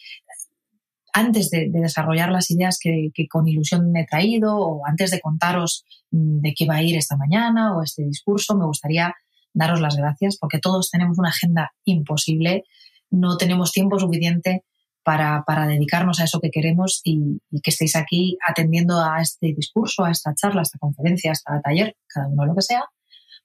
antes 1.13 1.49
de, 1.49 1.69
desarrollar 1.69 2.31
las 2.31 2.49
ideas 2.49 2.77
que, 2.81 3.09
que, 3.13 3.27
con 3.27 3.47
ilusión 3.47 3.95
he 3.95 4.05
traído 4.05 4.57
o 4.57 4.85
antes 4.87 5.11
de 5.11 5.19
contaros 5.19 5.85
mm, 6.11 6.39
de 6.41 6.53
qué 6.53 6.65
va 6.65 6.75
a 6.75 6.83
ir 6.83 6.95
esta 6.97 7.17
mañana 7.17 7.75
o 7.75 7.83
este 7.83 8.03
discurso, 8.03 8.55
me 8.55 8.65
gustaría 8.65 9.13
daros 9.53 9.81
las 9.81 9.97
gracias 9.97 10.37
porque 10.39 10.59
todos 10.59 10.89
tenemos 10.89 11.19
una 11.19 11.29
agenda 11.29 11.71
imposible, 11.83 12.63
no 13.09 13.35
tenemos 13.35 13.73
tiempo 13.73 13.99
suficiente 13.99 14.63
para, 15.03 15.43
dedicarnos 15.67 16.19
a 16.19 16.25
eso 16.25 16.39
que 16.39 16.51
queremos 16.51 17.01
y, 17.03 17.39
que 17.63 17.71
estéis 17.71 17.95
aquí 17.95 18.37
atendiendo 18.47 18.99
a 18.99 19.21
este 19.21 19.53
discurso, 19.55 20.03
a 20.03 20.11
esta 20.11 20.33
charla, 20.35 20.61
a 20.61 20.63
esta 20.63 20.79
conferencia, 20.79 21.31
a 21.31 21.33
este 21.33 21.51
taller, 21.63 21.95
cada 22.07 22.27
uno 22.27 22.45
lo 22.45 22.55
que 22.55 22.61
sea, 22.61 22.83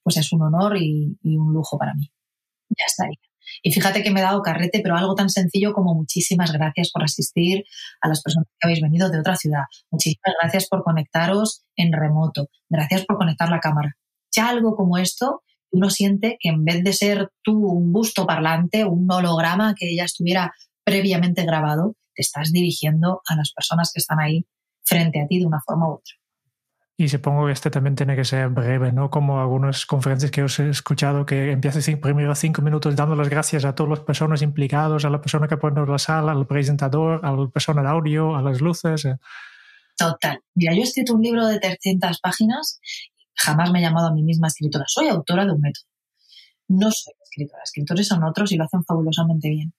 pues 0.02 0.16
es 0.16 0.32
un 0.32 0.42
honor 0.42 0.76
y, 0.76 1.16
un 1.22 1.52
lujo 1.52 1.78
para 1.78 1.94
mí. 1.94 2.10
Ya 2.70 2.84
estaría. 2.86 3.18
Y 3.62 3.72
fíjate 3.72 4.02
que 4.02 4.10
me 4.10 4.20
he 4.20 4.22
dado 4.22 4.42
carrete, 4.42 4.80
pero 4.82 4.96
algo 4.96 5.14
tan 5.14 5.30
sencillo 5.30 5.72
como 5.72 5.94
muchísimas 5.94 6.52
gracias 6.52 6.90
por 6.90 7.04
asistir 7.04 7.64
a 8.00 8.08
las 8.08 8.20
personas 8.20 8.48
que 8.48 8.66
habéis 8.66 8.80
venido 8.80 9.08
de 9.08 9.20
otra 9.20 9.36
ciudad. 9.36 9.64
Muchísimas 9.90 10.34
gracias 10.40 10.66
por 10.68 10.82
conectaros 10.82 11.64
en 11.76 11.92
remoto. 11.92 12.48
Gracias 12.68 13.04
por 13.04 13.18
conectar 13.18 13.48
la 13.48 13.60
cámara. 13.60 13.96
Ya 14.34 14.48
algo 14.48 14.74
como 14.74 14.98
esto, 14.98 15.42
uno 15.70 15.90
siente 15.90 16.38
que 16.40 16.48
en 16.48 16.64
vez 16.64 16.82
de 16.82 16.92
ser 16.92 17.30
tú 17.42 17.66
un 17.68 17.92
busto 17.92 18.26
parlante, 18.26 18.84
un 18.84 19.10
holograma 19.10 19.74
que 19.74 19.94
ya 19.94 20.04
estuviera 20.04 20.52
previamente 20.86 21.44
grabado, 21.44 21.96
te 22.14 22.22
estás 22.22 22.52
dirigiendo 22.52 23.20
a 23.26 23.34
las 23.34 23.52
personas 23.52 23.90
que 23.92 23.98
están 23.98 24.20
ahí 24.20 24.46
frente 24.84 25.20
a 25.20 25.26
ti 25.26 25.40
de 25.40 25.46
una 25.46 25.60
forma 25.60 25.88
u 25.88 25.94
otra. 25.94 26.14
Y 26.96 27.08
supongo 27.08 27.46
que 27.46 27.52
este 27.52 27.70
también 27.70 27.96
tiene 27.96 28.16
que 28.16 28.24
ser 28.24 28.48
breve, 28.48 28.92
¿no? 28.92 29.10
Como 29.10 29.38
algunas 29.38 29.84
conferencias 29.84 30.30
que 30.30 30.44
os 30.44 30.58
he 30.60 30.70
escuchado 30.70 31.26
que 31.26 31.50
empiezas 31.50 31.84
primero 32.00 32.34
cinco 32.34 32.62
minutos 32.62 32.94
dando 32.96 33.16
las 33.16 33.28
gracias 33.28 33.66
a 33.66 33.74
todas 33.74 33.90
las 33.90 34.00
personas 34.00 34.40
implicadas, 34.40 35.04
a 35.04 35.10
la 35.10 35.20
persona 35.20 35.48
que 35.48 35.58
pone 35.58 35.84
la 35.84 35.98
sala, 35.98 36.32
al 36.32 36.46
presentador, 36.46 37.20
a 37.22 37.32
la 37.32 37.48
persona 37.48 37.82
de 37.82 37.88
audio, 37.88 38.36
a 38.36 38.40
las 38.40 38.60
luces. 38.60 39.04
Eh. 39.04 39.16
Total. 39.98 40.40
Mira, 40.54 40.72
yo 40.72 40.80
he 40.80 40.84
escrito 40.84 41.14
un 41.14 41.22
libro 41.22 41.46
de 41.46 41.58
300 41.58 42.20
páginas, 42.20 42.80
jamás 43.34 43.72
me 43.72 43.80
he 43.80 43.82
llamado 43.82 44.06
a 44.06 44.14
mí 44.14 44.22
misma 44.22 44.46
escritora, 44.46 44.84
soy 44.86 45.08
autora 45.08 45.44
de 45.44 45.52
un 45.52 45.60
método. 45.60 45.84
No 46.68 46.90
soy 46.92 47.12
escritora, 47.22 47.62
escritores 47.64 48.06
son 48.06 48.24
otros 48.24 48.52
y 48.52 48.56
lo 48.56 48.64
hacen 48.64 48.84
fabulosamente 48.84 49.50
bien 49.50 49.74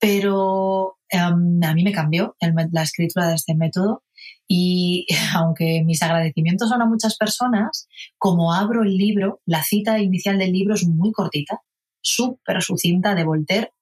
pero 0.00 0.98
em, 1.10 1.62
a 1.62 1.74
mí 1.74 1.84
me 1.84 1.92
cambió 1.92 2.34
la 2.72 2.82
escritura 2.82 3.28
de 3.28 3.34
este 3.34 3.54
método 3.54 4.02
y 4.48 5.06
aunque 5.36 5.82
mis 5.84 6.02
agradecimientos 6.02 6.68
son 6.68 6.82
a 6.82 6.86
muchas 6.86 7.16
personas, 7.16 7.86
como 8.18 8.52
abro 8.52 8.82
el 8.82 8.96
libro, 8.96 9.40
la 9.46 9.62
cita 9.62 10.00
inicial 10.00 10.38
del 10.38 10.52
libro 10.52 10.74
es 10.74 10.86
muy 10.86 11.12
cortita, 11.12 11.60
súper 12.00 12.62
sucinta 12.62 13.14
de 13.14 13.24
Voltaire 13.24 13.72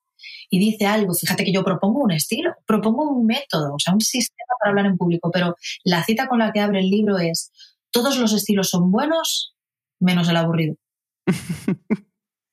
y 0.50 0.58
dice 0.58 0.86
algo, 0.86 1.14
fíjate 1.14 1.44
que 1.44 1.52
yo 1.52 1.62
propongo 1.62 2.00
un 2.00 2.10
estilo, 2.10 2.52
propongo 2.66 3.10
un 3.10 3.26
método, 3.26 3.74
o 3.74 3.78
sea, 3.78 3.94
un 3.94 4.00
sistema 4.00 4.54
para 4.58 4.70
hablar 4.70 4.86
en 4.86 4.98
público, 4.98 5.30
pero 5.30 5.56
la 5.84 6.02
cita 6.04 6.26
con 6.26 6.40
la 6.40 6.52
que 6.52 6.60
abre 6.60 6.80
el 6.80 6.90
libro 6.90 7.18
es, 7.18 7.52
todos 7.90 8.18
los 8.18 8.32
estilos 8.32 8.70
son 8.70 8.90
buenos 8.90 9.54
menos 10.00 10.28
el 10.28 10.36
aburrido. 10.36 10.74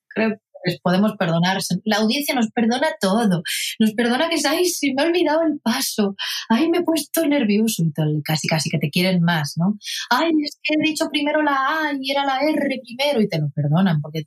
Creo 0.10 0.40
les 0.66 0.80
podemos 0.82 1.14
perdonar. 1.18 1.58
La 1.84 1.98
audiencia 1.98 2.36
nos 2.36 2.50
perdona 2.52 2.88
todo. 3.00 3.44
Nos 3.80 3.94
perdona 3.94 4.30
que, 4.30 4.38
ay, 4.48 4.66
se 4.66 4.94
me 4.94 5.04
ha 5.04 5.06
olvidado 5.06 5.42
el 5.44 5.60
paso. 5.62 6.16
Ay, 6.50 6.70
me 6.70 6.80
he 6.80 6.84
puesto 6.84 7.26
nervioso 7.26 7.84
casi, 8.24 8.48
casi 8.48 8.70
que 8.70 8.80
te 8.80 8.90
quieren 8.90 9.22
más, 9.22 9.54
¿no? 9.58 9.78
Ay, 10.10 10.32
es 10.44 10.60
que 10.62 10.76
he 10.76 10.88
dicho 10.88 11.08
primero 11.10 11.42
la 11.42 11.54
A 11.54 11.94
y 12.00 12.12
era 12.12 12.26
la 12.26 12.40
R 12.40 12.82
primero 12.84 13.22
y 13.22 13.28
te 13.28 13.40
lo 13.40 13.50
perdonan 13.50 14.02
porque 14.02 14.24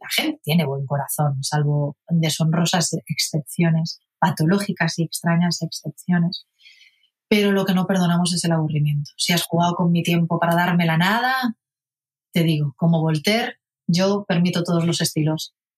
la 0.00 0.08
gente 0.10 0.40
tiene 0.42 0.64
buen 0.64 0.84
corazón, 0.86 1.42
salvo 1.42 1.96
deshonrosas 2.08 2.90
excepciones, 3.06 4.00
patológicas 4.18 4.98
y 4.98 5.04
extrañas 5.04 5.62
excepciones. 5.62 6.46
pero 7.32 7.50
lo 7.52 7.64
que 7.64 7.72
no 7.72 7.86
perdonamos 7.86 8.34
es 8.34 8.44
el 8.44 8.52
aburrimiento. 8.52 9.10
Si 9.16 9.32
has 9.32 9.44
jugado 9.44 9.74
con 9.74 9.90
mi 9.90 10.02
tiempo 10.02 10.38
para 10.38 10.54
darme 10.54 10.84
la 10.84 10.98
nada, 10.98 11.32
te 12.30 12.42
digo, 12.42 12.74
como 12.76 13.00
Voltaire, 13.00 13.56
yo 13.86 14.26
permito 14.28 14.62
todos 14.62 14.84
los 14.84 15.00
estilos, 15.00 15.54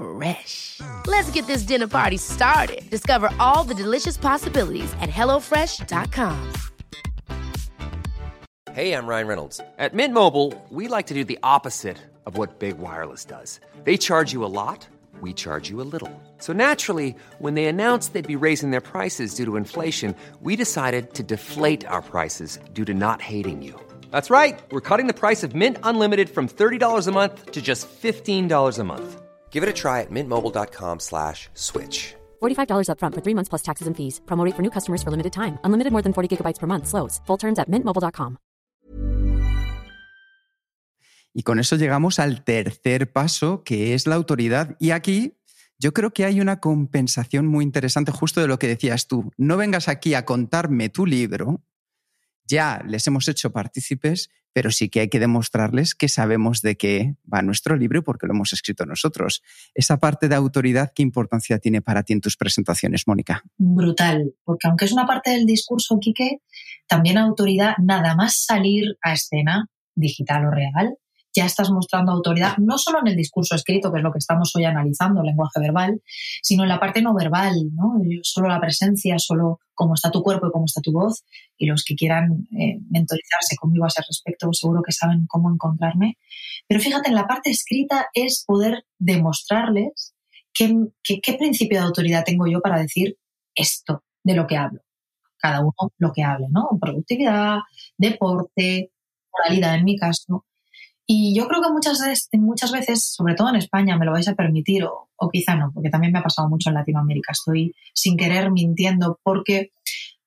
Fresh. 0.00 0.80
Let's 1.06 1.30
get 1.32 1.46
this 1.46 1.62
dinner 1.62 1.88
party 1.88 2.16
started. 2.16 2.88
Discover 2.90 3.28
all 3.38 3.64
the 3.64 3.74
delicious 3.74 4.16
possibilities 4.16 4.92
at 5.00 5.10
hellofresh.com. 5.10 6.52
Hey, 8.72 8.92
I'm 8.92 9.08
Ryan 9.08 9.26
Reynolds. 9.26 9.60
At 9.78 9.94
Mint 9.94 10.14
Mobile, 10.14 10.54
we 10.70 10.86
like 10.86 11.08
to 11.08 11.14
do 11.14 11.24
the 11.24 11.38
opposite 11.42 11.98
of 12.24 12.38
what 12.38 12.60
Big 12.60 12.78
Wireless 12.78 13.24
does. 13.24 13.58
They 13.82 13.96
charge 13.96 14.32
you 14.32 14.44
a 14.44 14.52
lot, 14.60 14.86
we 15.20 15.32
charge 15.32 15.68
you 15.68 15.80
a 15.80 15.88
little. 15.94 16.10
So 16.38 16.52
naturally, 16.52 17.16
when 17.40 17.54
they 17.54 17.66
announced 17.66 18.12
they'd 18.12 18.26
be 18.26 18.44
raising 18.46 18.70
their 18.70 18.80
prices 18.80 19.34
due 19.34 19.44
to 19.44 19.56
inflation, 19.56 20.14
we 20.40 20.54
decided 20.54 21.14
to 21.14 21.22
deflate 21.24 21.84
our 21.86 22.00
prices 22.00 22.58
due 22.72 22.84
to 22.84 22.94
not 22.94 23.20
hating 23.20 23.60
you. 23.60 23.74
That's 24.12 24.30
right. 24.30 24.58
We're 24.70 24.80
cutting 24.80 25.08
the 25.08 25.20
price 25.20 25.42
of 25.42 25.54
Mint 25.54 25.76
Unlimited 25.82 26.30
from 26.30 26.48
$30 26.48 27.06
a 27.08 27.12
month 27.12 27.50
to 27.50 27.60
just 27.60 27.88
$15 27.88 28.78
a 28.78 28.84
month. 28.84 29.20
Give 29.50 29.62
it 29.62 29.68
a 29.68 29.74
try 29.74 30.00
at 30.00 30.10
mintmobile.com 30.10 31.00
slash 31.00 31.50
switch. 31.54 32.14
$45 32.40 32.88
upfront 32.88 33.14
for 33.14 33.20
three 33.20 33.34
months 33.34 33.48
plus 33.50 33.62
taxes 33.62 33.86
and 33.88 33.96
fees. 33.96 34.20
Promo 34.26 34.44
rate 34.46 34.54
for 34.54 34.62
new 34.62 34.70
customers 34.70 35.02
for 35.02 35.10
limited 35.10 35.32
time. 35.32 35.58
Unlimited 35.64 35.92
more 35.92 36.02
than 36.02 36.12
40 36.12 36.28
gigabytes 36.36 36.58
per 36.58 36.66
month. 36.66 36.86
Slows. 36.86 37.20
Full 37.26 37.38
terms 37.38 37.58
at 37.58 37.68
mintmobile.com. 37.68 38.38
Y 41.32 41.42
con 41.42 41.60
eso 41.60 41.76
llegamos 41.76 42.18
al 42.18 42.42
tercer 42.42 43.12
paso, 43.12 43.62
que 43.62 43.94
es 43.94 44.06
la 44.06 44.16
autoridad. 44.16 44.76
Y 44.80 44.90
aquí 44.90 45.36
yo 45.78 45.92
creo 45.92 46.10
que 46.12 46.24
hay 46.24 46.40
una 46.40 46.60
compensación 46.60 47.46
muy 47.46 47.64
interesante 47.64 48.12
justo 48.12 48.40
de 48.40 48.48
lo 48.48 48.58
que 48.58 48.66
decías 48.68 49.06
tú. 49.06 49.30
No 49.36 49.56
vengas 49.56 49.88
aquí 49.88 50.14
a 50.14 50.24
contarme 50.24 50.88
tu 50.88 51.06
libro, 51.06 51.62
ya 52.50 52.82
les 52.86 53.06
hemos 53.06 53.28
hecho 53.28 53.52
partícipes, 53.52 54.28
pero 54.52 54.70
sí 54.70 54.88
que 54.88 55.00
hay 55.00 55.08
que 55.08 55.20
demostrarles 55.20 55.94
que 55.94 56.08
sabemos 56.08 56.60
de 56.60 56.76
qué 56.76 57.14
va 57.32 57.42
nuestro 57.42 57.76
libro 57.76 58.02
porque 58.02 58.26
lo 58.26 58.34
hemos 58.34 58.52
escrito 58.52 58.84
nosotros. 58.84 59.42
Esa 59.74 59.98
parte 59.98 60.28
de 60.28 60.34
autoridad, 60.34 60.92
¿qué 60.94 61.02
importancia 61.02 61.58
tiene 61.58 61.82
para 61.82 62.02
ti 62.02 62.12
en 62.12 62.20
tus 62.20 62.36
presentaciones, 62.36 63.04
Mónica? 63.06 63.42
Brutal, 63.56 64.34
porque 64.44 64.68
aunque 64.68 64.84
es 64.84 64.92
una 64.92 65.06
parte 65.06 65.30
del 65.30 65.46
discurso, 65.46 65.98
Quique, 66.00 66.38
también 66.86 67.18
autoridad, 67.18 67.74
nada 67.78 68.14
más 68.14 68.44
salir 68.44 68.96
a 69.02 69.12
escena, 69.12 69.68
digital 69.94 70.46
o 70.46 70.50
real, 70.50 70.96
ya 71.34 71.44
estás 71.44 71.70
mostrando 71.70 72.12
autoridad, 72.12 72.56
no 72.58 72.76
solo 72.78 73.00
en 73.00 73.08
el 73.08 73.16
discurso 73.16 73.54
escrito, 73.54 73.92
que 73.92 73.98
es 73.98 74.04
lo 74.04 74.12
que 74.12 74.18
estamos 74.18 74.54
hoy 74.56 74.64
analizando, 74.64 75.22
lenguaje 75.22 75.60
verbal, 75.60 76.02
sino 76.42 76.64
en 76.64 76.68
la 76.68 76.80
parte 76.80 77.02
no 77.02 77.14
verbal, 77.14 77.54
¿no? 77.74 77.94
Solo 78.22 78.48
la 78.48 78.60
presencia, 78.60 79.18
solo 79.18 79.60
cómo 79.74 79.94
está 79.94 80.10
tu 80.10 80.22
cuerpo 80.22 80.48
y 80.48 80.50
cómo 80.50 80.64
está 80.64 80.80
tu 80.80 80.92
voz. 80.92 81.24
Y 81.56 81.66
los 81.66 81.84
que 81.84 81.94
quieran 81.94 82.48
eh, 82.58 82.78
mentorizarse 82.90 83.56
conmigo 83.56 83.84
a 83.84 83.88
ese 83.88 84.02
respecto, 84.06 84.52
seguro 84.52 84.82
que 84.82 84.92
saben 84.92 85.26
cómo 85.28 85.50
encontrarme. 85.50 86.18
Pero 86.66 86.80
fíjate, 86.80 87.08
en 87.08 87.14
la 87.14 87.26
parte 87.26 87.50
escrita 87.50 88.08
es 88.12 88.44
poder 88.46 88.84
demostrarles 88.98 90.14
qué, 90.52 90.74
qué, 91.02 91.20
qué 91.20 91.34
principio 91.34 91.78
de 91.78 91.86
autoridad 91.86 92.24
tengo 92.24 92.46
yo 92.46 92.60
para 92.60 92.80
decir 92.80 93.16
esto 93.54 94.04
de 94.24 94.34
lo 94.34 94.46
que 94.46 94.56
hablo. 94.56 94.80
Cada 95.38 95.60
uno 95.60 95.92
lo 95.98 96.12
que 96.12 96.22
hable, 96.22 96.48
¿no? 96.50 96.68
Productividad, 96.80 97.58
deporte, 97.96 98.90
moralidad 99.32 99.76
en 99.76 99.84
mi 99.84 99.96
caso. 99.96 100.44
Y 101.12 101.34
yo 101.36 101.48
creo 101.48 101.60
que 101.60 101.72
muchas 101.72 101.98
veces, 101.98 102.28
muchas 102.34 102.70
veces, 102.70 103.04
sobre 103.04 103.34
todo 103.34 103.48
en 103.48 103.56
España, 103.56 103.98
me 103.98 104.06
lo 104.06 104.12
vais 104.12 104.28
a 104.28 104.36
permitir, 104.36 104.84
o, 104.84 105.08
o, 105.16 105.28
quizá 105.28 105.56
no, 105.56 105.72
porque 105.74 105.90
también 105.90 106.12
me 106.12 106.20
ha 106.20 106.22
pasado 106.22 106.48
mucho 106.48 106.70
en 106.70 106.76
Latinoamérica. 106.76 107.32
Estoy 107.32 107.74
sin 107.92 108.16
querer 108.16 108.52
mintiendo 108.52 109.18
porque 109.24 109.72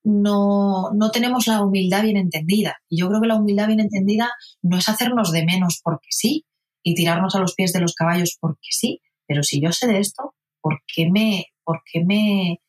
no, 0.03 0.91
no 0.93 1.09
tenemos 1.09 1.47
la 1.47 1.61
humildad 1.61 2.03
bien 2.03 2.17
entendida. 2.17 2.75
Y 2.89 2.99
yo 2.99 3.07
creo 3.07 3.21
que 3.21 3.29
la 3.29 3.37
humildad 3.37 3.67
bien 3.67 3.79
entendida 3.79 4.29
no 4.61 4.77
es 4.77 4.89
hacernos 4.89 5.31
de 5.31 5.45
menos 5.45 5.79
porque 5.81 6.09
sí 6.09 6.43
y 6.83 6.95
tirarnos 6.95 7.33
a 7.35 7.39
los 7.39 7.55
pies 7.55 7.71
de 7.71 7.79
los 7.79 7.95
caballos 7.95 8.37
porque 8.41 8.67
sí. 8.71 8.99
Pero 9.25 9.41
si 9.41 9.61
yo 9.61 9.71
sé 9.71 9.87
de 9.87 9.99
esto, 9.99 10.35
¿por 10.59 10.81
qué 10.93 11.09
me, 11.09 11.45
por 11.63 11.81
qué 11.89 12.03
me 12.03 12.59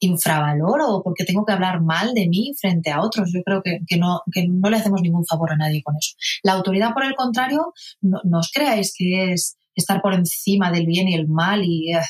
infravaloro 0.00 1.02
porque 1.04 1.24
tengo 1.24 1.44
que 1.44 1.52
hablar 1.52 1.82
mal 1.82 2.14
de 2.14 2.28
mí 2.28 2.52
frente 2.58 2.90
a 2.90 3.00
otros. 3.00 3.30
Yo 3.32 3.42
creo 3.42 3.62
que, 3.62 3.80
que, 3.86 3.96
no, 3.96 4.22
que 4.32 4.48
no 4.48 4.68
le 4.68 4.76
hacemos 4.76 5.02
ningún 5.02 5.24
favor 5.24 5.52
a 5.52 5.56
nadie 5.56 5.82
con 5.82 5.94
eso. 5.96 6.16
La 6.42 6.54
autoridad, 6.54 6.92
por 6.92 7.04
el 7.04 7.14
contrario, 7.14 7.72
no, 8.00 8.20
no 8.24 8.38
os 8.38 8.50
creáis 8.52 8.94
que 8.96 9.32
es 9.32 9.56
estar 9.74 10.00
por 10.02 10.14
encima 10.14 10.70
del 10.72 10.86
bien 10.86 11.08
y 11.08 11.14
el 11.14 11.28
mal 11.28 11.62
y 11.64 11.92
eh, 11.94 12.00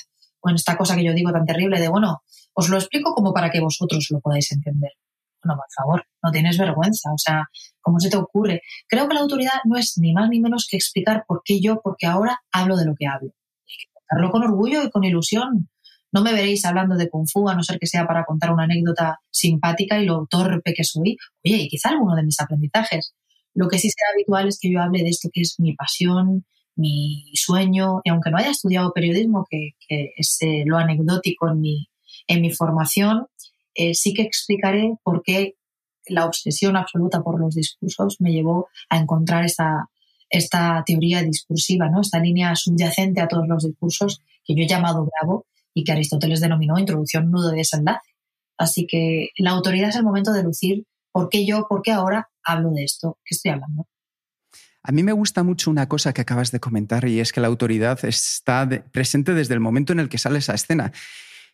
bueno, 0.43 0.57
esta 0.57 0.76
cosa 0.76 0.97
que 0.97 1.05
yo 1.05 1.12
digo 1.12 1.32
tan 1.32 1.45
terrible 1.45 1.78
de, 1.80 1.88
bueno, 1.88 2.22
os 2.55 2.68
lo 2.68 2.76
explico 2.76 3.14
como 3.14 3.32
para 3.32 3.51
que 3.51 3.61
vosotros 3.61 4.07
lo 4.11 4.20
podáis 4.20 4.51
entender. 4.53 4.93
Bueno, 5.43 5.59
por 5.59 5.72
favor, 5.74 6.07
no 6.22 6.30
tienes 6.30 6.59
vergüenza. 6.59 7.12
O 7.12 7.18
sea, 7.18 7.45
¿cómo 7.80 7.99
se 7.99 8.11
te 8.11 8.16
ocurre? 8.16 8.62
Creo 8.88 9.09
que 9.09 9.14
la 9.14 9.20
autoridad 9.20 9.61
no 9.64 9.76
es 9.76 9.95
ni 9.97 10.12
más 10.12 10.28
ni 10.28 10.41
menos 10.41 10.66
que 10.70 10.76
explicar 10.76 11.24
por 11.26 11.43
qué 11.45 11.61
yo, 11.61 11.80
porque 11.82 12.07
ahora 12.07 12.41
hablo 12.53 12.76
de 12.76 12.86
lo 12.86 12.95
que 12.99 13.07
hablo. 13.07 13.30
Hay 14.11 14.26
que 14.26 14.30
con 14.30 14.43
orgullo 14.43 14.82
y 14.82 14.91
con 14.91 15.05
ilusión. 15.05 15.70
No 16.12 16.22
me 16.22 16.32
veréis 16.32 16.64
hablando 16.64 16.96
de 16.96 17.08
Kung 17.08 17.26
Fu, 17.28 17.48
a 17.48 17.54
no 17.54 17.62
ser 17.62 17.78
que 17.78 17.86
sea 17.86 18.06
para 18.06 18.24
contar 18.24 18.52
una 18.52 18.64
anécdota 18.64 19.20
simpática 19.30 20.00
y 20.00 20.06
lo 20.06 20.26
torpe 20.28 20.74
que 20.74 20.84
soy. 20.84 21.16
Oye, 21.44 21.56
y 21.56 21.68
quizá 21.68 21.90
alguno 21.90 22.16
de 22.16 22.24
mis 22.24 22.40
aprendizajes. 22.40 23.14
Lo 23.54 23.68
que 23.68 23.78
sí 23.78 23.90
será 23.90 24.12
habitual 24.14 24.48
es 24.48 24.58
que 24.61 24.72
yo 24.72 24.80
hable 24.80 25.02
de 25.02 25.11
esto 25.11 25.28
que 25.32 25.42
es 25.42 25.56
mi 25.58 25.74
pasión, 25.74 26.44
mi 26.76 27.24
sueño, 27.34 28.00
y 28.04 28.11
aunque 28.11 28.30
no 28.30 28.38
haya 28.38 28.50
estudiado 28.50 28.92
periodismo, 28.92 29.46
que, 29.48 29.70
que 29.88 30.12
es 30.16 30.38
eh, 30.40 30.64
lo 30.66 30.78
anecdótico 30.78 31.48
en 31.48 31.61
mi, 31.61 31.88
en 32.26 32.40
mi 32.40 32.50
formación, 32.50 33.26
eh, 33.74 33.94
sí 33.94 34.14
que 34.14 34.22
explicaré 34.22 34.94
por 35.02 35.22
qué 35.22 35.54
la 36.06 36.26
obsesión 36.26 36.76
absoluta 36.76 37.22
por 37.22 37.40
los 37.40 37.54
discursos 37.54 38.16
me 38.20 38.32
llevó 38.32 38.68
a 38.88 38.98
encontrar 38.98 39.44
esta, 39.44 39.86
esta 40.28 40.82
teoría 40.86 41.22
discursiva, 41.22 41.88
¿no? 41.88 42.00
esta 42.00 42.18
línea 42.18 42.54
subyacente 42.56 43.20
a 43.20 43.28
todos 43.28 43.46
los 43.46 43.64
discursos 43.64 44.20
que 44.44 44.54
yo 44.54 44.64
he 44.64 44.68
llamado 44.68 45.06
Bravo 45.06 45.46
y 45.75 45.85
que 45.85 45.93
Aristóteles 45.93 46.41
denominó 46.41 46.79
introducción, 46.79 47.31
nudo 47.31 47.51
de 47.51 47.59
desenlace. 47.59 48.11
Así 48.59 48.87
que 48.87 49.31
la 49.39 49.51
autoridad 49.51 49.89
es 49.89 49.97
el 49.97 50.05
momento 50.05 50.33
de 50.33 50.43
lucir 50.43 50.85
por 51.12 51.29
qué 51.29 51.47
yo, 51.47 51.66
por 51.68 51.83
qué 51.83 51.93
ahora 51.93 52.29
hablo 52.45 52.71
de 52.71 52.85
esto 52.85 53.18
que 53.25 53.35
estoy 53.35 53.53
hablando. 53.53 53.87
A 54.83 54.93
mí 54.93 55.03
me 55.03 55.12
gusta 55.12 55.43
mucho 55.43 55.71
una 55.71 55.89
cosa 55.89 56.12
que 56.12 56.23
acabas 56.23 56.51
de 56.53 56.61
comentar 56.61 57.07
y 57.07 57.21
es 57.21 57.33
que 57.33 57.41
la 57.41 57.49
autoridad 57.49 58.03
está 58.05 58.68
presente 58.93 59.35
desde 59.35 59.55
el 59.55 59.61
momento 59.61 59.93
en 59.93 60.01
el 60.01 60.09
que 60.09 60.18
sales 60.18 60.49
a 60.49 60.55
escena. 60.55 60.93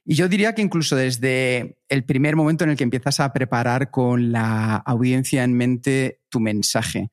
Y 0.05 0.15
yo 0.15 0.29
diría 0.29 0.55
que 0.55 0.63
incluso 0.63 0.95
desde 0.95 1.79
el 1.89 2.05
primer 2.05 2.37
momento 2.37 2.63
en 2.63 2.71
el 2.71 2.77
que 2.77 2.85
empiezas 2.85 3.19
a 3.19 3.33
preparar 3.33 3.91
con 3.91 4.31
la 4.31 4.77
audiencia 4.77 5.43
en 5.43 5.55
mente 5.55 6.21
tu 6.29 6.39
mensaje. 6.39 7.11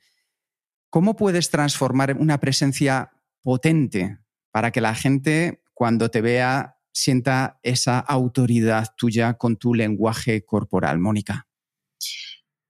¿Cómo 0.91 1.15
puedes 1.15 1.49
transformar 1.49 2.15
una 2.17 2.39
presencia 2.39 3.11
potente 3.41 4.19
para 4.51 4.71
que 4.71 4.81
la 4.81 4.93
gente 4.93 5.63
cuando 5.73 6.09
te 6.11 6.21
vea 6.21 6.72
sienta 6.93 7.59
esa 7.63 7.99
autoridad 7.99 8.89
tuya 8.95 9.33
con 9.33 9.57
tu 9.57 9.73
lenguaje 9.73 10.45
corporal, 10.45 10.99
Mónica? 10.99 11.47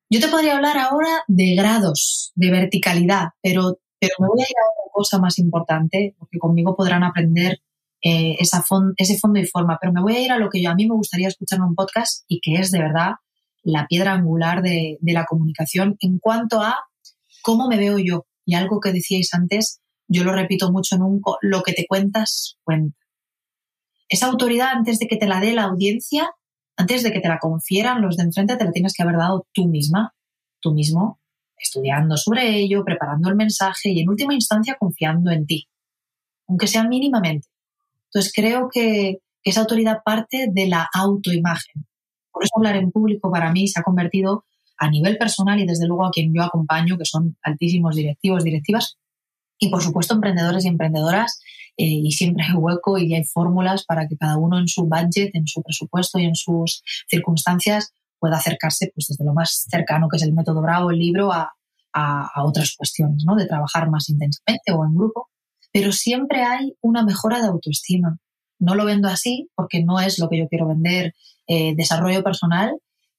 Yo 0.10 0.20
te 0.20 0.28
podría 0.28 0.56
hablar 0.56 0.78
ahora 0.78 1.24
de 1.28 1.56
grados, 1.56 2.32
de 2.36 2.52
verticalidad, 2.52 3.30
pero, 3.42 3.80
pero 4.00 4.14
me 4.20 4.28
voy 4.28 4.42
a 4.42 4.50
ir 4.50 4.56
a 4.58 4.70
otra 4.72 4.92
cosa 4.94 5.20
más 5.20 5.40
importante, 5.40 6.16
porque 6.18 6.38
conmigo 6.38 6.76
podrán 6.76 7.04
aprender 7.04 7.60
eh, 8.02 8.38
ese 8.40 8.62
fondo 9.18 9.40
y 9.40 9.46
forma, 9.46 9.78
pero 9.80 9.94
me 9.94 10.02
voy 10.02 10.16
a 10.16 10.22
ir 10.22 10.32
a 10.32 10.38
lo 10.38 10.50
que 10.50 10.62
yo, 10.62 10.70
a 10.70 10.76
mí 10.76 10.88
me 10.88 10.96
gustaría 10.96 11.30
escuchar 11.30 11.60
en 11.60 11.66
un 11.66 11.76
podcast 11.76 12.26
y 12.28 12.42
que 12.42 12.56
es 12.56 12.70
de 12.72 12.80
verdad 12.80 13.14
la 13.64 13.88
piedra 13.88 14.14
angular 14.14 14.62
de, 14.62 14.98
la 15.02 15.26
comunicación 15.26 15.96
en 16.00 16.20
cuanto 16.20 16.62
a 16.62 16.76
cómo 17.42 17.68
me 17.68 17.78
veo 17.78 17.98
yo. 17.98 18.26
Y 18.46 18.56
algo 18.56 18.82
que 18.82 18.92
decíais 18.92 19.34
antes, 19.34 19.80
yo 20.08 20.26
lo 20.26 20.34
repito 20.34 20.72
mucho 20.72 20.98
en 20.98 21.22
lo 21.42 21.64
que 21.64 21.74
te 21.74 21.88
cuentas, 21.88 22.58
cuenta. 22.64 22.98
Esa 24.14 24.28
autoridad, 24.28 24.68
antes 24.74 25.00
de 25.00 25.08
que 25.08 25.18
te 25.18 25.26
la 25.26 25.40
dé 25.40 25.56
la 25.56 25.64
audiencia, 25.64 26.30
antes 26.78 27.02
de 27.02 27.12
que 27.12 27.20
te 27.20 27.28
la 27.28 27.40
confieran 27.40 28.00
los 28.04 28.16
de 28.16 28.22
enfrente, 28.22 28.56
te 28.56 28.64
la 28.64 28.72
tienes 28.72 28.94
que 28.94 29.02
haber 29.02 29.18
dado 29.18 29.48
tú 29.54 29.68
misma, 29.68 30.14
tú 30.62 30.72
mismo, 30.72 31.20
estudiando 31.58 32.16
sobre 32.16 32.56
ello, 32.60 32.86
preparando 32.86 33.28
el 33.30 33.36
mensaje 33.36 33.90
y 33.90 34.02
en 34.02 34.10
última 34.10 34.36
instancia 34.36 34.78
confiando 34.80 35.32
en 35.32 35.48
ti, 35.48 35.68
aunque 36.48 36.68
sea 36.68 36.84
mínimamente. 36.84 37.48
Entonces 38.06 38.32
creo 38.36 38.70
que, 38.72 39.18
esa 39.44 39.62
autoridad 39.62 40.04
parte 40.06 40.48
de 40.52 40.68
la 40.68 40.88
autoimagen. 40.94 41.88
Por 42.32 42.44
eso 42.44 42.52
hablar 42.56 42.76
en 42.76 42.92
público 42.92 43.32
para 43.32 43.52
mí 43.52 43.68
se 43.68 43.80
ha 43.80 43.84
convertido 43.84 44.46
a 44.78 44.92
nivel 44.92 45.18
personal 45.18 45.60
y 45.60 45.66
desde 45.66 45.88
luego 45.88 46.06
a 46.06 46.12
quien 46.12 46.32
yo 46.36 46.44
acompaño, 46.44 47.00
que 47.00 47.06
son 47.06 47.36
altísimos 47.42 47.96
directivos, 47.96 48.44
directivas, 48.44 48.96
Y 49.64 49.70
por 49.70 49.82
supuesto, 49.82 50.14
emprendedores 50.14 50.66
y 50.66 50.68
emprendedoras, 50.68 51.40
eh, 51.78 51.86
y 51.86 52.12
siempre 52.12 52.44
hay 52.44 52.54
hueco 52.54 52.98
y 52.98 53.16
hay 53.16 53.24
fórmulas 53.24 53.86
para 53.86 54.10
que 54.10 54.18
cada 54.18 54.38
uno 54.38 54.60
en 54.60 54.68
su 54.68 54.84
budget, 54.84 55.34
en 55.34 55.48
su 55.48 55.64
presupuesto 55.64 56.20
y 56.20 56.26
en 56.26 56.36
sus 56.36 56.84
circunstancias 57.08 57.94
pueda 58.20 58.36
acercarse 58.36 58.92
pues, 58.94 59.08
desde 59.08 59.24
lo 59.24 59.34
más 59.34 59.66
cercano, 59.70 60.10
que 60.10 60.18
es 60.18 60.24
el 60.24 60.34
método 60.34 60.62
Bravo, 60.62 60.92
el 60.92 61.00
libro, 61.00 61.32
a, 61.32 61.54
a, 61.94 62.44
otras 62.44 62.76
cuestiones, 62.76 63.24
¿no? 63.26 63.36
De 63.38 63.46
trabajar 63.46 63.90
más 63.90 64.10
intensamente 64.10 64.74
o 64.74 64.84
en 64.84 64.96
grupo. 64.96 65.30
Pero 65.72 65.94
siempre 65.94 66.44
hay 66.44 66.76
una 66.82 67.06
mejora 67.06 67.40
de 67.40 67.48
autoestima. 67.48 68.18
No 68.60 68.76
lo 68.76 68.84
vendo 68.84 69.08
así 69.08 69.50
porque 69.56 69.82
no 69.82 70.02
es 70.02 70.20
lo 70.20 70.28
que 70.28 70.40
yo 70.40 70.50
quiero 70.50 70.68
vender, 70.68 71.16
eh, 71.48 71.74
desarrollo 71.74 72.22
personal, 72.22 72.74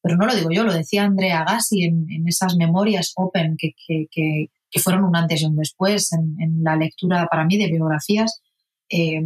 pero 0.05 0.19
no 0.19 0.27
lo 0.27 0.35
digo 0.35 0.51
yo, 0.51 0.65
lo 0.65 0.75
decía 0.75 1.05
Andrea 1.05 1.47
Gassi 1.49 1.85
en, 1.85 2.07
esas 2.29 2.57
memorias 2.57 3.13
open 3.17 3.57
que, 3.57 3.73
que, 3.87 4.51
fueron 4.81 5.05
un 5.05 5.17
antes 5.17 5.43
y 5.43 5.47
un 5.47 5.57
después 5.57 6.13
en, 6.13 6.63
la 6.63 6.77
lectura 6.77 7.27
para 7.31 7.45
mí 7.45 7.57
de 7.57 7.71
biografías. 7.71 8.43
Eh, 8.89 9.21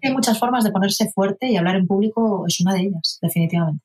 que 0.00 0.08
hay 0.08 0.12
muchas 0.12 0.38
formas 0.38 0.64
de 0.64 0.70
ponerse 0.70 1.10
fuerte 1.10 1.48
y 1.48 1.56
hablar 1.56 1.76
en 1.76 1.86
público 1.86 2.44
es 2.46 2.60
una 2.60 2.74
de 2.74 2.82
ellas, 2.82 3.18
definitivamente. 3.22 3.84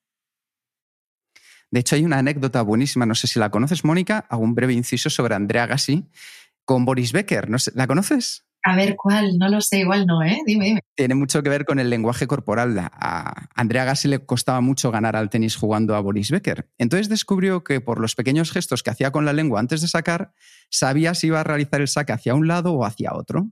De 1.70 1.80
hecho, 1.82 1.96
hay 1.96 2.06
una 2.06 2.20
anécdota 2.20 2.62
buenísima, 2.62 3.06
no 3.06 3.16
sé 3.16 3.28
si 3.28 3.40
la 3.40 3.52
conoces, 3.52 3.84
Mónica, 3.84 4.26
hago 4.30 4.44
un 4.44 4.56
breve 4.56 4.74
inciso 4.74 5.10
sobre 5.10 5.36
Andrea 5.36 5.66
Gassi 5.66 6.10
con 6.66 6.86
Boris 6.86 7.12
Becker. 7.12 7.50
¿La 7.74 7.88
conoces? 7.88 8.47
A 8.68 8.76
ver, 8.76 8.98
¿cuál? 8.98 9.38
No 9.38 9.48
lo 9.48 9.62
sé, 9.62 9.80
igual 9.80 10.06
no, 10.06 10.22
¿eh? 10.22 10.42
Dime, 10.46 10.66
dime. 10.66 10.82
Tiene 10.94 11.16
mucho 11.16 11.42
que 11.42 11.48
ver 11.48 11.64
con 11.64 11.80
el 11.80 11.90
lenguaje 11.90 12.28
corporal. 12.28 12.78
A 12.78 13.48
Andrea 13.56 13.86
Gassi 13.86 14.10
le 14.10 14.26
costaba 14.26 14.60
mucho 14.60 14.92
ganar 14.92 15.16
al 15.16 15.30
tenis 15.30 15.56
jugando 15.56 15.96
a 15.96 16.02
Boris 16.02 16.32
Becker. 16.32 16.70
Entonces 16.78 17.08
descubrió 17.08 17.64
que 17.64 17.80
por 17.80 18.02
los 18.02 18.16
pequeños 18.16 18.52
gestos 18.52 18.84
que 18.84 18.90
hacía 18.90 19.12
con 19.12 19.24
la 19.24 19.32
lengua 19.32 19.62
antes 19.62 19.80
de 19.80 19.88
sacar, 19.88 20.34
sabía 20.70 21.14
si 21.14 21.28
iba 21.28 21.40
a 21.40 21.46
realizar 21.46 21.80
el 21.80 21.88
saque 21.88 22.12
hacia 22.12 22.36
un 22.36 22.50
lado 22.50 22.74
o 22.74 22.84
hacia 22.84 23.14
otro. 23.14 23.50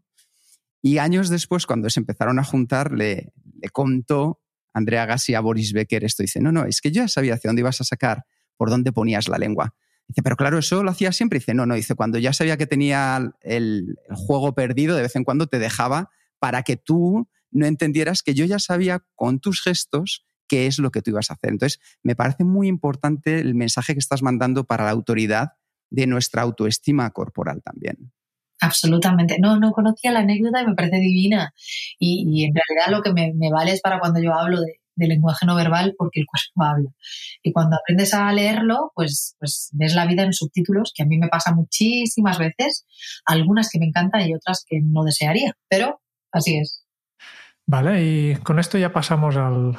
Y 0.82 0.98
años 0.98 1.30
después, 1.30 1.66
cuando 1.66 1.90
se 1.90 2.02
empezaron 2.02 2.38
a 2.38 2.44
juntar, 2.44 2.92
le, 2.92 3.32
contó 3.72 4.42
Andrea 4.74 5.06
Gassi 5.06 5.34
a 5.34 5.40
Boris 5.40 5.72
Becker 5.72 6.04
esto. 6.04 6.24
Dice, 6.24 6.42
no, 6.42 6.52
no, 6.52 6.66
es 6.66 6.82
que 6.82 6.92
yo 6.92 7.04
ya 7.04 7.08
sabía 7.08 7.36
hacia 7.36 7.48
dónde 7.48 7.62
ibas 7.62 7.80
a 7.80 7.86
sacar, 7.86 8.26
por 8.58 8.70
dónde 8.70 8.92
ponías 8.92 9.30
la 9.30 9.38
lengua. 9.38 9.76
Dice, 10.08 10.22
pero 10.22 10.36
claro, 10.36 10.60
eso 10.60 10.84
lo 10.84 10.92
hacía 10.92 11.12
siempre. 11.12 11.40
Dice, 11.40 11.54
no, 11.54 11.66
no, 11.66 11.76
dice, 11.76 11.96
cuando 11.96 12.20
ya 12.20 12.34
sabía 12.34 12.58
que 12.58 12.68
tenía 12.68 13.34
el, 13.42 13.98
juego 14.10 14.54
perdido, 14.54 14.96
de 14.96 15.02
vez 15.02 15.16
en 15.16 15.24
cuando 15.24 15.48
te 15.48 15.60
dejaba 15.60 16.10
para 16.40 16.64
que 16.64 16.78
tú 16.78 17.28
no 17.52 17.66
entendieras 17.66 18.22
que 18.22 18.34
yo 18.34 18.46
ya 18.46 18.60
sabía 18.60 19.04
con 19.16 19.40
tus 19.40 19.62
gestos 19.62 20.26
qué 20.48 20.68
es 20.68 20.78
lo 20.78 20.92
que 20.92 21.02
tú 21.02 21.12
ibas 21.12 21.32
a 21.32 21.34
hacer. 21.34 21.52
Entonces, 21.52 21.80
me 22.04 22.16
parece 22.16 22.44
muy 22.44 22.68
importante 22.68 23.40
el 23.40 23.56
mensaje 23.56 23.94
que 23.94 24.00
estás 24.00 24.22
mandando 24.22 24.66
para 24.66 24.86
la 24.86 24.92
autoridad 24.92 25.54
de 25.90 26.06
nuestra 26.06 26.44
autoestima 26.44 27.10
corporal 27.12 27.62
también. 27.64 28.12
Absolutamente. 28.62 29.38
No, 29.40 29.60
no 29.60 29.72
conocía 29.72 30.12
la 30.12 30.20
anécdota 30.20 30.62
y 30.62 30.68
me 30.68 30.76
parece 30.76 30.98
divina. 30.98 31.54
Y, 31.98 32.46
en 32.46 32.54
realidad 32.54 32.96
lo 32.96 33.02
que 33.02 33.12
me, 33.12 33.34
me, 33.34 33.52
vale 33.52 33.72
es 33.72 33.82
para 33.82 34.00
cuando 34.00 34.22
yo 34.22 34.34
hablo 34.34 34.62
de, 34.62 34.82
de 34.96 35.08
lenguaje 35.08 35.46
no 35.46 35.56
verbal 35.56 35.96
porque 35.98 36.22
el 36.22 36.26
cuerpo 36.26 36.64
habla. 36.64 36.90
Y 37.44 37.52
cuando 37.52 37.78
aprendes 37.78 38.14
a 38.14 38.32
leerlo, 38.32 38.92
pues, 38.96 39.36
pues 39.40 39.70
ves 39.74 39.96
la 39.96 40.06
vida 40.06 40.24
en 40.24 40.34
subtítulos, 40.34 40.92
que 40.96 41.04
a 41.04 41.06
mí 41.06 41.18
me 41.18 41.28
pasa 41.28 41.54
muchísimas 41.54 42.38
veces, 42.38 42.86
algunas 43.26 43.70
que 43.70 43.80
me 43.80 43.86
encantan 43.86 44.28
y 44.28 44.34
otras 44.34 44.66
que 44.68 44.80
no 44.82 45.04
desearía, 45.04 45.54
pero 45.70 46.02
así 46.32 46.58
es. 46.58 46.86
Vale, 47.68 48.04
y 48.04 48.36
con 48.38 48.60
esto 48.60 48.78
ya 48.78 48.94
pasamos 48.94 49.36
al, 49.36 49.76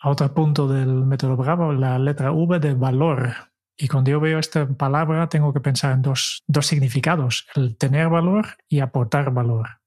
a 0.00 0.10
otro 0.10 0.32
punto 0.32 0.68
del 0.68 0.88
método 0.88 1.36
Bravo, 1.36 1.72
la 1.72 1.98
letra 1.98 2.32
V 2.32 2.58
de 2.58 2.74
valor. 2.74 3.34
Y 3.78 3.88
cuando 3.88 4.10
yo 4.10 4.20
veo 4.20 4.38
esta 4.38 4.66
palabra 4.66 5.28
tengo 5.28 5.52
que 5.52 5.60
pensar 5.60 5.92
en 5.92 6.02
dos, 6.02 6.44
dos 6.46 6.66
significados, 6.66 7.46
el 7.54 7.76
tener 7.76 8.08
valor 8.08 8.56
y 8.68 8.80
aportar 8.80 9.32
valor. 9.32 9.80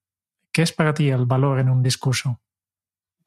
¿Qué 0.51 0.61
es 0.61 0.71
para 0.71 0.93
ti 0.93 1.09
el 1.09 1.25
valor 1.25 1.59
en 1.59 1.69
un 1.69 1.81
discurso? 1.81 2.39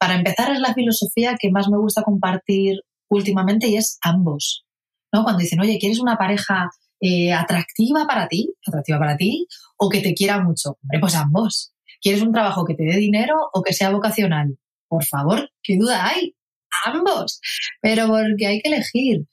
Para 0.03 0.15
empezar, 0.15 0.51
es 0.51 0.59
la 0.59 0.73
filosofía 0.73 1.37
que 1.39 1.49
más 1.49 1.69
me 1.69 1.77
gusta 1.77 2.03
compartir 2.03 2.81
últimamente 3.07 3.69
y 3.69 3.77
es 3.77 3.99
ambos. 4.01 4.65
¿no? 5.13 5.23
Cuando 5.23 5.39
dicen, 5.39 5.61
oye, 5.61 5.77
¿quieres 5.79 6.01
una 6.01 6.17
pareja 6.17 6.69
eh, 6.99 7.31
atractiva 7.31 8.05
para 8.05 8.27
ti? 8.27 8.53
¿Atractiva 8.67 8.99
para 8.99 9.15
ti? 9.15 9.47
¿O 9.77 9.87
que 9.87 10.01
te 10.01 10.13
quiera 10.13 10.43
mucho? 10.43 10.77
Hombre, 10.83 10.99
pues 10.99 11.15
ambos. 11.15 11.73
¿Quieres 12.01 12.21
un 12.21 12.33
trabajo 12.33 12.65
que 12.65 12.75
te 12.75 12.83
dé 12.83 12.97
dinero 12.97 13.33
o 13.53 13.61
que 13.61 13.71
sea 13.71 13.91
vocacional? 13.91 14.57
Por 14.89 15.05
favor, 15.05 15.49
¿qué 15.63 15.77
duda 15.77 16.05
hay? 16.05 16.35
Ambos. 16.83 17.39
Pero 17.81 18.07
porque 18.07 18.45
hay 18.45 18.59
que 18.59 18.73
elegir. 18.73 19.25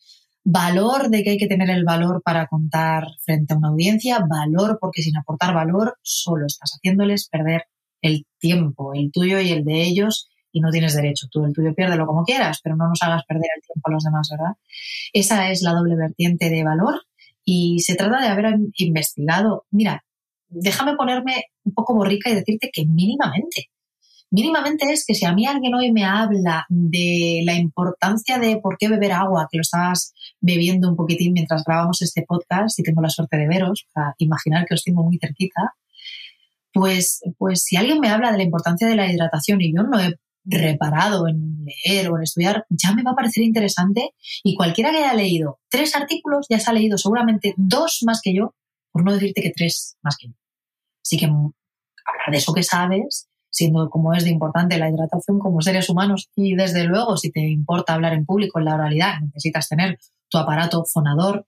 Valor 0.44 1.10
de 1.10 1.24
que 1.24 1.30
hay 1.30 1.36
que 1.36 1.48
tener 1.48 1.68
el 1.70 1.82
valor 1.84 2.22
para 2.24 2.46
contar 2.46 3.08
frente 3.24 3.54
a 3.54 3.56
una 3.56 3.70
audiencia, 3.70 4.20
valor 4.20 4.78
porque 4.80 5.02
sin 5.02 5.16
aportar 5.16 5.52
valor 5.52 5.98
solo 6.02 6.46
estás 6.46 6.70
haciéndoles 6.76 7.28
perder 7.28 7.64
el 8.02 8.24
tiempo, 8.38 8.94
el 8.94 9.10
tuyo 9.10 9.40
y 9.40 9.50
el 9.50 9.64
de 9.64 9.82
ellos, 9.82 10.28
y 10.52 10.60
no 10.60 10.70
tienes 10.70 10.94
derecho. 10.94 11.28
Tú 11.30 11.44
el 11.44 11.52
tuyo 11.52 11.74
piérdelo 11.74 12.06
como 12.06 12.24
quieras, 12.24 12.60
pero 12.62 12.76
no 12.76 12.88
nos 12.88 13.02
hagas 13.02 13.24
perder 13.26 13.50
el 13.56 13.62
tiempo 13.62 13.88
a 13.88 13.92
los 13.92 14.04
demás, 14.04 14.28
¿verdad? 14.30 14.54
Esa 15.12 15.50
es 15.50 15.62
la 15.62 15.72
doble 15.72 15.96
vertiente 15.96 16.50
de 16.50 16.64
valor 16.64 17.02
y 17.44 17.80
se 17.80 17.94
trata 17.94 18.20
de 18.20 18.28
haber 18.28 18.56
investigado. 18.76 19.66
Mira, 19.70 20.04
déjame 20.48 20.94
ponerme 20.96 21.44
un 21.64 21.74
poco 21.74 21.94
borrica 21.94 22.30
y 22.30 22.34
decirte 22.34 22.70
que 22.72 22.86
mínimamente. 22.86 23.70
Mínimamente 24.32 24.92
es 24.92 25.04
que 25.04 25.14
si 25.14 25.26
a 25.26 25.32
mí 25.32 25.44
alguien 25.46 25.74
hoy 25.74 25.90
me 25.90 26.04
habla 26.04 26.64
de 26.68 27.42
la 27.44 27.54
importancia 27.54 28.38
de 28.38 28.58
por 28.58 28.78
qué 28.78 28.88
beber 28.88 29.10
agua, 29.10 29.48
que 29.50 29.58
lo 29.58 29.62
estabas 29.62 30.14
bebiendo 30.40 30.88
un 30.88 30.94
poquitín 30.94 31.32
mientras 31.32 31.64
grabamos 31.64 32.00
este 32.02 32.24
podcast 32.26 32.78
y 32.78 32.84
tengo 32.84 33.02
la 33.02 33.10
suerte 33.10 33.36
de 33.36 33.48
veros, 33.48 33.88
para 33.92 34.14
imaginar 34.18 34.66
que 34.66 34.74
os 34.74 34.84
tengo 34.84 35.02
muy 35.02 35.18
cerquita, 35.18 35.74
pues, 36.72 37.20
pues 37.38 37.64
si 37.64 37.76
alguien 37.76 37.98
me 37.98 38.08
habla 38.08 38.30
de 38.30 38.36
la 38.36 38.44
importancia 38.44 38.86
de 38.86 38.94
la 38.94 39.12
hidratación 39.12 39.60
y 39.60 39.74
yo 39.74 39.82
no 39.82 39.98
he 39.98 40.14
reparado 40.44 41.28
en 41.28 41.64
leer 41.64 42.10
o 42.10 42.16
en 42.16 42.22
estudiar, 42.22 42.64
ya 42.70 42.94
me 42.94 43.02
va 43.02 43.12
a 43.12 43.16
parecer 43.16 43.44
interesante 43.44 44.14
y 44.42 44.54
cualquiera 44.54 44.90
que 44.90 44.98
haya 44.98 45.14
leído 45.14 45.60
tres 45.68 45.94
artículos 45.94 46.46
ya 46.48 46.58
se 46.58 46.70
ha 46.70 46.74
leído 46.74 46.98
seguramente 46.98 47.54
dos 47.56 48.00
más 48.06 48.20
que 48.22 48.34
yo, 48.34 48.54
por 48.90 49.04
no 49.04 49.12
decirte 49.12 49.42
que 49.42 49.52
tres 49.54 49.96
más 50.02 50.16
que 50.18 50.28
yo. 50.28 50.34
Así 51.04 51.18
que 51.18 51.26
hablar 51.26 51.52
de 52.30 52.36
eso 52.36 52.54
que 52.54 52.62
sabes, 52.62 53.28
siendo 53.50 53.90
como 53.90 54.14
es 54.14 54.24
de 54.24 54.30
importante 54.30 54.78
la 54.78 54.88
hidratación 54.88 55.38
como 55.38 55.60
seres 55.60 55.88
humanos 55.90 56.30
y 56.34 56.54
desde 56.54 56.84
luego 56.84 57.16
si 57.16 57.30
te 57.30 57.40
importa 57.40 57.94
hablar 57.94 58.14
en 58.14 58.24
público 58.24 58.58
en 58.58 58.66
la 58.66 58.74
oralidad, 58.74 59.20
necesitas 59.20 59.68
tener 59.68 59.98
tu 60.28 60.38
aparato 60.38 60.84
fonador 60.84 61.46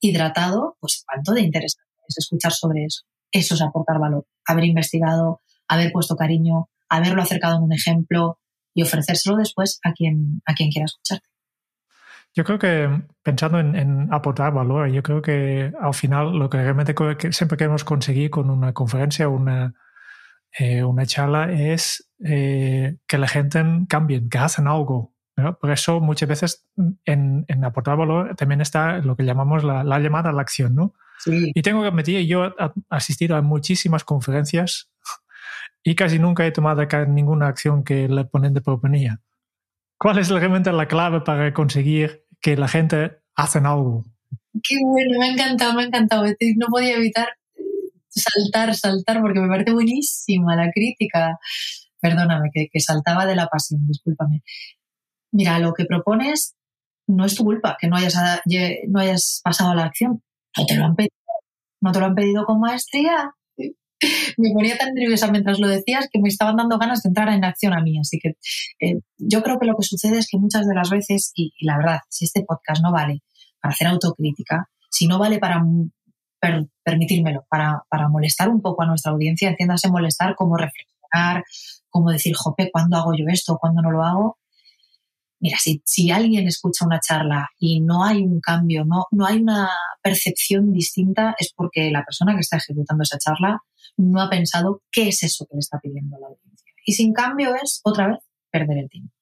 hidratado, 0.00 0.76
pues 0.80 1.04
cuánto 1.06 1.32
de 1.32 1.42
interesante 1.42 1.88
es 2.08 2.18
escuchar 2.18 2.52
sobre 2.52 2.84
eso. 2.84 3.02
Eso 3.32 3.54
es 3.54 3.62
aportar 3.62 3.98
valor, 3.98 4.26
haber 4.46 4.64
investigado, 4.64 5.40
haber 5.66 5.92
puesto 5.92 6.16
cariño, 6.16 6.68
haberlo 6.96 7.22
acercado 7.22 7.56
en 7.56 7.62
un 7.62 7.72
ejemplo 7.72 8.38
y 8.74 8.82
ofrecérselo 8.82 9.36
después 9.36 9.78
a 9.84 9.92
quien, 9.92 10.42
a 10.46 10.54
quien 10.54 10.70
quiera 10.70 10.86
escucharte. 10.86 11.28
Yo 12.36 12.42
creo 12.42 12.58
que 12.58 12.88
pensando 13.22 13.60
en, 13.60 14.12
aportar 14.12 14.52
valor, 14.52 14.90
yo 14.90 15.02
creo 15.04 15.22
que 15.22 15.72
al 15.80 15.94
final 15.94 16.36
lo 16.36 16.50
que 16.50 16.58
realmente 16.58 16.94
siempre 17.30 17.56
queremos 17.56 17.84
conseguir 17.84 18.30
con 18.30 18.50
una 18.50 18.72
conferencia 18.72 19.28
una, 19.28 19.74
eh, 20.58 20.82
una 20.82 21.06
charla 21.06 21.52
es 21.52 22.10
eh, 22.24 22.96
que 23.06 23.18
la 23.18 23.28
gente 23.28 23.62
cambie, 23.88 24.28
que 24.28 24.38
hacen 24.38 24.66
algo. 24.66 25.14
Por 25.60 25.70
eso 25.70 26.00
muchas 26.00 26.28
veces 26.28 26.66
en, 27.04 27.46
aportar 27.64 27.96
valor 27.96 28.34
también 28.36 28.60
está 28.60 28.98
lo 28.98 29.16
que 29.16 29.24
llamamos 29.24 29.62
la, 29.62 29.98
llamada 30.00 30.30
a 30.30 30.32
la 30.32 30.42
acción. 30.42 30.74
¿no? 30.74 30.94
Y 31.26 31.62
tengo 31.62 31.82
que 31.82 31.88
admitir, 31.88 32.26
yo 32.26 32.46
he 32.46 32.52
asistido 32.90 33.36
a 33.36 33.42
muchísimas 33.42 34.04
conferencias 34.04 34.90
y 35.84 35.94
casi 35.94 36.18
nunca 36.18 36.46
he 36.46 36.50
tomado 36.50 36.82
ninguna 37.06 37.46
acción 37.46 37.84
que 37.84 38.06
el 38.06 38.26
ponente 38.28 38.62
proponía. 38.62 39.20
¿Cuál 39.98 40.18
es 40.18 40.30
realmente 40.30 40.72
la 40.72 40.88
clave 40.88 41.20
para 41.20 41.52
conseguir 41.52 42.24
que 42.40 42.56
la 42.56 42.68
gente 42.68 43.18
haga 43.36 43.70
algo? 43.70 44.04
Qué 44.62 44.76
bueno, 44.82 45.18
me 45.18 45.26
ha 45.26 45.32
encantado, 45.32 45.74
me 45.74 45.82
ha 45.82 45.86
encantado. 45.86 46.24
No 46.56 46.66
podía 46.68 46.96
evitar 46.96 47.28
saltar, 48.08 48.74
saltar, 48.74 49.20
porque 49.20 49.40
me 49.40 49.48
parece 49.48 49.72
buenísima 49.72 50.56
la 50.56 50.70
crítica. 50.72 51.38
Perdóname, 52.00 52.50
que, 52.52 52.68
que 52.72 52.80
saltaba 52.80 53.26
de 53.26 53.36
la 53.36 53.48
pasión, 53.48 53.86
discúlpame. 53.86 54.42
Mira, 55.32 55.58
lo 55.58 55.74
que 55.74 55.84
propones 55.84 56.54
no 57.06 57.26
es 57.26 57.34
tu 57.34 57.44
culpa 57.44 57.76
que 57.78 57.88
no 57.88 57.96
hayas, 57.96 58.16
no 58.88 59.00
hayas 59.00 59.42
pasado 59.44 59.72
a 59.72 59.74
la 59.74 59.84
acción. 59.84 60.22
No 60.56 60.64
te 60.64 60.76
lo 60.76 60.84
han 60.86 60.96
pedido. 60.96 61.12
No 61.82 61.92
te 61.92 62.00
lo 62.00 62.06
han 62.06 62.14
pedido 62.14 62.46
con 62.46 62.60
maestría 62.60 63.34
me 64.38 64.50
ponía 64.52 64.76
tan 64.76 64.94
nerviosa 64.94 65.30
mientras 65.30 65.58
lo 65.58 65.68
decías 65.68 66.08
que 66.12 66.20
me 66.20 66.28
estaban 66.28 66.56
dando 66.56 66.78
ganas 66.78 67.02
de 67.02 67.08
entrar 67.08 67.28
en 67.28 67.44
acción 67.44 67.72
a 67.72 67.80
mí. 67.80 67.98
Así 67.98 68.18
que 68.18 68.34
eh, 68.80 69.00
yo 69.18 69.42
creo 69.42 69.58
que 69.58 69.66
lo 69.66 69.76
que 69.76 69.84
sucede 69.84 70.18
es 70.18 70.28
que 70.28 70.38
muchas 70.38 70.66
de 70.66 70.74
las 70.74 70.90
veces, 70.90 71.32
y, 71.34 71.52
la 71.60 71.76
verdad, 71.76 71.98
si 72.08 72.24
este 72.24 72.44
podcast 72.44 72.82
no 72.82 72.92
vale 72.92 73.22
para 73.60 73.72
hacer 73.72 73.86
autocrítica, 73.86 74.68
si 74.90 75.06
no 75.06 75.18
vale 75.18 75.38
para 75.38 75.62
permitírmelo, 76.82 77.46
para, 77.48 77.82
para, 77.88 78.08
molestar 78.08 78.50
un 78.50 78.60
poco 78.60 78.82
a 78.82 78.86
nuestra 78.86 79.12
audiencia, 79.12 79.48
entiéndase 79.48 79.88
molestar 79.88 80.34
como 80.34 80.58
reflexionar, 80.58 81.42
como 81.88 82.10
decir, 82.10 82.34
jope, 82.36 82.70
¿cuándo 82.70 82.98
hago 82.98 83.12
yo 83.16 83.24
esto? 83.28 83.56
¿Cuándo 83.58 83.80
no 83.80 83.90
lo 83.90 84.04
hago? 84.04 84.38
Mira, 85.44 85.58
si, 85.58 86.10
alguien 86.10 86.48
escucha 86.48 86.86
una 86.86 87.00
charla 87.00 87.50
y 87.58 87.82
no 87.82 88.02
hay 88.02 88.22
un 88.22 88.40
cambio, 88.40 88.86
no, 88.86 89.04
no 89.10 89.26
hay 89.26 89.42
una 89.42 89.68
percepción 90.02 90.72
distinta, 90.72 91.34
es 91.38 91.52
porque 91.54 91.90
la 91.90 92.02
persona 92.02 92.32
que 92.32 92.40
está 92.40 92.56
ejecutando 92.56 93.02
esa 93.02 93.18
charla 93.18 93.60
no 93.98 94.22
ha 94.22 94.30
pensado 94.30 94.82
qué 94.90 95.08
es 95.08 95.22
eso 95.22 95.44
que 95.44 95.56
le 95.56 95.60
está 95.60 95.78
pidiendo 95.80 96.16
la 96.18 96.28
audiencia. 96.28 96.72
Y 96.86 96.94
sin 96.94 97.12
cambio 97.12 97.54
es, 97.62 97.82
otra 97.84 98.08
vez, 98.08 98.18
perder 98.50 98.78
el 98.78 98.88
tiempo. 98.88 99.12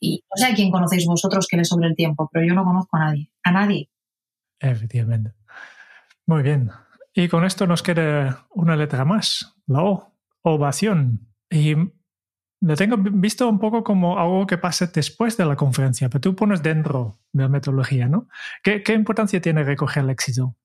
Y 0.00 0.24
no 0.34 0.42
sé 0.42 0.50
a 0.50 0.54
quién 0.54 0.70
conocéis 0.70 1.04
vosotros 1.06 1.46
que 1.46 1.58
le 1.58 1.66
sobre 1.66 1.88
el 1.88 1.94
tiempo, 1.94 2.30
pero 2.32 2.46
yo 2.46 2.54
no 2.54 2.64
conozco 2.64 2.96
a 2.96 3.00
nadie. 3.00 3.30
A 3.42 3.52
nadie. 3.52 3.90
Efectivamente. 4.60 5.34
Muy 6.24 6.42
bien. 6.42 6.70
Y 7.12 7.28
con 7.28 7.44
esto 7.44 7.66
nos 7.66 7.82
queda 7.82 8.46
una 8.50 8.76
letra 8.76 9.04
más, 9.04 9.54
la 9.66 9.84
O, 9.84 10.16
ovación. 10.40 11.34
Y 11.50 11.74
lo 12.64 12.76
tengo 12.76 12.96
visto 12.98 13.46
un 13.46 13.58
poco 13.58 13.84
como 13.84 14.18
algo 14.18 14.46
que 14.46 14.56
pasa 14.56 14.86
después 14.86 15.36
de 15.36 15.44
la 15.44 15.54
conferencia, 15.54 16.08
pero 16.08 16.20
tú 16.20 16.34
pones 16.34 16.62
dentro 16.62 17.18
de 17.32 17.42
la 17.42 17.48
metodología, 17.48 18.08
¿no? 18.08 18.28
¿Qué, 18.62 18.82
qué 18.82 18.94
importancia 18.94 19.40
tiene 19.40 19.64
recoger 19.64 20.04
el 20.04 20.10
éxito? 20.10 20.56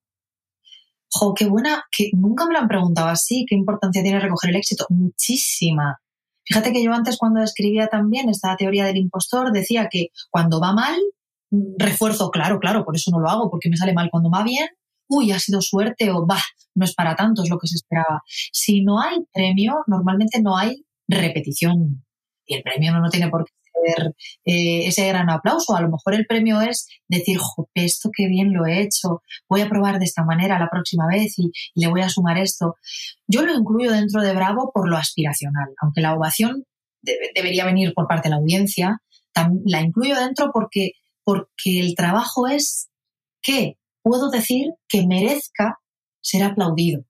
Jo, 1.12 1.34
qué 1.34 1.46
buena, 1.46 1.84
que 1.90 2.10
nunca 2.14 2.46
me 2.46 2.54
lo 2.54 2.60
han 2.60 2.68
preguntado 2.68 3.08
así, 3.08 3.44
qué 3.46 3.54
importancia 3.54 4.02
tiene 4.02 4.18
recoger 4.18 4.50
el 4.50 4.56
éxito. 4.56 4.86
Muchísima. 4.88 6.00
Fíjate 6.44 6.72
que 6.72 6.82
yo 6.82 6.92
antes 6.92 7.18
cuando 7.18 7.42
escribía 7.42 7.88
también 7.88 8.30
esta 8.30 8.56
teoría 8.56 8.86
del 8.86 8.96
impostor 8.96 9.52
decía 9.52 9.88
que 9.90 10.08
cuando 10.30 10.58
va 10.58 10.72
mal, 10.72 10.98
mm, 11.50 11.74
refuerzo, 11.78 12.30
claro, 12.30 12.58
claro, 12.60 12.82
por 12.84 12.96
eso 12.96 13.10
no 13.10 13.20
lo 13.20 13.28
hago, 13.28 13.50
porque 13.50 13.68
me 13.68 13.76
sale 13.76 13.92
mal 13.92 14.08
cuando 14.10 14.30
va 14.30 14.42
bien, 14.42 14.68
uy, 15.06 15.32
ha 15.32 15.38
sido 15.38 15.60
suerte 15.60 16.10
o 16.10 16.24
bah, 16.24 16.42
no 16.74 16.86
es 16.86 16.94
para 16.94 17.14
tanto, 17.14 17.42
es 17.42 17.50
lo 17.50 17.58
que 17.58 17.66
se 17.66 17.76
esperaba. 17.76 18.22
Si 18.26 18.82
no 18.82 19.02
hay 19.02 19.18
premio, 19.34 19.82
normalmente 19.86 20.40
no 20.40 20.56
hay 20.56 20.82
repetición. 21.18 22.04
Y 22.46 22.56
el 22.56 22.62
premio 22.62 22.92
no, 22.92 23.08
tiene 23.10 23.28
por 23.28 23.44
qué 23.44 23.52
ser 23.86 24.14
eh, 24.44 24.86
ese 24.86 25.06
gran 25.08 25.30
aplauso. 25.30 25.76
A 25.76 25.80
lo 25.80 25.90
mejor 25.90 26.14
el 26.14 26.26
premio 26.26 26.60
es 26.60 26.88
decir, 27.08 27.38
jope, 27.38 27.84
esto 27.84 28.10
qué 28.14 28.28
bien 28.28 28.52
lo 28.52 28.66
he 28.66 28.82
hecho, 28.82 29.22
voy 29.48 29.60
a 29.60 29.68
probar 29.68 29.98
de 29.98 30.04
esta 30.04 30.24
manera 30.24 30.58
la 30.58 30.68
próxima 30.68 31.06
vez 31.06 31.38
y, 31.38 31.52
le 31.74 31.88
voy 31.88 32.02
a 32.02 32.08
sumar 32.08 32.38
esto. 32.38 32.74
Yo 33.26 33.42
lo 33.42 33.54
incluyo 33.54 33.92
dentro 33.92 34.22
de 34.22 34.34
Bravo 34.34 34.70
por 34.74 34.88
lo 34.88 34.96
aspiracional, 34.96 35.68
aunque 35.80 36.00
la 36.00 36.14
ovación 36.14 36.64
debería 37.34 37.64
venir 37.64 37.94
por 37.94 38.06
parte 38.06 38.28
de 38.28 38.34
la 38.34 38.40
audiencia, 38.40 38.98
la 39.64 39.80
incluyo 39.80 40.16
dentro 40.16 40.50
porque, 40.52 40.92
porque 41.24 41.80
el 41.80 41.94
trabajo 41.94 42.46
es 42.48 42.90
que 43.42 43.78
puedo 44.02 44.30
decir 44.30 44.66
que 44.88 45.06
merezca 45.06 45.78
ser 46.20 46.42
aplaudido. 46.42 47.04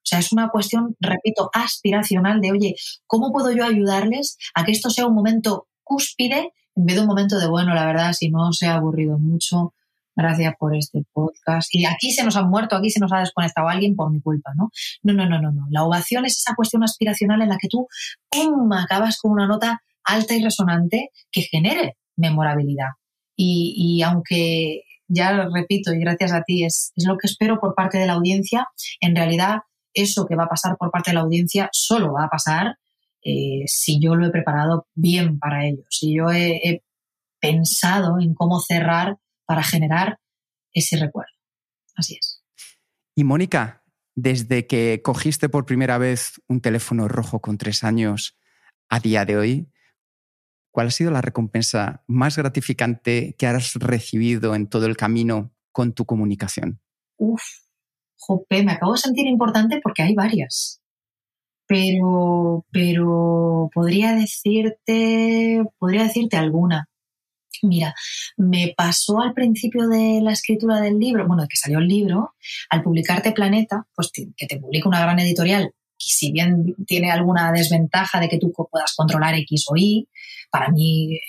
O 0.00 0.06
sea, 0.10 0.18
es 0.18 0.32
una 0.32 0.48
cuestión, 0.48 0.96
repito, 0.98 1.50
aspiracional 1.52 2.40
de, 2.40 2.52
oye, 2.52 2.74
¿cómo 3.06 3.32
puedo 3.32 3.52
yo 3.52 3.64
ayudarles 3.64 4.36
a 4.54 4.64
que 4.64 4.72
esto 4.72 4.90
sea 4.90 5.06
un 5.06 5.14
momento 5.14 5.68
cúspide 5.82 6.52
en 6.76 6.86
vez 6.86 6.96
de 6.96 7.02
un 7.02 7.08
momento 7.08 7.38
de, 7.38 7.48
bueno, 7.48 7.74
la 7.74 7.84
verdad, 7.84 8.12
si 8.12 8.30
no 8.30 8.52
se 8.52 8.66
ha 8.66 8.74
aburrido 8.74 9.18
mucho, 9.18 9.74
gracias 10.16 10.54
por 10.58 10.74
este 10.76 11.04
podcast. 11.12 11.74
Y 11.74 11.84
aquí 11.84 12.12
se 12.12 12.24
nos 12.24 12.36
ha 12.36 12.42
muerto, 12.42 12.76
aquí 12.76 12.90
se 12.90 13.00
nos 13.00 13.12
ha 13.12 13.20
desconectado 13.20 13.68
alguien 13.68 13.96
por 13.96 14.10
mi 14.10 14.20
culpa, 14.20 14.52
¿no? 14.56 14.70
No, 15.02 15.12
no, 15.12 15.28
no, 15.28 15.40
no, 15.40 15.52
no. 15.52 15.66
La 15.70 15.84
ovación 15.84 16.24
es 16.26 16.38
esa 16.38 16.54
cuestión 16.54 16.82
aspiracional 16.82 17.42
en 17.42 17.48
la 17.48 17.58
que 17.58 17.68
tú, 17.68 17.86
¡pum!, 18.30 18.72
acabas 18.72 19.18
con 19.18 19.32
una 19.32 19.46
nota 19.46 19.82
alta 20.04 20.34
y 20.34 20.42
resonante 20.42 21.10
que 21.30 21.42
genere 21.42 21.96
memorabilidad. 22.16 22.90
Y, 23.36 23.74
y 23.76 24.02
aunque, 24.02 24.82
ya 25.08 25.48
repito, 25.52 25.92
y 25.92 25.98
gracias 25.98 26.32
a 26.32 26.42
ti, 26.42 26.64
es, 26.64 26.92
es 26.96 27.06
lo 27.06 27.16
que 27.16 27.26
espero 27.26 27.58
por 27.60 27.74
parte 27.74 27.98
de 27.98 28.06
la 28.06 28.14
audiencia, 28.14 28.66
en 29.00 29.16
realidad 29.16 29.60
eso 29.94 30.26
que 30.26 30.36
va 30.36 30.44
a 30.44 30.48
pasar 30.48 30.76
por 30.76 30.90
parte 30.90 31.10
de 31.10 31.14
la 31.16 31.20
audiencia 31.20 31.68
solo 31.72 32.12
va 32.12 32.24
a 32.24 32.30
pasar 32.30 32.76
eh, 33.22 33.64
si 33.66 34.00
yo 34.00 34.14
lo 34.14 34.26
he 34.26 34.30
preparado 34.30 34.86
bien 34.94 35.38
para 35.38 35.66
ello, 35.66 35.84
si 35.90 36.16
yo 36.16 36.30
he, 36.30 36.82
pensado 37.42 38.20
en 38.20 38.34
cómo 38.34 38.60
cerrar 38.60 39.16
para 39.46 39.62
generar 39.62 40.18
ese 40.74 40.98
recuerdo. 40.98 41.32
Así 41.96 42.18
es. 42.20 42.44
Y 43.14 43.24
Mónica, 43.24 43.82
desde 44.14 44.66
que 44.66 45.00
cogiste 45.02 45.48
por 45.48 45.64
primera 45.64 45.96
vez 45.96 46.42
un 46.48 46.60
teléfono 46.60 47.08
rojo 47.08 47.40
con 47.40 47.56
tres 47.56 47.82
años 47.82 48.38
a 48.90 49.00
día 49.00 49.24
de 49.24 49.38
hoy, 49.38 49.72
¿cuál 50.70 50.88
ha 50.88 50.90
sido 50.90 51.10
la 51.10 51.22
recompensa 51.22 52.04
más 52.06 52.36
gratificante 52.36 53.34
que 53.38 53.46
has 53.46 53.74
recibido 53.76 54.54
en 54.54 54.66
todo 54.66 54.84
el 54.84 54.98
camino 54.98 55.50
con 55.72 55.94
tu 55.94 56.04
comunicación? 56.04 56.82
Uf, 57.16 57.42
jope, 58.20 58.62
me 58.62 58.72
acabo 58.72 58.92
de 58.92 58.98
sentir 58.98 59.26
importante 59.26 59.80
porque 59.82 60.02
hay 60.02 60.14
varias 60.14 60.80
pero, 61.70 62.66
pero 62.72 63.70
podría 63.72 64.12
decirte, 64.12 65.62
podría 65.78 66.02
decirte 66.02 66.36
alguna. 66.36 66.88
Mira, 67.62 67.94
me 68.36 68.74
pasó 68.76 69.20
al 69.20 69.34
principio 69.34 69.86
de 69.86 70.20
la 70.20 70.32
escritura 70.32 70.80
del 70.80 70.98
libro, 70.98 71.28
bueno, 71.28 71.42
de 71.42 71.48
que 71.48 71.56
salió 71.56 71.78
el 71.78 71.86
libro, 71.86 72.34
al 72.70 72.82
publicarte 72.82 73.30
Planeta, 73.30 73.86
pues 73.94 74.10
que 74.12 74.46
te 74.48 74.58
publica 74.58 74.88
una 74.88 75.00
gran 75.00 75.20
editorial, 75.20 75.70
que 75.96 76.08
si 76.08 76.32
bien 76.32 76.74
tiene 76.88 77.12
alguna 77.12 77.52
desventaja 77.52 78.18
de 78.18 78.28
que 78.28 78.38
tú 78.38 78.52
puedas 78.52 78.92
controlar 78.96 79.36
X 79.36 79.66
o 79.68 79.76
Y, 79.76 80.08
para 80.50 80.70
mí 80.70 81.20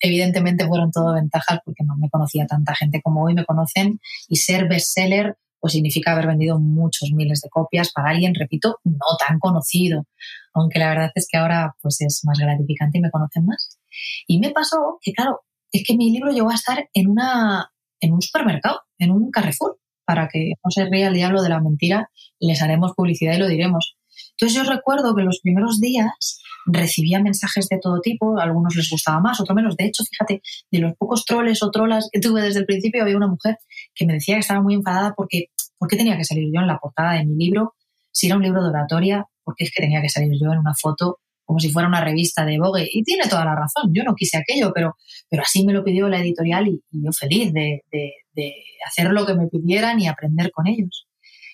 evidentemente 0.00 0.66
fueron 0.66 0.92
todo 0.92 1.12
ventajas 1.12 1.58
porque 1.62 1.84
no 1.84 1.94
me 1.98 2.08
conocía 2.08 2.46
tanta 2.46 2.74
gente 2.74 3.02
como 3.02 3.24
hoy 3.24 3.34
me 3.34 3.44
conocen 3.44 4.00
y 4.30 4.36
ser 4.36 4.66
bestseller 4.66 5.36
pues 5.64 5.72
significa 5.72 6.12
haber 6.12 6.26
vendido 6.26 6.60
muchos 6.60 7.10
miles 7.14 7.40
de 7.40 7.48
copias 7.48 7.90
para 7.90 8.10
alguien, 8.10 8.34
repito, 8.34 8.80
no 8.84 9.16
tan 9.18 9.38
conocido, 9.38 10.04
aunque 10.52 10.78
la 10.78 10.90
verdad 10.90 11.10
es 11.14 11.26
que 11.26 11.38
ahora 11.38 11.74
pues 11.80 12.02
es 12.02 12.20
más 12.24 12.38
gratificante 12.38 12.98
y 12.98 13.00
me 13.00 13.10
conocen 13.10 13.46
más. 13.46 13.78
Y 14.26 14.40
me 14.40 14.50
pasó 14.50 14.98
que, 15.00 15.14
claro, 15.14 15.40
es 15.72 15.82
que 15.86 15.96
mi 15.96 16.10
libro 16.10 16.32
llegó 16.32 16.50
a 16.50 16.54
estar 16.54 16.90
en, 16.92 17.08
una, 17.08 17.72
en 17.98 18.12
un 18.12 18.20
supermercado, 18.20 18.82
en 18.98 19.10
un 19.10 19.30
Carrefour, 19.30 19.78
para 20.04 20.28
que 20.28 20.52
no 20.62 20.70
se 20.70 20.84
ría 20.84 21.08
el 21.08 21.14
diablo 21.14 21.42
de 21.42 21.48
la 21.48 21.62
mentira, 21.62 22.10
les 22.40 22.60
haremos 22.60 22.92
publicidad 22.94 23.32
y 23.32 23.38
lo 23.38 23.48
diremos. 23.48 23.96
Entonces 24.32 24.54
yo 24.54 24.70
recuerdo 24.70 25.14
que 25.14 25.22
los 25.22 25.40
primeros 25.42 25.80
días 25.80 26.42
recibía 26.66 27.20
mensajes 27.20 27.68
de 27.68 27.78
todo 27.78 28.00
tipo, 28.00 28.38
a 28.38 28.44
algunos 28.44 28.74
les 28.76 28.88
gustaba 28.90 29.20
más, 29.20 29.40
otros 29.40 29.54
menos. 29.54 29.76
De 29.76 29.84
hecho, 29.86 30.04
fíjate, 30.04 30.42
de 30.70 30.78
los 30.78 30.94
pocos 30.96 31.24
troles 31.24 31.62
o 31.62 31.70
trolas 31.70 32.08
que 32.12 32.20
tuve 32.20 32.42
desde 32.42 32.60
el 32.60 32.66
principio, 32.66 33.02
había 33.02 33.16
una 33.16 33.28
mujer 33.28 33.58
que 33.94 34.06
me 34.06 34.14
decía 34.14 34.36
que 34.36 34.40
estaba 34.40 34.62
muy 34.62 34.74
enfadada 34.74 35.14
porque 35.16 35.46
¿por 35.78 35.88
qué 35.88 35.96
tenía 35.96 36.16
que 36.16 36.24
salir 36.24 36.48
yo 36.52 36.60
en 36.60 36.66
la 36.66 36.78
portada 36.78 37.12
de 37.14 37.26
mi 37.26 37.36
libro? 37.36 37.74
Si 38.10 38.26
era 38.26 38.36
un 38.36 38.42
libro 38.42 38.62
de 38.62 38.70
oratoria, 38.70 39.26
¿por 39.42 39.54
qué 39.56 39.64
es 39.64 39.72
que 39.74 39.82
tenía 39.82 40.00
que 40.00 40.08
salir 40.08 40.32
yo 40.40 40.52
en 40.52 40.58
una 40.58 40.74
foto 40.74 41.18
como 41.46 41.60
si 41.60 41.70
fuera 41.70 41.88
una 41.88 42.02
revista 42.02 42.44
de 42.44 42.58
Vogue? 42.58 42.88
Y 42.90 43.02
tiene 43.02 43.28
toda 43.28 43.44
la 43.44 43.54
razón, 43.54 43.92
yo 43.92 44.02
no 44.04 44.14
quise 44.14 44.38
aquello, 44.38 44.72
pero, 44.74 44.96
pero 45.28 45.42
así 45.42 45.64
me 45.64 45.72
lo 45.72 45.84
pidió 45.84 46.08
la 46.08 46.20
editorial 46.20 46.68
y, 46.68 46.82
yo 46.90 47.12
feliz 47.12 47.52
de, 47.52 47.82
de 47.90 48.54
hacer 48.86 49.10
lo 49.10 49.26
que 49.26 49.34
me 49.34 49.48
pidieran 49.48 50.00
y 50.00 50.08
aprender 50.08 50.50
con 50.52 50.66
ellos. 50.66 51.06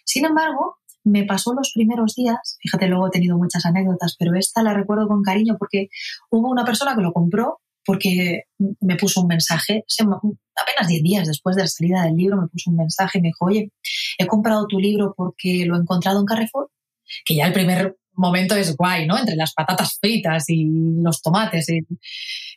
Sin 0.04 0.24
embargo, 0.24 0.79
me 1.04 1.24
pasó 1.24 1.54
los 1.54 1.72
primeros 1.74 2.14
días, 2.14 2.58
fíjate, 2.60 2.86
luego 2.86 3.08
he 3.08 3.10
tenido 3.10 3.36
muchas 3.38 3.64
anécdotas, 3.64 4.16
pero 4.18 4.34
esta 4.34 4.62
la 4.62 4.74
recuerdo 4.74 5.08
con 5.08 5.22
cariño 5.22 5.56
porque 5.58 5.88
hubo 6.30 6.50
una 6.50 6.64
persona 6.64 6.94
que 6.94 7.02
lo 7.02 7.12
compró 7.12 7.60
porque 7.84 8.42
me 8.80 8.96
puso 8.96 9.22
un 9.22 9.26
mensaje, 9.26 9.84
apenas 10.54 10.86
10 10.86 11.02
días 11.02 11.26
después 11.26 11.56
de 11.56 11.62
la 11.62 11.68
salida 11.68 12.02
del 12.04 12.14
libro, 12.14 12.40
me 12.40 12.48
puso 12.48 12.70
un 12.70 12.76
mensaje 12.76 13.18
y 13.18 13.22
me 13.22 13.28
dijo, 13.28 13.46
oye, 13.46 13.72
he 14.18 14.26
comprado 14.26 14.66
tu 14.66 14.78
libro 14.78 15.14
porque 15.16 15.64
lo 15.66 15.76
he 15.76 15.80
encontrado 15.80 16.20
en 16.20 16.26
Carrefour, 16.26 16.70
que 17.24 17.34
ya 17.34 17.46
el 17.46 17.52
primer 17.52 17.96
momento 18.12 18.54
es 18.54 18.76
guay, 18.76 19.06
¿no? 19.06 19.18
Entre 19.18 19.34
las 19.34 19.54
patatas 19.54 19.98
fritas 19.98 20.44
y 20.48 20.68
los 21.02 21.22
tomates, 21.22 21.68
y 21.70 21.80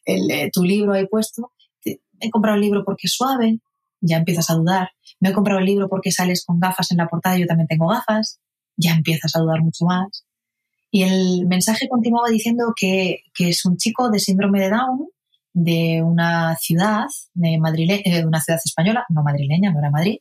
eh, 0.05 0.49
tu 0.51 0.63
libro 0.63 0.93
ahí 0.93 1.07
puesto. 1.07 1.53
He 1.83 2.29
comprado 2.29 2.55
el 2.55 2.61
libro 2.61 2.83
porque 2.85 3.07
es 3.07 3.13
suave, 3.13 3.59
ya 4.03 4.17
empiezas 4.17 4.49
a 4.49 4.55
dudar. 4.55 4.89
Me 5.19 5.29
he 5.29 5.33
comprado 5.33 5.59
el 5.59 5.65
libro 5.65 5.89
porque 5.89 6.11
sales 6.11 6.43
con 6.45 6.59
gafas 6.59 6.91
en 6.91 6.97
la 6.97 7.07
portada, 7.07 7.37
yo 7.37 7.47
también 7.47 7.67
tengo 7.67 7.87
gafas, 7.87 8.39
ya 8.75 8.91
empiezas 8.93 9.35
a 9.35 9.39
dudar 9.39 9.61
mucho 9.61 9.85
más. 9.85 10.25
Y 10.91 11.03
el 11.03 11.47
mensaje 11.47 11.87
continuaba 11.89 12.29
diciendo 12.29 12.73
que, 12.75 13.23
que 13.33 13.49
es 13.49 13.65
un 13.65 13.77
chico 13.77 14.09
de 14.11 14.19
síndrome 14.19 14.59
de 14.59 14.69
Down 14.69 15.07
de 15.53 16.01
una 16.03 16.55
ciudad 16.57 17.05
de, 17.33 17.59
Madrile 17.59 18.01
eh, 18.05 18.25
una 18.25 18.41
ciudad 18.41 18.59
española, 18.63 19.05
no 19.09 19.23
madrileña, 19.23 19.71
no 19.71 19.79
era 19.79 19.91
Madrid, 19.91 20.17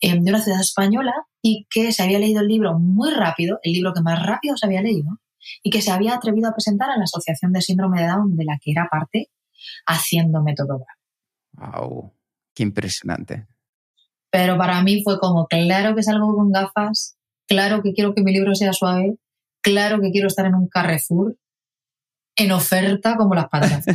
eh, 0.00 0.20
de 0.20 0.30
una 0.30 0.40
ciudad 0.40 0.60
española 0.60 1.14
y 1.42 1.66
que 1.70 1.90
se 1.92 2.02
había 2.02 2.18
leído 2.18 2.42
el 2.42 2.48
libro 2.48 2.78
muy 2.78 3.10
rápido, 3.10 3.58
el 3.62 3.72
libro 3.72 3.92
que 3.94 4.02
más 4.02 4.24
rápido 4.24 4.56
se 4.56 4.66
había 4.66 4.82
leído, 4.82 5.20
y 5.62 5.70
que 5.70 5.80
se 5.80 5.90
había 5.90 6.14
atrevido 6.14 6.48
a 6.48 6.52
presentar 6.52 6.90
a 6.90 6.96
la 6.96 7.04
Asociación 7.04 7.52
de 7.52 7.62
Síndrome 7.62 8.00
de 8.00 8.08
Down 8.08 8.36
de 8.36 8.44
la 8.44 8.58
que 8.62 8.72
era 8.72 8.88
parte, 8.90 9.30
haciendo 9.86 10.42
método 10.42 10.84
¡Wow! 11.52 12.12
¡Qué 12.58 12.64
impresionante! 12.64 13.46
Pero 14.32 14.58
para 14.58 14.82
mí 14.82 15.00
fue 15.04 15.20
como, 15.20 15.46
claro 15.46 15.94
que 15.94 16.02
salgo 16.02 16.34
con 16.34 16.50
gafas, 16.50 17.16
claro 17.46 17.82
que 17.84 17.92
quiero 17.92 18.14
que 18.14 18.22
mi 18.24 18.32
libro 18.32 18.52
sea 18.56 18.72
suave, 18.72 19.14
claro 19.62 20.00
que 20.00 20.10
quiero 20.10 20.26
estar 20.26 20.44
en 20.44 20.56
un 20.56 20.66
Carrefour, 20.66 21.36
en 22.34 22.50
oferta 22.50 23.16
como 23.16 23.36
las 23.36 23.48
patatas 23.48 23.86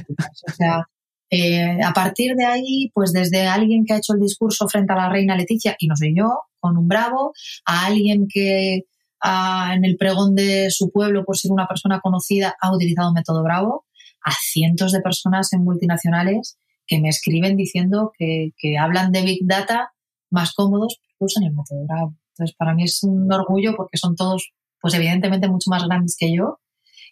O 0.47 0.51
sea, 0.53 0.87
eh, 1.29 1.83
a 1.83 1.91
partir 1.91 2.37
de 2.37 2.45
ahí, 2.45 2.89
pues 2.93 3.11
desde 3.11 3.47
alguien 3.47 3.83
que 3.83 3.95
ha 3.95 3.97
hecho 3.97 4.13
el 4.13 4.21
discurso 4.21 4.69
frente 4.69 4.93
a 4.93 4.95
la 4.95 5.09
reina 5.09 5.35
Leticia, 5.35 5.75
y 5.77 5.87
no 5.87 5.97
soy 5.97 6.15
yo, 6.15 6.43
con 6.61 6.77
un 6.77 6.87
bravo, 6.87 7.33
a 7.65 7.87
alguien 7.87 8.27
que 8.29 8.83
en 9.25 9.83
el 9.83 9.97
pregón 9.97 10.35
de 10.35 10.71
su 10.71 10.89
pueblo, 10.89 11.25
por 11.25 11.37
ser 11.37 11.51
una 11.51 11.67
persona 11.67 11.99
conocida, 11.99 12.55
ha 12.61 12.73
utilizado 12.73 13.09
un 13.09 13.15
método 13.15 13.43
bravo, 13.43 13.85
a 14.23 14.31
cientos 14.31 14.93
de 14.93 15.01
personas 15.01 15.51
en 15.51 15.65
multinacionales 15.65 16.57
que 16.87 16.99
me 16.99 17.09
escriben 17.09 17.55
diciendo 17.55 18.11
que, 18.17 18.51
que 18.57 18.77
hablan 18.77 19.11
de 19.11 19.21
Big 19.23 19.39
Data 19.45 19.93
más 20.29 20.53
cómodos 20.53 20.99
porque 20.99 21.25
usan 21.25 21.43
el 21.43 21.51
método 21.51 21.85
Bravo. 21.87 22.15
Entonces, 22.33 22.55
para 22.57 22.73
mí 22.73 22.83
es 22.83 23.03
un 23.03 23.31
orgullo 23.31 23.75
porque 23.75 23.97
son 23.97 24.15
todos, 24.15 24.51
pues 24.81 24.93
evidentemente, 24.95 25.47
mucho 25.47 25.69
más 25.69 25.83
grandes 25.85 26.15
que 26.17 26.35
yo 26.35 26.59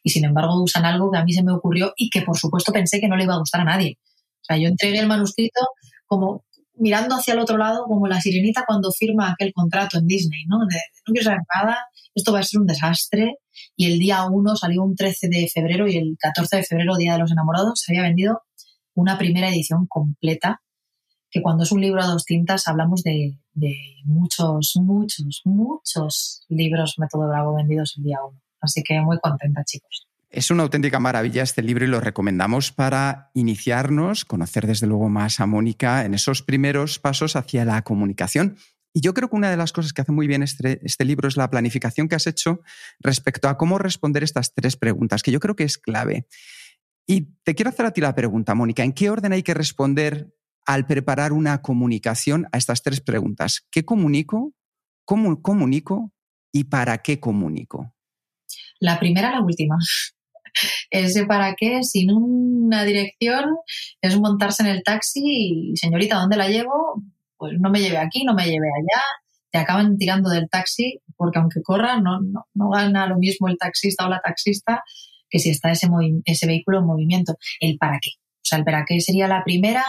y 0.04 0.10
sin 0.10 0.26
embargo 0.26 0.62
usan 0.64 0.86
algo 0.86 1.12
que 1.12 1.20
a 1.20 1.24
mí 1.24 1.34
se 1.34 1.44
me 1.44 1.54
ocurrió 1.54 1.94
y 1.96 2.10
que 2.10 2.24
por 2.24 2.38
supuesto 2.38 2.72
pensé 2.72 3.00
que 3.00 3.08
no 3.08 3.16
le 3.16 3.26
iba 3.26 3.36
a 3.36 3.40
gustar 3.40 3.62
a 3.62 3.66
nadie. 3.66 4.00
O 4.42 4.44
sea, 4.44 4.58
yo 4.58 4.68
entregué 4.68 5.00
el 5.00 5.08
manuscrito 5.08 5.62
como 6.08 6.44
mirando 6.74 7.16
hacia 7.16 7.34
el 7.34 7.40
otro 7.40 7.58
lado, 7.58 7.86
como 7.86 8.08
la 8.08 8.20
sirenita 8.20 8.64
cuando 8.66 8.92
firma 8.92 9.32
aquel 9.32 9.54
contrato 9.54 10.00
en 10.00 10.08
Disney, 10.08 10.46
¿no? 10.48 10.58
De, 10.68 10.78
no 11.08 11.14
quiero 11.14 11.26
saber 11.26 11.42
nada, 11.54 11.78
esto 12.16 12.34
va 12.34 12.40
a 12.40 12.44
ser 12.44 12.60
un 12.60 12.66
desastre. 12.66 13.36
Y 13.76 13.92
el 13.92 14.00
día 14.00 14.26
1 14.26 14.56
salió 14.56 14.84
un 14.84 14.96
13 14.96 15.28
de 15.30 15.48
febrero 15.48 15.88
y 15.88 15.98
el 15.98 16.16
14 16.20 16.58
de 16.58 16.64
febrero, 16.64 16.96
Día 16.96 17.14
de 17.14 17.20
los 17.20 17.32
Enamorados, 17.32 17.82
se 17.82 17.92
había 17.92 18.08
vendido 18.08 18.42
una 18.96 19.18
primera 19.18 19.50
edición 19.50 19.88
completa, 19.88 20.62
que 21.30 21.42
cuando 21.42 21.64
es 21.64 21.72
un 21.72 21.82
libro 21.82 22.02
a 22.02 22.08
dos 22.08 22.26
tintas 22.26 22.68
hablamos 22.68 23.04
de, 23.04 23.38
muchos, 24.04 24.74
muchos, 24.76 25.42
muchos 25.46 26.46
libros 26.50 26.96
Método 26.98 27.28
Bravo 27.28 27.56
vendidos 27.56 27.96
el 27.98 28.04
día 28.04 28.18
1. 28.24 28.40
Así 28.60 28.84
que 28.84 29.00
muy 29.02 29.18
contenta, 29.20 29.64
chicos. 29.64 30.08
Es 30.30 30.50
una 30.50 30.64
auténtica 30.64 31.00
maravilla 31.00 31.44
este 31.44 31.62
libro 31.62 31.84
y 31.84 31.90
lo 31.90 32.00
recomendamos 32.00 32.72
para 32.72 33.32
iniciarnos, 33.34 34.24
conocer 34.24 34.66
desde 34.66 34.88
luego 34.88 35.10
más 35.10 35.42
a 35.42 35.46
Mónica 35.46 36.06
en 36.06 36.14
esos 36.14 36.42
primeros 36.42 37.00
pasos 37.00 37.36
hacia 37.36 37.66
la 37.66 37.82
comunicación. 37.82 38.58
Y 38.94 39.02
yo 39.02 39.14
creo 39.14 39.30
que 39.30 39.36
una 39.36 39.50
de 39.50 39.58
las 39.58 39.72
cosas 39.72 39.94
que 39.94 40.02
hace 40.02 40.12
muy 40.12 40.28
bien 40.28 40.44
este, 40.44 40.80
este, 40.86 41.06
libro 41.06 41.28
es 41.28 41.38
la 41.38 41.50
planificación 41.50 42.08
que 42.08 42.16
has 42.16 42.28
hecho 42.28 42.62
respecto 43.00 43.48
a 43.48 43.58
cómo 43.58 43.78
responder 43.78 44.24
estas 44.24 44.54
tres 44.54 44.76
preguntas, 44.76 45.24
que 45.24 45.32
yo 45.32 45.40
creo 45.40 45.56
que 45.56 45.64
es 45.64 45.78
clave. 45.78 46.28
Y 47.06 47.34
te 47.44 47.56
quiero 47.56 47.70
hacer 47.70 47.86
a 47.86 47.92
ti 47.92 48.02
la 48.02 48.16
pregunta, 48.16 48.56
Mónica, 48.56 48.84
¿en 48.84 48.94
qué 48.94 49.10
orden 49.10 49.34
hay 49.34 49.44
que 49.44 49.54
responder 49.54 50.34
al 50.66 50.86
preparar 50.86 51.34
una 51.34 51.62
comunicación 51.62 52.48
a 52.52 52.58
estas 52.58 52.82
tres 52.84 53.02
preguntas? 53.02 53.66
¿Qué 53.72 53.84
comunico? 53.84 54.54
¿Cómo 55.06 55.42
comunico? 55.42 56.14
¿Y 56.52 56.66
para 56.66 57.00
qué 57.00 57.20
comunico? 57.20 57.94
La 58.80 59.00
primera, 59.00 59.32
la 59.32 59.42
última. 59.42 59.78
Ese 60.90 61.26
para 61.26 61.56
qué, 61.56 61.84
sin 61.84 62.12
una 62.12 62.84
dirección, 62.84 63.56
es 64.02 64.20
montarse 64.20 64.64
en 64.64 64.70
el 64.70 64.84
taxi 64.84 65.22
y, 65.24 65.78
señorita, 65.78 66.18
¿dónde 66.18 66.38
la 66.38 66.50
llevo? 66.50 67.02
Pues 67.38 67.54
no 67.60 67.70
me 67.70 67.80
lleve 67.80 67.98
aquí, 67.98 68.24
no 68.24 68.34
me 68.34 68.46
lleve 68.46 68.68
allá. 68.68 69.02
Te 69.52 69.58
acaban 69.58 69.98
tirando 69.98 70.30
del 70.30 70.50
taxi 70.50 71.00
porque 71.16 71.40
aunque 71.40 71.62
corra, 71.62 72.00
no, 72.02 72.20
no, 72.54 72.70
gana 72.70 73.06
lo 73.06 73.18
mismo 73.18 73.48
el 73.48 73.58
taxista 73.58 74.06
o 74.06 74.10
la 74.10 74.22
taxista 74.22 74.84
que 75.32 75.40
si 75.40 75.50
está 75.50 75.72
ese, 75.72 75.88
ese 76.26 76.46
vehículo 76.46 76.80
en 76.80 76.86
movimiento. 76.86 77.36
El 77.60 77.78
para 77.78 78.00
qué. 78.00 78.12
O 78.42 78.44
sea, 78.44 78.58
el 78.58 78.66
para 78.66 78.86
qué 78.86 79.00
sería 79.00 79.28
la 79.28 79.44
primera, 79.44 79.86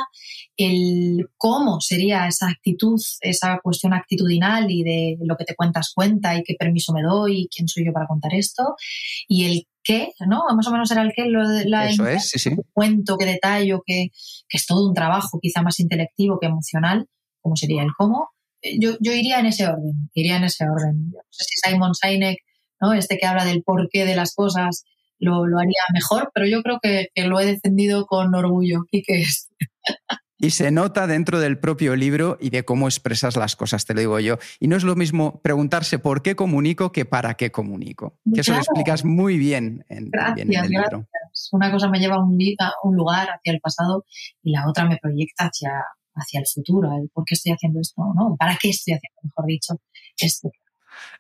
el 0.57 1.26
cómo 1.38 1.80
sería 1.80 2.26
esa 2.28 2.49
actitud, 2.49 3.01
esa 3.22 3.59
cuestión 3.62 3.95
actitudinal 3.95 4.70
y 4.70 4.82
de 4.82 5.16
lo 5.22 5.36
que 5.36 5.45
te 5.45 5.57
cuentas 5.57 5.93
cuenta 5.95 6.36
y 6.36 6.43
qué 6.43 6.55
permiso 6.59 6.93
me 6.93 7.03
doy 7.03 7.43
y 7.43 7.49
quién 7.49 7.66
soy 7.66 7.86
yo 7.86 7.93
para 7.93 8.07
contar 8.07 8.34
esto, 8.34 8.74
y 9.26 9.47
el 9.47 9.66
qué, 9.82 10.12
¿no? 10.28 10.45
Más 10.55 10.66
o 10.66 10.70
menos 10.70 10.90
era 10.90 11.03
el 11.03 11.12
qué, 11.16 11.24
lo 11.26 11.49
de 11.49 11.68
la 11.68 11.88
Eso 11.88 12.07
es, 12.07 12.28
sí, 12.28 12.38
sí. 12.38 12.51
cuento, 12.72 13.16
qué 13.16 13.24
detallo, 13.24 13.82
que, 13.84 14.09
que, 14.49 14.59
es 14.59 14.66
todo 14.66 14.86
un 14.86 14.95
trabajo 14.95 15.40
quizá 15.40 15.62
más 15.62 15.80
intelectivo 15.80 16.38
que 16.38 16.47
emocional, 16.47 17.07
como 17.40 17.57
sería 17.57 17.82
el 17.82 17.93
cómo. 17.97 18.28
Yo, 18.78 18.97
yo 19.01 19.12
iría 19.12 19.40
en 19.40 19.47
ese 19.47 19.66
orden, 19.66 20.11
iría 20.14 20.36
en 20.36 20.45
ese 20.45 20.64
orden. 20.64 21.11
No 21.11 21.20
sé 21.30 21.45
si 21.45 21.70
Simon 21.70 21.95
Sinek, 21.95 22.38
¿no? 22.80 22.93
Este 22.93 23.18
que 23.18 23.26
habla 23.26 23.45
del 23.45 23.62
porqué 23.62 24.05
de 24.05 24.14
las 24.14 24.34
cosas, 24.34 24.84
lo, 25.23 25.47
lo 25.47 25.59
haría 25.59 25.83
mejor, 25.95 26.31
pero 26.35 26.47
yo 26.47 26.62
creo 26.62 26.79
que, 26.83 27.09
que, 27.14 27.25
lo 27.25 27.41
he 27.41 27.47
defendido 27.47 28.07
con 28.07 28.35
orgullo. 28.35 28.85
¿Y 28.91 29.03
qué 29.03 29.23
es? 29.23 29.51
Y 30.43 30.51
se 30.51 30.73
nota 30.73 31.07
dentro 31.07 31.39
del 31.39 31.57
propio 31.61 31.95
libro 31.95 32.37
y 32.41 32.51
de 32.51 32.64
cómo 32.64 32.89
expresas 32.89 33.37
las 33.37 33.55
cosas, 33.55 33.85
te 33.85 33.95
lo 33.95 34.01
digo 34.01 34.18
yo. 34.18 34.39
Y 34.59 34.66
no 34.66 34.75
es 34.75 34.83
lo 34.83 34.97
mismo 34.97 35.41
preguntarse 35.41 36.01
por 36.01 36.20
qué 36.20 36.35
comunico 36.35 36.91
que 36.91 37.05
para 37.05 37.35
qué 37.35 37.53
comunico. 37.53 38.18
Que 38.35 38.41
eso 38.41 38.53
lo 38.53 38.59
explicas 38.59 39.05
muy 39.05 39.39
bien 39.39 39.85
en, 39.89 40.11
gracias, 40.11 40.49
en 40.49 40.53
el 40.53 40.68
libro. 40.68 41.07
Gracias. 41.12 41.49
Una 41.53 41.70
cosa 41.70 41.89
me 41.89 42.01
lleva 42.01 42.16
a 42.16 42.25
un, 42.25 42.37
a 42.59 42.73
un, 42.83 42.97
lugar, 42.97 43.29
hacia 43.31 43.53
el 43.53 43.61
pasado, 43.61 44.05
y 44.43 44.51
la 44.51 44.68
otra 44.68 44.85
me 44.85 44.97
proyecta 44.97 45.45
hacia, 45.45 45.70
hacia 46.16 46.41
el 46.41 46.47
futuro, 46.53 46.91
el 47.01 47.09
por 47.11 47.25
qué 47.25 47.35
estoy 47.35 47.53
haciendo 47.53 47.79
esto, 47.81 48.03
¿no? 48.12 48.35
¿Para 48.37 48.59
qué 48.61 48.70
estoy 48.70 48.95
haciendo, 48.95 49.20
mejor 49.23 49.47
dicho, 49.47 49.75
esto? 50.18 50.51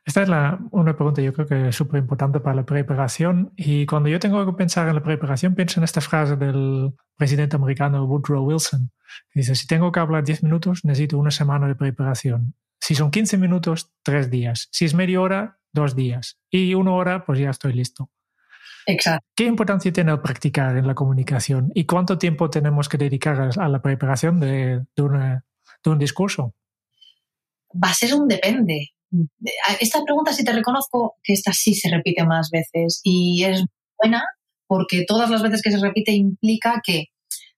Esta 0.04 0.22
es 0.22 0.28
la, 0.28 0.58
una 0.72 0.96
pregunta 0.96 1.22
yo 1.22 1.32
creo 1.32 1.46
que 1.46 1.68
es 1.68 1.76
súper 1.76 2.00
importante 2.00 2.40
para 2.40 2.56
la 2.56 2.64
preparación 2.64 3.52
y 3.56 3.86
cuando 3.86 4.08
yo 4.08 4.18
tengo 4.18 4.44
que 4.44 4.52
pensar 4.52 4.88
en 4.88 4.96
la 4.96 5.02
preparación 5.02 5.54
pienso 5.54 5.78
en 5.78 5.84
esta 5.84 6.00
frase 6.00 6.36
del 6.36 6.92
presidente 7.16 7.56
americano 7.56 8.04
Woodrow 8.04 8.44
Wilson. 8.44 8.90
Que 9.30 9.40
dice, 9.40 9.54
si 9.54 9.66
tengo 9.66 9.92
que 9.92 10.00
hablar 10.00 10.24
10 10.24 10.42
minutos, 10.42 10.84
necesito 10.84 11.18
una 11.18 11.30
semana 11.30 11.68
de 11.68 11.74
preparación. 11.74 12.54
Si 12.80 12.94
son 12.94 13.10
15 13.10 13.36
minutos, 13.38 13.92
3 14.02 14.30
días. 14.30 14.68
Si 14.72 14.84
es 14.84 14.94
media 14.94 15.20
hora, 15.20 15.58
2 15.72 15.94
días. 15.94 16.38
Y 16.50 16.74
una 16.74 16.92
hora, 16.92 17.24
pues 17.24 17.38
ya 17.38 17.50
estoy 17.50 17.74
listo. 17.74 18.10
Exacto. 18.86 19.24
¿Qué 19.36 19.44
importancia 19.44 19.92
tiene 19.92 20.12
el 20.12 20.20
practicar 20.20 20.76
en 20.76 20.86
la 20.86 20.94
comunicación? 20.94 21.70
¿Y 21.74 21.84
cuánto 21.84 22.18
tiempo 22.18 22.50
tenemos 22.50 22.88
que 22.88 22.98
dedicar 22.98 23.50
a 23.56 23.68
la 23.68 23.80
preparación 23.80 24.40
de, 24.40 24.84
de, 24.96 25.02
una, 25.02 25.44
de 25.84 25.90
un 25.90 25.98
discurso? 25.98 26.54
Va 27.72 27.90
a 27.90 27.94
ser 27.94 28.14
un 28.14 28.26
depende. 28.26 28.90
Esta 29.80 30.02
pregunta 30.04 30.32
sí 30.32 30.44
te 30.44 30.52
reconozco 30.52 31.16
que 31.22 31.32
esta 31.32 31.52
sí 31.52 31.74
se 31.74 31.90
repite 31.90 32.24
más 32.24 32.50
veces 32.50 33.00
y 33.02 33.44
es 33.44 33.64
buena 34.00 34.24
porque 34.66 35.04
todas 35.06 35.30
las 35.30 35.42
veces 35.42 35.60
que 35.62 35.70
se 35.70 35.80
repite 35.80 36.12
implica 36.12 36.80
que, 36.82 37.06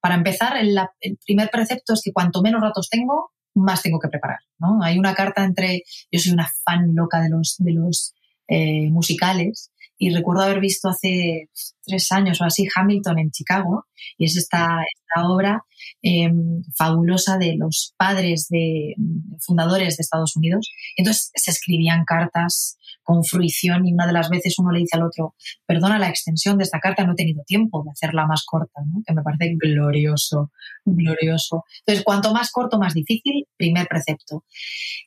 para 0.00 0.16
empezar, 0.16 0.56
el, 0.56 0.76
el 1.00 1.18
primer 1.24 1.48
precepto 1.50 1.94
es 1.94 2.02
que 2.02 2.12
cuanto 2.12 2.42
menos 2.42 2.60
ratos 2.60 2.88
tengo, 2.90 3.30
más 3.54 3.82
tengo 3.82 3.98
que 4.00 4.08
preparar. 4.08 4.40
¿no? 4.58 4.82
Hay 4.82 4.98
una 4.98 5.14
carta 5.14 5.44
entre, 5.44 5.82
yo 6.10 6.20
soy 6.20 6.32
una 6.32 6.50
fan 6.64 6.94
loca 6.94 7.20
de 7.20 7.30
los, 7.30 7.56
de 7.58 7.72
los 7.72 8.14
eh, 8.48 8.90
musicales 8.90 9.70
y 10.04 10.14
recuerdo 10.14 10.42
haber 10.42 10.60
visto 10.60 10.88
hace 10.90 11.48
tres 11.82 12.12
años 12.12 12.38
o 12.38 12.44
así 12.44 12.66
Hamilton 12.74 13.18
en 13.18 13.30
Chicago 13.30 13.86
y 14.18 14.26
es 14.26 14.36
esta, 14.36 14.82
esta 14.82 15.28
obra 15.28 15.64
eh, 16.02 16.30
fabulosa 16.76 17.38
de 17.38 17.56
los 17.56 17.94
padres 17.96 18.48
de 18.50 18.96
fundadores 19.40 19.96
de 19.96 20.02
Estados 20.02 20.36
Unidos. 20.36 20.70
Entonces 20.96 21.30
se 21.34 21.50
escribían 21.50 22.04
cartas 22.04 22.76
con 23.04 23.22
fruición 23.22 23.86
y 23.86 23.92
una 23.92 24.06
de 24.06 24.12
las 24.12 24.28
veces 24.28 24.58
uno 24.58 24.72
le 24.72 24.80
dice 24.80 24.96
al 24.96 25.04
otro, 25.04 25.34
perdona 25.66 25.98
la 25.98 26.08
extensión 26.08 26.58
de 26.58 26.64
esta 26.64 26.80
carta, 26.80 27.04
no 27.04 27.12
he 27.12 27.16
tenido 27.16 27.44
tiempo 27.44 27.82
de 27.84 27.90
hacerla 27.90 28.26
más 28.26 28.44
corta, 28.44 28.80
¿no? 28.84 29.02
que 29.06 29.14
me 29.14 29.22
parece 29.22 29.54
glorioso, 29.56 30.50
glorioso. 30.84 31.64
Entonces, 31.80 32.04
cuanto 32.04 32.32
más 32.32 32.50
corto, 32.50 32.78
más 32.78 32.94
difícil, 32.94 33.46
primer 33.56 33.86
precepto. 33.86 34.44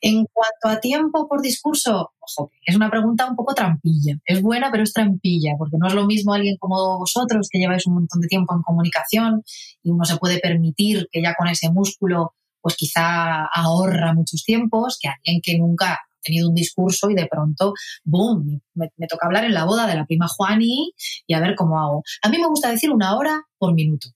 En 0.00 0.24
cuanto 0.32 0.68
a 0.68 0.80
tiempo 0.80 1.28
por 1.28 1.42
discurso, 1.42 2.12
ojo, 2.20 2.52
es 2.64 2.76
una 2.76 2.90
pregunta 2.90 3.28
un 3.28 3.36
poco 3.36 3.54
trampilla. 3.54 4.16
Es 4.24 4.40
buena, 4.40 4.70
pero 4.70 4.84
es 4.84 4.92
trampilla, 4.92 5.54
porque 5.58 5.76
no 5.78 5.88
es 5.88 5.94
lo 5.94 6.06
mismo 6.06 6.32
alguien 6.32 6.56
como 6.58 6.98
vosotros 6.98 7.48
que 7.50 7.58
lleváis 7.58 7.86
un 7.86 7.94
montón 7.94 8.20
de 8.20 8.28
tiempo 8.28 8.54
en 8.54 8.62
comunicación 8.62 9.42
y 9.82 9.90
uno 9.90 10.04
se 10.04 10.16
puede 10.16 10.38
permitir 10.38 11.08
que 11.10 11.20
ya 11.20 11.34
con 11.34 11.48
ese 11.48 11.70
músculo 11.70 12.34
pues 12.60 12.76
quizá 12.76 13.46
ahorra 13.46 14.14
muchos 14.14 14.42
tiempos 14.44 14.98
que 15.00 15.08
alguien 15.08 15.40
que 15.42 15.58
nunca 15.58 15.98
tenido 16.22 16.48
un 16.48 16.54
discurso 16.54 17.10
y 17.10 17.14
de 17.14 17.26
pronto, 17.26 17.74
¡boom!, 18.04 18.60
me, 18.74 18.90
toca 19.08 19.26
hablar 19.26 19.44
en 19.44 19.54
la 19.54 19.64
boda 19.64 19.86
de 19.86 19.94
la 19.94 20.06
prima 20.06 20.28
Juani 20.28 20.92
y 21.26 21.34
a 21.34 21.40
ver 21.40 21.54
cómo 21.56 21.78
hago. 21.78 22.02
A 22.22 22.28
mí 22.28 22.38
me 22.38 22.48
gusta 22.48 22.70
decir 22.70 22.90
una 22.90 23.16
hora 23.16 23.42
por 23.58 23.74
minuto. 23.74 24.08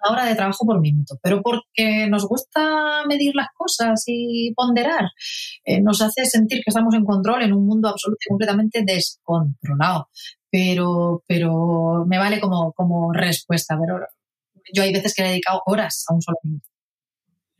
Una 0.00 0.12
hora 0.12 0.26
de 0.26 0.36
trabajo 0.36 0.64
por 0.64 0.80
minuto, 0.80 1.18
pero 1.22 1.42
porque 1.42 2.06
nos 2.08 2.24
gusta 2.26 3.04
medir 3.08 3.34
las 3.34 3.48
cosas 3.52 4.04
y 4.06 4.52
ponderar, 4.54 5.10
eh, 5.64 5.80
nos 5.80 6.00
hace 6.00 6.24
sentir 6.24 6.58
que 6.58 6.68
estamos 6.70 6.94
en 6.94 7.04
control 7.04 7.42
en 7.42 7.52
un 7.52 7.66
mundo 7.66 7.88
absolutamente 7.88 8.28
completamente 8.28 8.84
descontrolado. 8.84 10.08
Pero, 10.50 11.24
pero 11.26 12.04
me 12.06 12.16
vale 12.18 12.40
como, 12.40 12.72
como 12.72 13.12
respuesta. 13.12 13.76
Pero 13.78 14.06
yo 14.72 14.82
hay 14.82 14.92
veces 14.92 15.14
que 15.14 15.22
he 15.22 15.28
dedicado 15.28 15.62
horas 15.66 16.04
a 16.08 16.14
un 16.14 16.22
solo 16.22 16.38
minuto. 16.44 16.68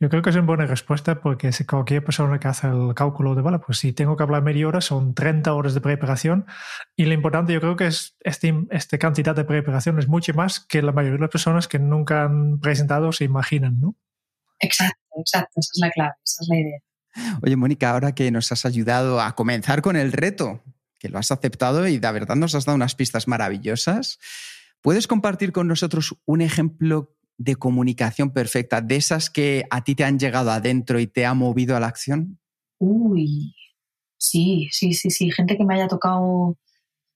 Yo 0.01 0.09
creo 0.09 0.21
que 0.21 0.29
es 0.29 0.35
una 0.37 0.45
buena 0.45 0.65
respuesta 0.65 1.19
porque 1.19 1.51
si 1.51 1.65
cualquier 1.65 2.01
persona 2.03 2.39
que 2.39 2.47
hace 2.47 2.67
el 2.67 2.93
cálculo 2.95 3.35
de, 3.35 3.41
vale, 3.41 3.59
pues 3.59 3.79
si 3.79 3.91
tengo 3.91 4.15
que 4.15 4.23
hablar 4.23 4.41
media 4.41 4.65
hora 4.65 4.79
son 4.79 5.13
30 5.13 5.53
horas 5.53 5.73
de 5.73 5.81
preparación 5.81 6.45
y 6.95 7.03
lo 7.03 7.13
importante 7.13 7.51
yo 7.51 7.59
creo 7.59 7.75
que 7.75 7.87
es 7.87 8.15
este, 8.21 8.53
esta 8.71 8.97
cantidad 8.97 9.35
de 9.35 9.43
preparación 9.43 9.99
es 9.99 10.07
mucho 10.07 10.33
más 10.33 10.61
que 10.61 10.81
la 10.81 10.93
mayoría 10.93 11.17
de 11.17 11.21
las 11.23 11.29
personas 11.29 11.67
que 11.67 11.79
nunca 11.79 12.23
han 12.23 12.61
presentado 12.61 13.11
se 13.11 13.25
imaginan, 13.25 13.81
¿no? 13.81 13.97
Exacto, 14.61 15.01
exacto, 15.17 15.59
esa 15.59 15.71
es 15.73 15.79
la 15.81 15.91
clave, 15.91 16.13
esa 16.23 16.43
es 16.43 16.47
la 16.47 16.57
idea. 16.57 16.79
Oye, 17.41 17.55
Mónica, 17.57 17.91
ahora 17.91 18.13
que 18.13 18.31
nos 18.31 18.53
has 18.53 18.65
ayudado 18.65 19.19
a 19.19 19.35
comenzar 19.35 19.81
con 19.81 19.97
el 19.97 20.13
reto, 20.13 20.63
que 20.97 21.09
lo 21.09 21.17
has 21.17 21.31
aceptado 21.31 21.85
y 21.87 21.97
de 21.97 22.11
verdad 22.13 22.35
nos 22.35 22.55
has 22.55 22.63
dado 22.63 22.77
unas 22.77 22.95
pistas 22.95 23.27
maravillosas, 23.27 24.17
¿puedes 24.81 25.07
compartir 25.07 25.51
con 25.51 25.67
nosotros 25.67 26.15
un 26.23 26.39
ejemplo 26.39 27.18
de 27.39 27.55
comunicación 27.55 28.31
perfecta, 28.31 28.81
de 28.81 28.97
esas 28.97 29.29
que 29.29 29.63
a 29.71 29.83
ti 29.83 29.95
te 29.95 30.03
han 30.03 30.19
llegado 30.19 30.51
adentro 30.51 30.99
y 30.99 31.07
te 31.07 31.25
ha 31.25 31.33
movido 31.33 31.75
a 31.75 31.79
la 31.79 31.87
acción? 31.87 32.37
Uy, 32.79 33.55
sí, 34.17 34.67
sí, 34.71 34.93
sí, 34.93 35.09
sí, 35.09 35.31
gente 35.31 35.57
que 35.57 35.63
me 35.63 35.75
haya 35.75 35.87
tocado. 35.87 36.57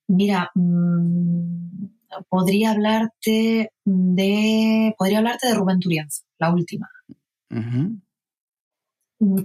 Mira, 0.08 0.50
mmm, 0.56 1.88
podría 2.30 2.72
hablarte 2.72 3.72
de 3.84 4.96
podría 4.98 5.18
hablarte 5.18 5.48
de 5.50 5.56
Rubén 5.56 5.80
Turienzo, 5.80 6.24
la 6.40 6.54
última. 6.54 6.90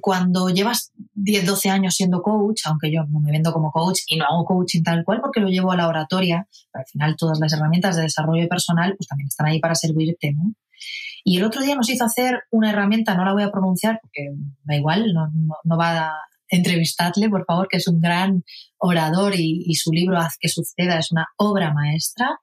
Cuando 0.00 0.48
llevas 0.48 0.92
10, 1.14 1.44
12 1.44 1.70
años 1.70 1.94
siendo 1.94 2.22
coach, 2.22 2.62
aunque 2.66 2.92
yo 2.92 3.04
no 3.04 3.20
me 3.20 3.32
vendo 3.32 3.52
como 3.52 3.72
coach 3.72 4.00
y 4.08 4.16
no 4.16 4.24
hago 4.24 4.44
coaching 4.44 4.82
tal 4.82 5.04
cual 5.04 5.20
porque 5.20 5.40
lo 5.40 5.48
llevo 5.48 5.72
a 5.72 5.76
la 5.76 5.88
oratoria, 5.88 6.46
pero 6.72 6.82
al 6.82 6.86
final 6.86 7.16
todas 7.16 7.38
las 7.40 7.52
herramientas 7.52 7.96
de 7.96 8.02
desarrollo 8.02 8.48
personal 8.48 8.94
pues 8.96 9.08
también 9.08 9.26
están 9.26 9.46
ahí 9.46 9.60
para 9.60 9.74
servirte, 9.74 10.32
¿no? 10.32 10.54
Y 11.24 11.36
el 11.38 11.44
otro 11.44 11.62
día 11.62 11.74
nos 11.74 11.90
hizo 11.90 12.04
hacer 12.04 12.40
una 12.50 12.70
herramienta, 12.70 13.14
no 13.14 13.24
la 13.24 13.32
voy 13.32 13.42
a 13.42 13.50
pronunciar 13.50 13.98
porque 14.00 14.30
da 14.64 14.76
igual, 14.76 15.12
no, 15.12 15.28
no, 15.64 15.76
va 15.76 16.06
a 16.06 16.12
entrevistarle, 16.48 17.28
por 17.28 17.44
favor, 17.44 17.68
que 17.68 17.76
es 17.76 17.88
un 17.88 18.00
gran 18.00 18.44
orador 18.78 19.34
y, 19.36 19.74
su 19.74 19.90
libro 19.92 20.18
Haz 20.18 20.36
que 20.40 20.48
suceda 20.48 20.98
es 20.98 21.12
una 21.12 21.26
obra 21.36 21.72
maestra. 21.72 22.38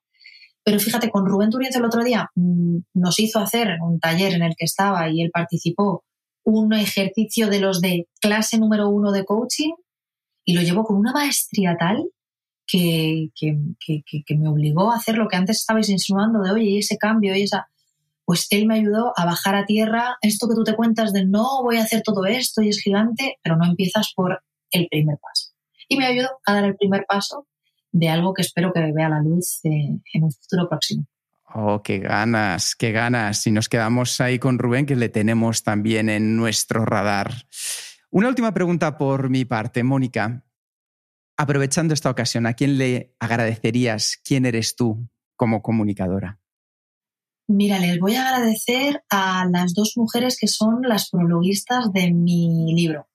Pero 0.64 0.80
fíjate, 0.80 1.10
con 1.10 1.26
Rubén 1.26 1.50
Turienzo 1.50 1.80
el 1.80 1.86
otro 1.86 2.04
día 2.04 2.30
mm, 2.36 2.78
nos 2.94 3.20
hizo 3.20 3.40
hacer 3.40 3.78
un 3.82 4.00
taller 4.00 4.34
en 4.34 4.44
el 4.44 4.56
que 4.58 4.66
estaba 4.66 5.10
y 5.10 5.22
él 5.22 5.30
participó 5.32 6.04
un 6.44 6.74
ejercicio 6.74 7.50
de 7.50 7.60
los 7.60 7.82
de 7.82 8.08
clase 8.22 8.58
número 8.60 8.90
uno 8.90 9.12
de 9.12 9.26
coaching 9.26 9.74
y 10.46 10.54
lo 10.54 10.62
llevó 10.62 10.84
con 10.84 10.98
una 10.98 11.12
maestría 11.12 11.76
tal 11.78 12.04
que, 12.68 13.30
que, 13.36 13.58
que, 13.80 14.24
que 14.26 14.38
me 14.38 14.48
obligó 14.48 14.92
a 14.92 14.98
hacer 14.98 15.18
lo 15.18 15.28
que 15.28 15.38
antes 15.38 15.58
estabais 15.58 15.90
insinuando 15.90 16.42
de, 16.42 16.52
oye, 16.52 16.66
y 16.66 16.78
ese 16.80 16.98
cambio 16.98 17.36
y 17.36 17.44
esa 17.44 17.68
pues 18.26 18.48
él 18.50 18.66
me 18.68 18.76
ayudó 18.76 19.14
a 19.16 19.26
bajar 19.26 19.56
a 19.56 19.66
tierra 19.66 20.18
esto 20.22 20.48
que 20.48 20.56
tú 20.56 20.64
te 20.64 20.76
cuentas 20.76 21.14
de 21.14 21.26
no 21.26 21.64
voy 21.64 21.78
a 21.78 21.84
hacer 21.84 22.02
todo 22.02 22.26
esto 22.26 22.62
y 22.62 22.70
es 22.70 22.80
gigante, 22.80 23.38
pero 23.44 23.56
no 23.56 23.66
empiezas 23.66 24.12
por 24.16 24.42
el 24.72 24.88
primer 24.90 25.18
paso. 25.20 25.54
Y 25.88 25.98
me 25.98 26.06
ayudó 26.06 26.30
a 26.46 26.54
dar 26.54 26.66
el 26.66 26.76
primer 26.76 27.06
paso 27.08 27.48
de 27.92 28.10
algo 28.10 28.34
que 28.34 28.42
espero 28.42 28.74
que 28.74 28.92
vea 28.92 29.10
la 29.10 29.22
luz 29.22 29.60
en 29.64 30.02
un 30.24 30.32
futuro 30.32 30.68
próximo. 30.68 31.06
Oh, 31.58 31.82
qué 31.82 32.00
ganas, 32.00 32.76
qué 32.76 32.92
ganas. 32.92 33.48
Y 33.48 33.52
nos 33.52 33.70
quedamos 33.70 34.20
ahí 34.20 34.40
con 34.40 34.60
Rubén, 34.60 34.86
que 34.86 34.98
le 34.98 35.08
tenemos 35.08 35.64
también 35.64 36.10
en 36.10 36.36
nuestro 36.36 36.84
radar. 36.84 37.32
Una 38.10 38.28
última 38.28 38.54
pregunta 38.54 38.98
por 38.98 39.30
mi 39.30 39.46
parte, 39.46 39.82
Mónica. 39.82 40.44
Aprovechando 41.38 41.94
esta 41.94 42.10
ocasión, 42.10 42.46
¿a 42.46 42.56
quién 42.56 42.78
le 42.78 43.16
agradecerías 43.20 44.20
quién 44.24 44.46
eres 44.46 44.76
tú 44.76 45.10
como 45.38 45.62
comunicadora? 45.62 46.40
Mira, 47.48 47.78
les 47.80 48.00
voy 48.00 48.16
a 48.16 48.28
agradecer 48.28 49.04
a 49.10 49.46
las 49.52 49.76
dos 49.76 49.94
mujeres 49.98 50.38
que 50.40 50.48
son 50.48 50.82
las 50.82 51.10
prologuistas 51.12 51.94
de 51.94 52.12
mi 52.12 52.74
libro. 52.74 53.08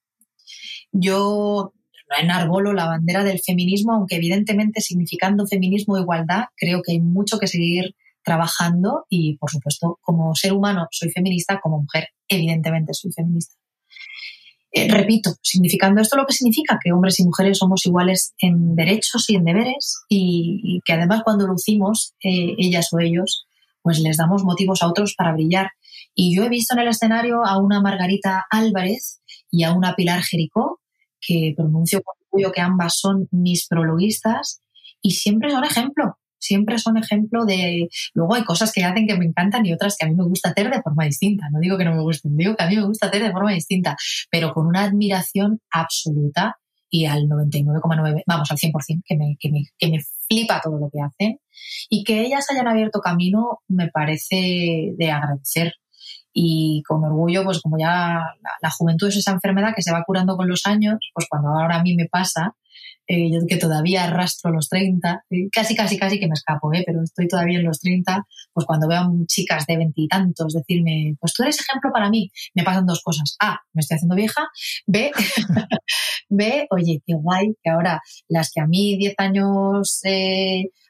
Yo 0.92 1.72
no 2.08 2.16
enarbolo 2.16 2.72
la 2.72 2.86
bandera 2.86 3.24
del 3.24 3.40
feminismo, 3.40 3.92
aunque 3.92 4.16
evidentemente 4.16 4.80
significando 4.80 5.46
feminismo 5.46 5.96
e 5.96 6.02
igualdad, 6.02 6.44
creo 6.56 6.80
que 6.82 6.92
hay 6.92 7.00
mucho 7.00 7.38
que 7.38 7.48
seguir 7.48 7.96
trabajando 8.22 9.06
y, 9.08 9.36
por 9.38 9.50
supuesto, 9.50 9.98
como 10.00 10.34
ser 10.36 10.52
humano 10.52 10.86
soy 10.92 11.10
feminista, 11.10 11.58
como 11.60 11.80
mujer 11.80 12.08
evidentemente 12.28 12.94
soy 12.94 13.10
feminista. 13.12 13.56
Eh, 14.72 14.88
repito, 14.88 15.34
significando 15.42 16.00
esto 16.00 16.16
lo 16.16 16.26
que 16.26 16.34
significa 16.34 16.78
que 16.82 16.92
hombres 16.92 17.18
y 17.18 17.24
mujeres 17.24 17.58
somos 17.58 17.84
iguales 17.86 18.34
en 18.38 18.76
derechos 18.76 19.28
y 19.28 19.34
en 19.34 19.44
deberes 19.44 20.02
y, 20.08 20.80
que 20.84 20.92
además 20.92 21.22
cuando 21.24 21.48
lucimos, 21.48 22.14
eh, 22.22 22.54
ellas 22.56 22.88
o 22.92 23.00
ellos, 23.00 23.48
pues 23.82 24.00
les 24.00 24.16
damos 24.16 24.44
motivos 24.44 24.82
a 24.82 24.88
otros 24.88 25.14
para 25.16 25.32
brillar. 25.32 25.70
Y 26.14 26.34
yo 26.34 26.44
he 26.44 26.48
visto 26.48 26.74
en 26.74 26.80
el 26.80 26.88
escenario 26.88 27.44
a 27.44 27.58
una 27.58 27.80
Margarita 27.80 28.46
Álvarez 28.50 29.20
y 29.50 29.64
a 29.64 29.72
una 29.72 29.94
Pilar 29.94 30.22
Jericó, 30.22 30.80
que 31.20 31.54
pronuncio 31.56 32.02
con 32.02 32.14
orgullo 32.30 32.52
que 32.52 32.60
ambas 32.60 32.98
son 32.98 33.28
mis 33.30 33.66
prologuistas, 33.66 34.62
y 35.02 35.12
siempre 35.12 35.50
son 35.50 35.64
ejemplo, 35.64 36.18
siempre 36.38 36.78
son 36.78 36.96
ejemplo 36.96 37.44
de... 37.44 37.88
Luego 38.14 38.34
hay 38.34 38.44
cosas 38.44 38.72
que 38.72 38.84
hacen 38.84 39.06
que 39.06 39.16
me 39.16 39.26
encantan 39.26 39.64
y 39.64 39.72
otras 39.72 39.96
que 39.96 40.06
a 40.06 40.08
mí 40.08 40.14
me 40.14 40.24
gusta 40.24 40.50
hacer 40.50 40.70
de 40.70 40.82
forma 40.82 41.04
distinta. 41.04 41.46
No 41.50 41.60
digo 41.60 41.78
que 41.78 41.84
no 41.84 41.94
me 41.94 42.02
gusten, 42.02 42.36
digo 42.36 42.56
que 42.56 42.64
a 42.64 42.68
mí 42.68 42.76
me 42.76 42.84
gusta 42.84 43.06
hacer 43.06 43.22
de 43.22 43.32
forma 43.32 43.52
distinta, 43.52 43.96
pero 44.30 44.52
con 44.52 44.66
una 44.66 44.84
admiración 44.84 45.60
absoluta 45.70 46.56
y 46.90 47.06
al 47.06 47.22
99,9, 47.28 48.22
vamos, 48.26 48.50
al 48.50 48.56
100%, 48.56 49.02
que 49.04 49.16
que, 49.38 49.50
me, 49.50 49.64
que 49.78 49.88
me 49.88 50.02
flipa 50.30 50.60
todo 50.62 50.78
lo 50.78 50.90
que 50.90 51.00
hacen. 51.00 51.40
Y 51.88 52.04
que 52.04 52.20
ellas 52.22 52.46
hayan 52.50 52.68
abierto 52.68 53.00
camino 53.00 53.60
me 53.68 53.88
parece 53.88 54.94
de 54.96 55.10
agradecer. 55.10 55.74
Y 56.32 56.82
con 56.86 57.04
orgullo, 57.04 57.44
pues 57.44 57.60
como 57.60 57.76
ya 57.78 58.20
la, 58.62 58.70
juventud 58.70 59.08
es 59.08 59.16
esa 59.16 59.32
enfermedad 59.32 59.74
que 59.74 59.82
se 59.82 59.92
va 59.92 60.04
curando 60.06 60.36
con 60.36 60.48
los 60.48 60.64
años, 60.64 60.98
pues 61.12 61.26
cuando 61.28 61.48
ahora 61.48 61.76
a 61.76 61.82
mí 61.82 61.96
me 61.96 62.06
pasa, 62.06 62.54
eh, 63.12 63.28
yo 63.28 63.40
que 63.48 63.56
todavía 63.56 64.04
arrastro 64.04 64.52
los 64.52 64.68
30, 64.68 65.24
eh, 65.30 65.48
casi, 65.50 65.74
casi, 65.74 65.98
casi 65.98 66.20
que 66.20 66.28
me 66.28 66.34
escapo, 66.34 66.72
eh, 66.72 66.84
pero 66.86 67.02
estoy 67.02 67.26
todavía 67.26 67.58
en 67.58 67.64
los 67.64 67.80
30, 67.80 68.24
pues 68.52 68.64
cuando 68.64 68.86
veo 68.86 69.00
a 69.00 69.10
chicas 69.26 69.66
de 69.66 69.78
veintitantos 69.78 70.54
decirme, 70.54 71.16
pues 71.18 71.32
tú 71.32 71.42
eres 71.42 71.58
ejemplo 71.58 71.90
para 71.92 72.08
mí, 72.08 72.30
me 72.54 72.62
pasan 72.62 72.86
dos 72.86 73.02
cosas. 73.02 73.34
A, 73.40 73.58
me 73.72 73.80
estoy 73.80 73.96
haciendo 73.96 74.14
vieja. 74.14 74.46
B, 74.86 75.10
B, 76.28 76.68
oye, 76.70 77.02
qué 77.04 77.14
guay, 77.14 77.52
que 77.60 77.70
ahora 77.70 78.00
las 78.28 78.52
que 78.54 78.60
a 78.60 78.66
mí 78.66 78.96
10 78.96 79.14
años 79.18 80.02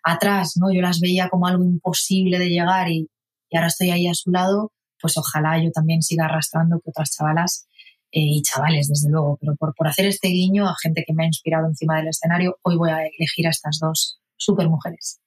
atrás, 0.05 0.59
¿no? 0.61 0.71
Yo 0.71 0.83
las 0.83 1.01
veía 1.01 1.31
como 1.31 1.47
algo 1.47 1.65
imposible 1.65 2.39
de 2.39 2.51
llegar 2.51 2.91
y, 2.91 3.09
y 3.49 3.57
ahora 3.57 3.69
estoy 3.69 3.93
ahí 3.93 4.07
a 4.07 4.15
su 4.15 4.31
lado, 4.31 4.73
pues 5.01 5.17
ojalá 5.17 5.59
yo 5.63 5.71
también 5.71 6.03
siga 6.03 6.27
arrastrando 6.27 6.81
que 6.81 6.91
otras 6.91 7.17
chavalas 7.17 7.67
eh, 8.13 8.21
y 8.21 8.43
chavales, 8.43 8.89
desde 8.89 9.11
luego, 9.11 9.39
pero 9.41 9.57
por, 9.57 9.75
por 9.75 9.89
hacer 9.89 10.07
este 10.07 10.29
guiño 10.29 10.69
a 10.69 10.75
gente 10.83 11.05
que 11.07 11.15
me 11.15 11.25
ha 11.25 11.27
inspirado 11.27 11.67
encima 11.67 11.97
del 11.97 12.09
escenario, 12.09 12.59
hoy 12.63 12.77
voy 12.77 12.91
a 12.91 13.07
elegir 13.07 13.47
a 13.47 13.51
estas 13.51 13.79
dos 13.81 14.21
super 14.37 14.69
mujeres. 14.69 15.21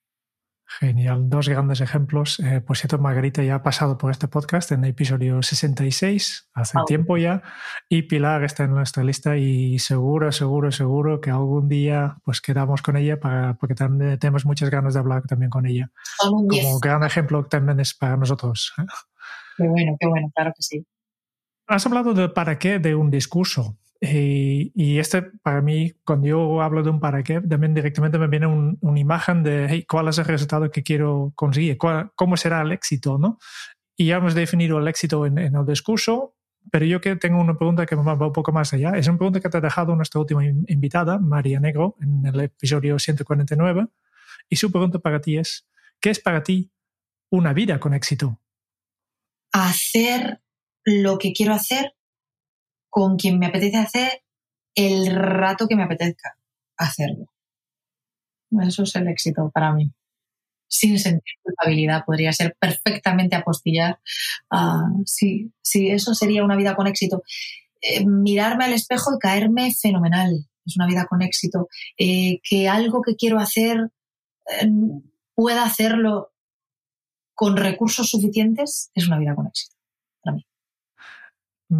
Genial, 0.79 1.29
dos 1.29 1.47
grandes 1.49 1.81
ejemplos. 1.81 2.39
Eh, 2.39 2.59
por 2.59 2.77
cierto, 2.77 2.97
Margarita 2.97 3.43
ya 3.43 3.55
ha 3.55 3.63
pasado 3.63 3.97
por 3.97 4.09
este 4.09 4.27
podcast 4.27 4.71
en 4.71 4.83
el 4.83 4.89
episodio 4.89 5.43
66, 5.43 6.49
hace 6.53 6.79
tiempo 6.87 7.17
ya, 7.17 7.43
y 7.89 8.03
Pilar 8.03 8.43
está 8.43 8.63
en 8.63 8.71
nuestra 8.71 9.03
lista 9.03 9.37
y 9.37 9.77
seguro, 9.77 10.31
seguro, 10.31 10.71
seguro 10.71 11.21
que 11.21 11.29
algún 11.29 11.69
día 11.69 12.17
pues 12.23 12.41
quedamos 12.41 12.81
con 12.81 12.97
ella 12.97 13.19
para, 13.19 13.53
porque 13.55 13.75
también 13.75 14.17
tenemos 14.17 14.45
muchas 14.45 14.71
ganas 14.71 14.95
de 14.95 14.99
hablar 14.99 15.21
también 15.23 15.51
con 15.51 15.67
ella. 15.67 15.91
Como 16.17 16.47
gran 16.79 17.03
ejemplo 17.03 17.45
también 17.45 17.79
es 17.79 17.93
para 17.93 18.17
nosotros. 18.17 18.73
¿eh? 18.79 18.85
Qué 19.57 19.67
bueno, 19.67 19.95
qué 19.99 20.07
bueno, 20.07 20.31
claro 20.33 20.53
que 20.55 20.63
sí. 20.63 20.85
Has 21.73 21.87
hablado 21.87 22.13
de 22.13 22.29
para 22.29 22.59
qué 22.59 22.77
de 22.77 22.93
un 22.93 23.09
discurso. 23.09 23.79
Eh, 23.99 24.69
y 24.75 24.99
este, 24.99 25.23
para 25.23 25.59
mí, 25.59 25.91
cuando 26.05 26.27
yo 26.27 26.61
hablo 26.61 26.83
de 26.83 26.91
un 26.91 26.99
para 26.99 27.23
qué, 27.23 27.41
también 27.41 27.73
directamente 27.73 28.19
me 28.19 28.27
viene 28.27 28.45
una 28.45 28.99
imagen 28.99 29.41
de 29.41 29.83
cuál 29.89 30.07
es 30.07 30.19
el 30.19 30.25
resultado 30.25 30.69
que 30.69 30.83
quiero 30.83 31.33
conseguir, 31.33 31.79
cómo 32.13 32.37
será 32.37 32.61
el 32.61 32.73
éxito, 32.73 33.17
¿no? 33.17 33.39
Y 33.97 34.05
ya 34.05 34.17
hemos 34.17 34.35
definido 34.35 34.77
el 34.77 34.87
éxito 34.87 35.25
en, 35.25 35.39
el 35.39 35.65
discurso, 35.65 36.35
pero 36.69 36.85
yo 36.85 37.01
que 37.01 37.15
tengo 37.15 37.41
una 37.41 37.57
pregunta 37.57 37.87
que 37.87 37.95
va 37.95 38.13
un 38.13 38.33
poco 38.33 38.51
más 38.51 38.71
allá. 38.71 38.91
Es 38.91 39.07
una 39.07 39.17
pregunta 39.17 39.39
que 39.39 39.49
te 39.49 39.57
ha 39.57 39.61
dejado 39.61 39.95
nuestra 39.95 40.21
última 40.21 40.45
invitada, 40.45 41.17
María 41.17 41.59
Negro, 41.59 41.95
en 42.01 42.23
el 42.23 42.39
episodio 42.39 42.99
149. 42.99 43.87
Y 44.47 44.57
su 44.57 44.71
pregunta 44.71 44.99
para 44.99 45.19
ti 45.19 45.39
es, 45.39 45.67
¿qué 45.99 46.11
es 46.11 46.19
para 46.19 46.43
ti 46.43 46.71
una 47.31 47.51
vida 47.51 47.79
con 47.79 47.95
éxito? 47.95 48.39
Hacer 49.51 50.42
lo 50.85 51.17
que 51.17 51.33
quiero 51.33 51.53
hacer 51.53 51.93
con 52.89 53.17
quien 53.17 53.39
me 53.39 53.47
apetece 53.47 53.77
hacer 53.77 54.23
el 54.75 55.15
rato 55.15 55.67
que 55.67 55.75
me 55.75 55.83
apetezca 55.83 56.37
hacerlo. 56.77 57.27
Eso 58.61 58.83
es 58.83 58.95
el 58.95 59.07
éxito 59.07 59.49
para 59.53 59.73
mí. 59.73 59.91
Sin 60.67 60.99
sentir 60.99 61.35
culpabilidad, 61.41 62.03
podría 62.05 62.33
ser 62.33 62.55
perfectamente 62.59 63.35
apostillar. 63.35 63.99
Uh, 64.51 65.03
sí, 65.05 65.51
sí, 65.61 65.89
eso 65.89 66.13
sería 66.13 66.43
una 66.43 66.55
vida 66.55 66.75
con 66.75 66.87
éxito. 66.87 67.23
Eh, 67.81 68.05
mirarme 68.05 68.65
al 68.65 68.73
espejo 68.73 69.15
y 69.15 69.19
caerme 69.19 69.73
fenomenal. 69.73 70.47
Es 70.65 70.77
una 70.77 70.87
vida 70.87 71.05
con 71.05 71.21
éxito. 71.21 71.67
Eh, 71.97 72.39
que 72.47 72.69
algo 72.69 73.01
que 73.01 73.15
quiero 73.15 73.39
hacer 73.39 73.91
eh, 74.49 74.69
pueda 75.35 75.63
hacerlo 75.63 76.31
con 77.35 77.57
recursos 77.57 78.09
suficientes 78.09 78.91
es 78.93 79.07
una 79.07 79.19
vida 79.19 79.35
con 79.35 79.47
éxito. 79.47 79.75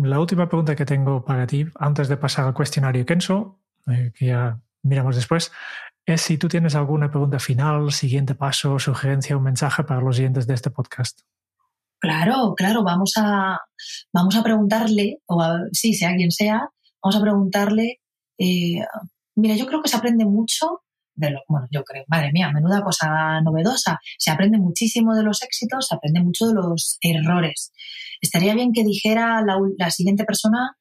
La 0.01 0.19
última 0.19 0.47
pregunta 0.47 0.75
que 0.75 0.85
tengo 0.85 1.23
para 1.23 1.45
ti, 1.45 1.67
antes 1.75 2.07
de 2.07 2.17
pasar 2.17 2.45
al 2.45 2.53
cuestionario 2.55 3.05
Kenso, 3.05 3.59
eh, 3.87 4.11
que 4.15 4.27
ya 4.27 4.59
miramos 4.81 5.15
después, 5.15 5.51
es 6.05 6.21
si 6.21 6.39
tú 6.39 6.47
tienes 6.47 6.73
alguna 6.73 7.11
pregunta 7.11 7.37
final, 7.37 7.91
siguiente 7.91 8.33
paso, 8.33 8.79
sugerencia 8.79 9.37
o 9.37 9.39
mensaje 9.39 9.83
para 9.83 10.01
los 10.01 10.17
oyentes 10.17 10.47
de 10.47 10.55
este 10.55 10.71
podcast. 10.71 11.21
Claro, 11.99 12.55
claro, 12.55 12.83
vamos 12.83 13.13
a, 13.17 13.59
vamos 14.11 14.35
a 14.35 14.43
preguntarle, 14.43 15.19
o 15.27 15.43
sí, 15.71 15.93
sea 15.93 16.15
quien 16.15 16.31
sea, 16.31 16.69
vamos 17.01 17.15
a 17.15 17.21
preguntarle, 17.21 18.01
eh, 18.39 18.79
mira, 19.35 19.55
yo 19.55 19.67
creo 19.67 19.83
que 19.83 19.89
se 19.89 19.97
aprende 19.97 20.25
mucho 20.25 20.81
de 21.13 21.29
lo, 21.29 21.41
bueno, 21.47 21.67
yo 21.69 21.83
creo, 21.83 22.03
madre 22.07 22.31
mía, 22.31 22.51
menuda 22.51 22.83
cosa 22.83 23.41
novedosa, 23.41 23.99
se 24.17 24.31
aprende 24.31 24.57
muchísimo 24.57 25.13
de 25.15 25.21
los 25.21 25.43
éxitos, 25.43 25.87
se 25.87 25.95
aprende 25.95 26.21
mucho 26.21 26.47
de 26.47 26.55
los 26.55 26.97
errores 27.01 27.71
estaría 28.23 28.55
bien 28.55 28.71
que 28.71 28.83
dijera 28.83 29.43
la, 29.43 29.91
siguiente 29.91 30.23
persona 30.23 30.75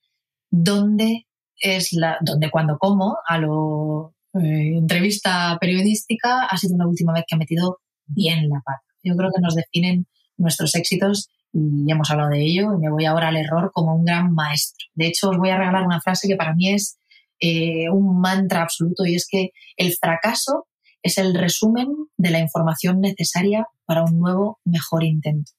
dónde 0.51 1.27
es 1.57 1.93
la, 1.93 2.19
dónde, 2.21 2.51
cuando, 2.51 2.79
cómo, 2.79 3.19
a 3.27 3.39
lo 3.39 4.15
eh, 4.35 4.79
entrevista 4.79 5.59
periodística, 5.61 6.45
ha 6.45 6.57
sido 6.57 6.77
la 6.79 6.87
última 6.87 7.13
vez 7.13 7.25
que 7.27 7.35
ha 7.35 7.39
metido 7.39 7.79
bien 8.07 8.49
la 8.49 8.63
pata. 8.65 8.83
Yo 9.03 9.17
creo 9.17 9.31
que 9.35 9.41
nos 9.41 9.57
definen 9.57 10.07
nuestros 10.37 10.75
éxitos 10.77 11.29
y 11.53 11.91
hemos 11.91 12.11
hablado 12.11 12.31
de 12.31 12.43
ello 12.43 12.75
y 12.75 12.79
me 12.79 12.91
voy 12.91 13.05
ahora 13.05 13.29
al 13.29 13.37
error 13.37 13.73
como 13.75 13.95
un 13.95 14.05
gran 14.05 14.33
maestro. 14.33 14.87
De 14.95 15.09
hecho, 15.09 15.31
os 15.31 15.37
voy 15.37 15.51
a 15.51 15.59
regalar 15.59 15.85
una 15.85 16.01
frase 16.01 16.29
que 16.29 16.37
para 16.37 16.55
mí 16.55 16.71
es 16.71 16.97
eh, 17.41 17.91
un 17.91 18.21
mantra 18.21 18.63
absoluto 18.63 19.05
y 19.05 19.17
es 19.17 19.27
que 19.29 19.51
el 19.77 19.93
fracaso 20.01 20.69
es 21.03 21.19
el 21.19 21.35
resumen 21.35 21.89
de 22.17 22.31
la 22.31 22.39
información 22.39 23.01
necesaria 23.01 23.67
para 23.85 24.05
un 24.05 24.21
nuevo, 24.21 24.61
mejor 24.65 25.03
intento. 25.03 25.51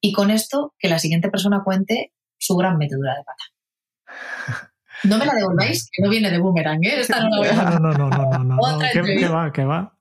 Y 0.00 0.12
con 0.12 0.30
esto, 0.30 0.74
que 0.78 0.88
la 0.88 0.98
siguiente 0.98 1.30
persona 1.30 1.62
cuente 1.64 2.12
su 2.38 2.56
gran 2.56 2.78
metedura 2.78 3.14
de 3.14 3.24
pata. 3.24 3.44
No 5.04 5.16
me 5.16 5.24
la 5.24 5.34
devolváis, 5.34 5.88
que 5.90 6.02
no 6.02 6.10
viene 6.10 6.30
de 6.30 6.38
boomerang, 6.38 6.84
¿eh? 6.84 7.00
Esta 7.00 7.20
no 7.20 7.42
la 7.42 7.52
No, 7.78 7.92
no, 7.92 7.92
no, 7.92 8.08
no, 8.10 8.38
no, 8.38 8.56
no, 8.56 8.78
que, 8.92 9.28
va, 9.28 9.50
que 9.50 9.64
va. 9.64 9.94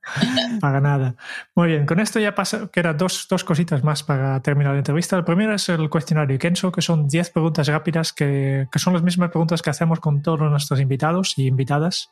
Para 0.60 0.82
nada. 0.82 1.16
Muy 1.56 1.70
bien, 1.70 1.86
con 1.86 2.00
esto 2.00 2.20
ya 2.20 2.36
pasa, 2.36 2.70
que 2.72 2.82
eran 2.82 2.98
dos, 2.98 3.28
dos 3.30 3.46
cositas 3.46 3.84
más 3.84 4.04
para 4.04 4.42
terminar 4.42 4.74
la 4.74 4.80
entrevista. 4.80 5.16
El 5.16 5.24
primero 5.24 5.54
es 5.56 5.70
el 5.70 5.90
cuestionario 5.90 6.38
Kenso, 6.38 6.72
que 6.72 6.82
son 6.82 7.08
10 7.08 7.30
preguntas 7.30 7.68
rápidas, 7.68 8.12
que, 8.12 8.68
que 8.70 8.80
son 8.80 8.94
las 8.94 9.04
mismas 9.04 9.30
preguntas 9.30 9.62
que 9.62 9.70
hacemos 9.70 10.02
con 10.02 10.22
todos 10.22 10.42
nuestros 10.42 10.82
invitados 10.82 11.38
y 11.38 11.48
invitadas. 11.48 12.10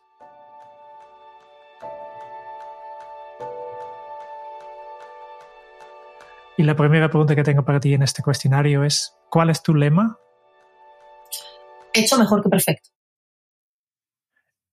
Y 6.58 6.64
la 6.64 6.76
primera 6.76 7.10
pregunta 7.10 7.36
que 7.36 7.44
tengo 7.44 7.64
para 7.64 7.80
ti 7.80 7.94
en 7.94 8.04
este 8.04 8.24
cuestionario 8.24 8.84
es, 8.84 9.14
¿cuál 9.30 9.50
es 9.50 9.62
tu 9.62 9.76
lema 9.76 10.18
hecho 11.98 12.18
mejor 12.18 12.44
que 12.44 12.50
perfecto. 12.50 12.90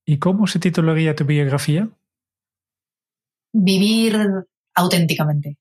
¿Y 0.06 0.18
cómo 0.18 0.46
se 0.46 0.58
titularía 0.58 1.14
tu 1.14 1.24
biografía? 1.24 1.88
Vivir 3.52 4.18
auténticamente. 4.74 5.58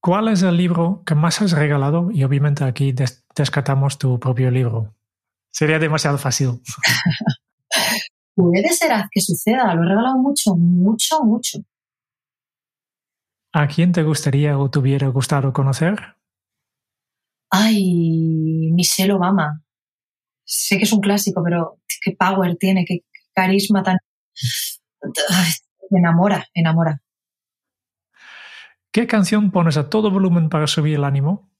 ¿Cuál 0.00 0.28
es 0.28 0.42
el 0.42 0.56
libro 0.56 1.02
que 1.04 1.14
más 1.14 1.42
has 1.42 1.52
regalado? 1.52 2.10
Y 2.12 2.24
obviamente 2.24 2.64
aquí 2.64 2.94
descartamos 3.34 3.98
tu 3.98 4.18
propio 4.18 4.50
libro. 4.50 4.94
Sería 5.50 5.78
demasiado 5.78 6.16
fácil. 6.16 6.62
Puede 8.34 8.68
ser 8.72 8.92
que 9.10 9.20
suceda, 9.20 9.74
lo 9.74 9.82
he 9.82 9.88
regalado 9.88 10.18
mucho, 10.18 10.54
mucho, 10.54 11.24
mucho. 11.24 11.58
¿A 13.58 13.66
quién 13.68 13.92
te 13.92 14.02
gustaría 14.02 14.58
o 14.58 14.68
te 14.70 14.78
hubiera 14.78 15.08
gustado 15.08 15.52
conocer? 15.52 16.16
Ay, 17.50 18.70
Michelle 18.74 19.14
Obama 19.14 19.62
sé 20.46 20.78
que 20.78 20.84
es 20.84 20.92
un 20.92 21.00
clásico, 21.00 21.42
pero 21.42 21.80
qué 22.02 22.12
power 22.12 22.56
tiene, 22.56 22.84
qué 22.86 23.00
carisma 23.34 23.82
tan... 23.82 23.98
me 25.90 25.98
enamora, 25.98 26.46
enamora. 26.54 27.02
¿Qué 28.92 29.06
canción 29.06 29.50
pones 29.50 29.76
a 29.76 29.90
todo 29.90 30.10
volumen 30.10 30.48
para 30.48 30.66
subir 30.66 30.94
el 30.94 31.04
ánimo? 31.04 31.50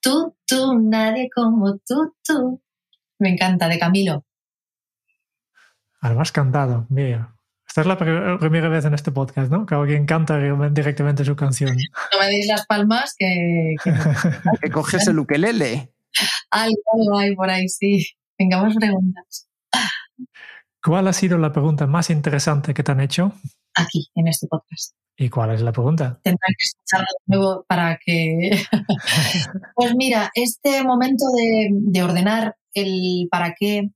Tú, 0.00 0.36
tú, 0.46 0.78
nadie 0.78 1.30
como 1.34 1.78
tú, 1.78 2.14
tú. 2.24 2.62
Me 3.18 3.30
encanta, 3.30 3.68
de 3.68 3.78
Camilo. 3.78 4.24
Además 6.00 6.32
cantado, 6.32 6.86
mira. 6.90 7.36
Esta 7.72 7.80
es 7.80 7.86
la 7.86 7.96
primera 8.38 8.68
vez 8.68 8.84
en 8.84 8.92
este 8.92 9.12
podcast, 9.12 9.50
¿no? 9.50 9.64
Que 9.64 9.74
alguien 9.74 10.04
canta 10.04 10.36
directamente 10.68 11.24
su 11.24 11.34
canción. 11.34 11.74
No 11.74 12.20
me 12.20 12.26
deis 12.26 12.46
las 12.46 12.66
palmas 12.66 13.14
que... 13.18 13.76
Que, 13.82 14.70
coges 14.70 15.06
el 15.08 15.18
ukelele. 15.18 15.90
Algo 16.50 17.18
hay 17.18 17.34
por 17.34 17.48
ahí, 17.48 17.66
sí. 17.70 18.06
Tengamos 18.36 18.74
preguntas. 18.74 19.48
¿Cuál 20.84 21.08
ha 21.08 21.14
sido 21.14 21.38
la 21.38 21.50
pregunta 21.50 21.86
más 21.86 22.10
interesante 22.10 22.74
que 22.74 22.82
te 22.82 22.92
han 22.92 23.00
hecho? 23.00 23.32
Aquí, 23.74 24.06
en 24.16 24.28
este 24.28 24.48
podcast. 24.48 24.94
¿Y 25.16 25.30
cuál 25.30 25.52
es 25.52 25.62
la 25.62 25.72
pregunta? 25.72 26.20
Tendrán 26.22 26.52
que 26.58 26.64
escucharlo 26.64 27.06
de 27.26 27.36
nuevo 27.36 27.64
para 27.66 27.98
que... 28.04 28.50
pues 29.74 29.94
mira, 29.94 30.30
este 30.34 30.84
momento 30.84 31.24
de, 31.34 32.02
ordenar 32.02 32.54
el 32.74 33.28
para 33.30 33.54
qué, 33.58 33.88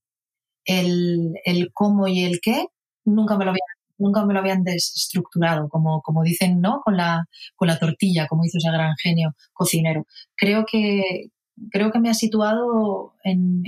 el, 0.65 1.35
el, 1.45 1.73
cómo 1.75 2.09
y 2.09 2.25
el 2.25 2.41
qué, 2.41 2.69
nunca 3.07 3.37
me 3.37 3.45
lo 3.45 3.51
habían, 3.53 3.67
nunca 3.99 4.25
me 4.25 4.35
lo 4.35 4.41
habían 4.41 4.63
desestructurado, 4.65 5.69
como, 5.69 6.03
como 6.03 6.23
dicen, 6.23 6.61
¿no? 6.61 6.81
Con 6.85 6.97
la, 6.97 7.27
con 7.55 7.69
la 7.69 7.79
tortilla, 7.79 8.27
como 8.27 8.45
hizo 8.45 8.59
ese 8.59 8.71
gran 8.71 8.95
genio 9.03 9.35
cocinero. 9.53 10.07
Creo 10.37 10.65
que, 10.71 11.31
creo 11.71 11.91
que 11.91 12.01
me 12.01 12.11
ha 12.11 12.15
situado 12.15 13.15
en, 13.25 13.63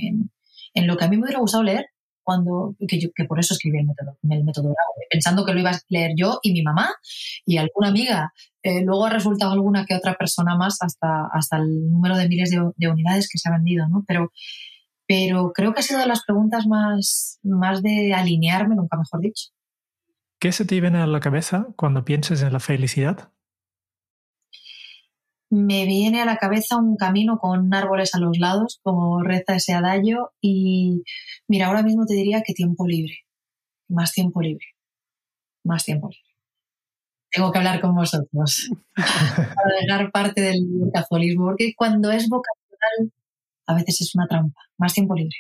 en, 0.75 0.87
lo 0.87 0.97
que 0.97 1.05
a 1.05 1.09
mí 1.09 1.17
me 1.17 1.25
hubiera 1.25 1.41
gustado 1.41 1.65
leer 1.65 1.87
cuando, 2.23 2.77
que, 2.87 2.99
que 3.15 3.25
por 3.25 3.41
eso 3.41 3.55
escribí 3.55 3.79
el 3.79 3.87
método, 3.87 4.19
el 4.29 4.45
método 4.45 4.75
pensando 5.11 5.45
que 5.47 5.55
lo 5.55 5.61
iba 5.61 5.71
a 5.71 5.81
leer 5.89 6.13
yo 6.15 6.41
y 6.43 6.53
mi 6.53 6.63
mamá 6.63 6.91
y 7.47 7.57
alguna 7.57 7.89
amiga. 7.89 8.33
Eh, 8.63 8.83
luego 8.85 9.07
ha 9.07 9.11
resultado 9.11 9.53
alguna 9.53 9.87
que 9.87 9.95
otra 9.95 10.15
persona 10.15 10.57
más 10.57 10.77
hasta, 10.81 11.27
hasta 11.33 11.57
el 11.57 11.91
número 11.91 12.17
de 12.17 12.29
miles 12.29 12.51
de, 12.51 12.89
unidades 12.89 13.29
que 13.31 13.39
se 13.39 13.49
ha 13.49 13.53
vendido, 13.53 13.89
¿no? 13.89 14.05
Pero, 14.07 14.33
pero 15.09 15.53
creo 15.53 15.73
que 15.73 15.81
ha 15.81 15.83
sido 15.83 15.99
de 15.99 16.07
las 16.07 16.25
preguntas 16.25 16.67
más, 16.67 17.41
más 17.43 17.83
de 17.83 18.15
alinearme, 18.15 18.77
nunca 18.77 18.97
mejor 18.97 19.21
dicho. 19.21 19.49
¿Qué 20.39 20.53
se 20.53 20.65
te 20.65 20.81
viene 20.81 20.99
a 20.99 21.07
la 21.09 21.19
cabeza 21.19 21.67
cuando 21.75 22.05
piensas 22.05 22.43
en 22.43 22.53
la 22.53 22.61
felicidad? 22.61 23.33
me 25.51 25.87
viene 25.87 26.21
a 26.21 26.27
la 26.27 26.37
cabeza 26.37 26.77
un 26.77 26.97
camino 26.97 27.39
con 27.39 27.73
árboles 27.73 28.15
a 28.15 28.19
los 28.19 28.39
lados, 28.39 28.81
como 28.83 29.23
reza 29.23 29.57
ese 29.57 29.73
adagio, 29.73 30.33
y 30.41 31.05
mira, 31.47 31.69
ahora 31.69 31.83
mismo 31.83 32.05
te 32.07 32.15
diría 32.15 32.43
que 32.43 32.53
tiempo 32.53 32.87
libre, 32.87 33.21
más 33.89 34.13
tiempo 34.13 34.43
libre, 34.43 34.67
más 35.65 35.85
tiempo 35.85 36.09
libre. 36.09 36.23
Tengo 37.31 37.53
que 37.53 37.59
hablar 37.59 37.81
con 37.81 37.95
vosotros 37.95 38.71
para 38.97 39.75
dejar 39.81 40.11
parte 40.11 40.41
del 40.41 40.61
cazuelismo, 40.93 41.47
porque 41.47 41.73
cuando 41.77 42.11
es 42.11 42.29
vocacional 42.29 43.13
a 43.69 43.75
veces 43.75 44.01
es 44.01 44.15
una 44.15 44.27
trampa, 44.27 44.61
más 44.79 44.95
tiempo 44.95 45.15
libre. 45.15 45.37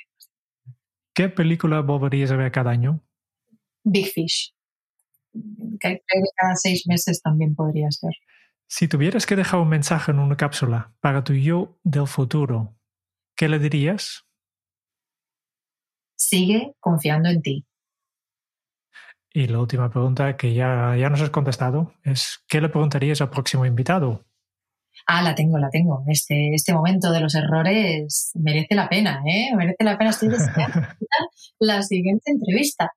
¿Qué 1.14 1.28
película 1.28 1.80
volverías 1.80 2.30
a 2.30 2.36
ver 2.36 2.52
cada 2.52 2.70
año? 2.70 3.02
Big 3.82 4.06
Fish. 4.06 4.54
Que 5.80 6.02
cada 6.36 6.54
seis 6.54 6.86
meses 6.86 7.22
también 7.22 7.54
podría 7.54 7.90
ser. 7.90 8.12
Si 8.68 8.86
tuvieras 8.86 9.24
que 9.24 9.34
dejar 9.34 9.60
un 9.60 9.68
mensaje 9.68 10.12
en 10.12 10.18
una 10.18 10.36
cápsula 10.36 10.94
para 11.00 11.24
tu 11.24 11.32
yo 11.32 11.80
del 11.82 12.06
futuro, 12.06 12.76
¿qué 13.34 13.48
le 13.48 13.58
dirías? 13.58 14.26
Sigue 16.16 16.74
confiando 16.80 17.30
en 17.30 17.42
ti. 17.42 17.66
Y 19.32 19.46
la 19.46 19.60
última 19.60 19.90
pregunta 19.90 20.36
que 20.36 20.52
ya, 20.52 20.96
ya 20.96 21.08
nos 21.08 21.22
has 21.22 21.30
contestado 21.30 21.94
es, 22.02 22.44
¿qué 22.46 22.60
le 22.60 22.68
preguntarías 22.68 23.20
al 23.22 23.30
próximo 23.30 23.64
invitado? 23.64 24.27
Ah, 25.10 25.22
la 25.22 25.34
tengo, 25.34 25.56
la 25.56 25.70
tengo. 25.70 26.04
Este, 26.06 26.52
este 26.52 26.74
momento 26.74 27.10
de 27.10 27.20
los 27.20 27.34
errores 27.34 28.30
merece 28.34 28.74
la 28.74 28.90
pena, 28.90 29.22
¿eh? 29.26 29.56
Merece 29.56 29.82
la 29.82 29.96
pena. 29.96 30.10
Estoy 30.10 30.28
deseando 30.28 30.86
la 31.60 31.82
siguiente 31.82 32.30
entrevista. 32.30 32.92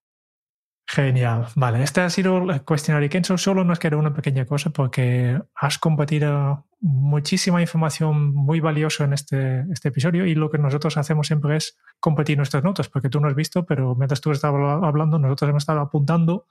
Genial. 0.85 1.47
Vale, 1.55 1.81
este 1.83 2.01
ha 2.01 2.09
sido 2.09 2.51
el 2.51 2.63
cuestionario 2.63 3.09
Kenzo. 3.09 3.37
Solo 3.37 3.63
nos 3.63 3.79
queda 3.79 3.95
una 3.95 4.13
pequeña 4.13 4.45
cosa 4.45 4.71
porque 4.71 5.39
has 5.55 5.77
compartido 5.77 6.65
muchísima 6.81 7.61
información 7.61 8.35
muy 8.35 8.59
valiosa 8.59 9.05
en 9.05 9.13
este, 9.13 9.61
este 9.71 9.87
episodio 9.87 10.25
y 10.25 10.35
lo 10.35 10.49
que 10.49 10.57
nosotros 10.57 10.97
hacemos 10.97 11.27
siempre 11.27 11.55
es 11.55 11.77
compartir 12.01 12.35
nuestras 12.35 12.61
notas 12.61 12.89
porque 12.89 13.07
tú 13.07 13.21
no 13.21 13.29
has 13.29 13.35
visto, 13.35 13.65
pero 13.65 13.95
mientras 13.95 14.19
tú 14.19 14.31
estabas 14.31 14.83
hablando, 14.83 15.17
nosotros 15.17 15.49
hemos 15.49 15.63
estado 15.63 15.79
apuntando 15.79 16.47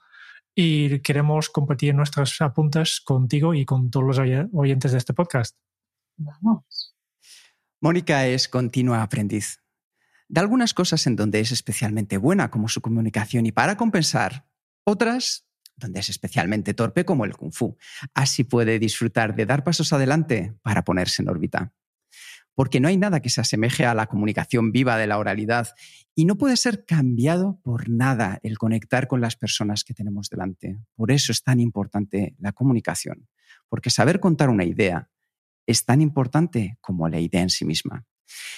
y 0.55 0.99
queremos 0.99 1.49
compartir 1.49 1.95
nuestras 1.95 2.39
apuntes 2.41 3.01
contigo 3.01 3.53
y 3.53 3.65
con 3.65 3.89
todos 3.89 4.05
los 4.05 4.19
oyentes 4.53 4.91
de 4.91 4.97
este 4.97 5.13
podcast. 5.13 5.57
Vamos. 6.17 6.95
Mónica 7.79 8.27
es 8.27 8.47
continua 8.47 9.01
aprendiz 9.01 9.61
de 10.31 10.39
algunas 10.39 10.73
cosas 10.73 11.05
en 11.07 11.17
donde 11.17 11.41
es 11.41 11.51
especialmente 11.51 12.17
buena, 12.17 12.49
como 12.49 12.69
su 12.69 12.79
comunicación, 12.79 13.45
y 13.45 13.51
para 13.51 13.75
compensar, 13.75 14.47
otras 14.85 15.45
donde 15.75 15.99
es 15.99 16.09
especialmente 16.09 16.73
torpe, 16.73 17.03
como 17.03 17.25
el 17.25 17.35
kung 17.35 17.51
fu. 17.51 17.75
Así 18.13 18.45
puede 18.45 18.79
disfrutar 18.79 19.35
de 19.35 19.45
dar 19.45 19.65
pasos 19.65 19.91
adelante 19.91 20.55
para 20.61 20.83
ponerse 20.83 21.21
en 21.21 21.29
órbita. 21.29 21.73
Porque 22.61 22.79
no 22.79 22.89
hay 22.89 22.97
nada 22.97 23.21
que 23.21 23.31
se 23.31 23.41
asemeje 23.41 23.87
a 23.87 23.95
la 23.95 24.05
comunicación 24.05 24.71
viva 24.71 24.95
de 24.95 25.07
la 25.07 25.17
oralidad 25.17 25.69
y 26.13 26.25
no 26.25 26.37
puede 26.37 26.55
ser 26.57 26.85
cambiado 26.85 27.59
por 27.63 27.89
nada 27.89 28.39
el 28.43 28.59
conectar 28.59 29.07
con 29.07 29.19
las 29.19 29.35
personas 29.35 29.83
que 29.83 29.95
tenemos 29.95 30.29
delante. 30.29 30.77
Por 30.93 31.11
eso 31.11 31.31
es 31.31 31.41
tan 31.41 31.59
importante 31.59 32.35
la 32.37 32.51
comunicación, 32.51 33.27
porque 33.67 33.89
saber 33.89 34.19
contar 34.19 34.49
una 34.49 34.63
idea 34.63 35.09
es 35.65 35.85
tan 35.85 36.01
importante 36.01 36.77
como 36.81 37.09
la 37.09 37.19
idea 37.19 37.41
en 37.41 37.49
sí 37.49 37.65
misma. 37.65 38.05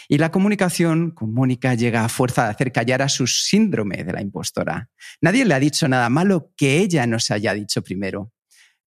Y 0.09 0.17
la 0.17 0.31
comunicación 0.31 1.11
con 1.11 1.33
Mónica 1.33 1.73
llega 1.73 2.03
a 2.03 2.09
fuerza 2.09 2.43
de 2.43 2.49
hacer 2.49 2.73
callar 2.73 3.01
a 3.03 3.07
su 3.07 3.25
síndrome 3.25 4.03
de 4.03 4.11
la 4.11 4.21
impostora. 4.21 4.89
Nadie 5.21 5.45
le 5.45 5.53
ha 5.53 5.61
dicho 5.61 5.87
nada 5.87 6.09
malo 6.09 6.51
que 6.57 6.79
ella 6.79 7.07
nos 7.07 7.31
haya 7.31 7.53
dicho 7.53 7.81
primero. 7.81 8.33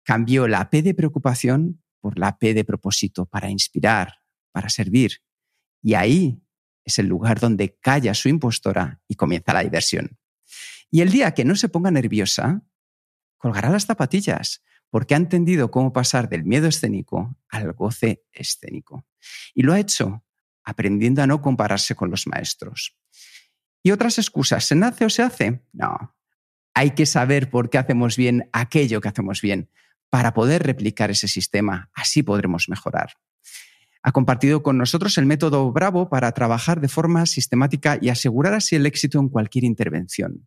Cambió 0.05 0.47
la 0.47 0.69
P 0.69 0.83
de 0.83 0.93
preocupación 0.93 1.83
por 2.03 2.19
la 2.19 2.37
P 2.37 2.53
de 2.53 2.65
propósito 2.65 3.25
para 3.25 3.49
inspirar, 3.49 4.13
para 4.57 4.71
servir. 4.71 5.21
Y 5.83 5.93
ahí 5.93 6.43
es 6.83 6.99
el 6.99 7.09
lugar 7.09 7.41
donde 7.41 7.77
calla 7.79 8.15
su 8.15 8.31
impostora 8.31 9.03
y 9.07 9.15
comienza 9.15 9.53
la 9.53 9.63
diversión. 9.63 10.17
Y 10.91 11.03
el 11.03 11.11
día 11.11 11.35
que 11.35 11.45
no 11.45 11.57
se 11.57 11.69
ponga 11.69 11.91
nerviosa, 11.91 12.63
colgará 13.37 13.69
las 13.69 13.85
zapatillas 13.85 14.63
porque 14.89 15.13
ha 15.13 15.19
entendido 15.19 15.71
cómo 15.71 15.93
pasar 15.93 16.31
del 16.31 16.45
miedo 16.45 16.69
escénico 16.69 17.37
al 17.51 17.71
goce 17.75 18.25
escénico. 18.33 19.05
Y 19.53 19.63
lo 19.63 19.75
ha 19.75 19.79
hecho 19.79 20.25
aprendiendo 20.65 21.21
a 21.21 21.27
no 21.27 21.43
compararse 21.43 21.95
con 21.95 22.11
los 22.11 22.27
maestros. 22.27 22.97
¿Y 23.83 23.91
otras 23.91 24.17
excusas? 24.17 24.65
¿Se 24.65 24.75
nace 24.75 25.05
o 25.05 25.11
se 25.11 25.23
hace? 25.23 25.67
No. 25.75 26.17
Hay 26.73 26.93
que 26.93 27.05
saber 27.05 27.51
por 27.51 27.69
qué 27.69 27.77
hacemos 27.77 28.17
bien 28.17 28.49
aquello 28.55 29.03
que 29.03 29.09
hacemos 29.09 29.43
bien 29.43 29.69
para 30.09 30.33
poder 30.33 30.63
replicar 30.63 31.11
ese 31.11 31.29
sistema. 31.29 31.91
Así 31.93 32.23
podremos 32.23 32.71
mejorar. 32.71 33.19
Ha 34.07 34.13
compartido 34.13 34.63
con 34.63 34.79
nosotros 34.79 35.19
el 35.19 35.27
método 35.27 35.73
Bravo 35.73 36.09
para 36.09 36.31
trabajar 36.31 36.81
de 36.81 36.87
forma 36.87 37.27
sistemática 37.27 37.99
y 38.01 38.09
asegurar 38.09 38.55
así 38.55 38.77
el 38.77 38.87
éxito 38.87 39.19
en 39.19 39.29
cualquier 39.29 39.65
intervención. 39.65 40.47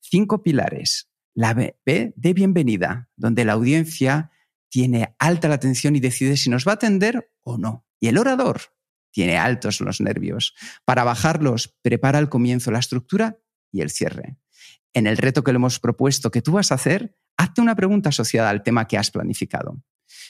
Cinco 0.00 0.42
pilares. 0.42 1.08
La 1.32 1.54
B 1.54 1.76
de 1.86 2.32
bienvenida, 2.34 3.08
donde 3.14 3.44
la 3.44 3.52
audiencia 3.52 4.32
tiene 4.68 5.14
alta 5.20 5.46
la 5.46 5.54
atención 5.54 5.94
y 5.94 6.00
decide 6.00 6.36
si 6.36 6.50
nos 6.50 6.66
va 6.66 6.72
a 6.72 6.74
atender 6.74 7.30
o 7.44 7.58
no. 7.58 7.86
Y 8.00 8.08
el 8.08 8.18
orador 8.18 8.60
tiene 9.12 9.38
altos 9.38 9.80
los 9.80 10.00
nervios. 10.00 10.56
Para 10.84 11.04
bajarlos, 11.04 11.76
prepara 11.82 12.18
al 12.18 12.28
comienzo 12.28 12.72
la 12.72 12.80
estructura 12.80 13.38
y 13.70 13.82
el 13.82 13.90
cierre. 13.90 14.36
En 14.94 15.06
el 15.06 15.16
reto 15.16 15.44
que 15.44 15.52
le 15.52 15.56
hemos 15.58 15.78
propuesto 15.78 16.32
que 16.32 16.42
tú 16.42 16.50
vas 16.50 16.72
a 16.72 16.74
hacer, 16.74 17.16
hazte 17.36 17.60
una 17.60 17.76
pregunta 17.76 18.08
asociada 18.08 18.50
al 18.50 18.64
tema 18.64 18.88
que 18.88 18.98
has 18.98 19.12
planificado. 19.12 19.80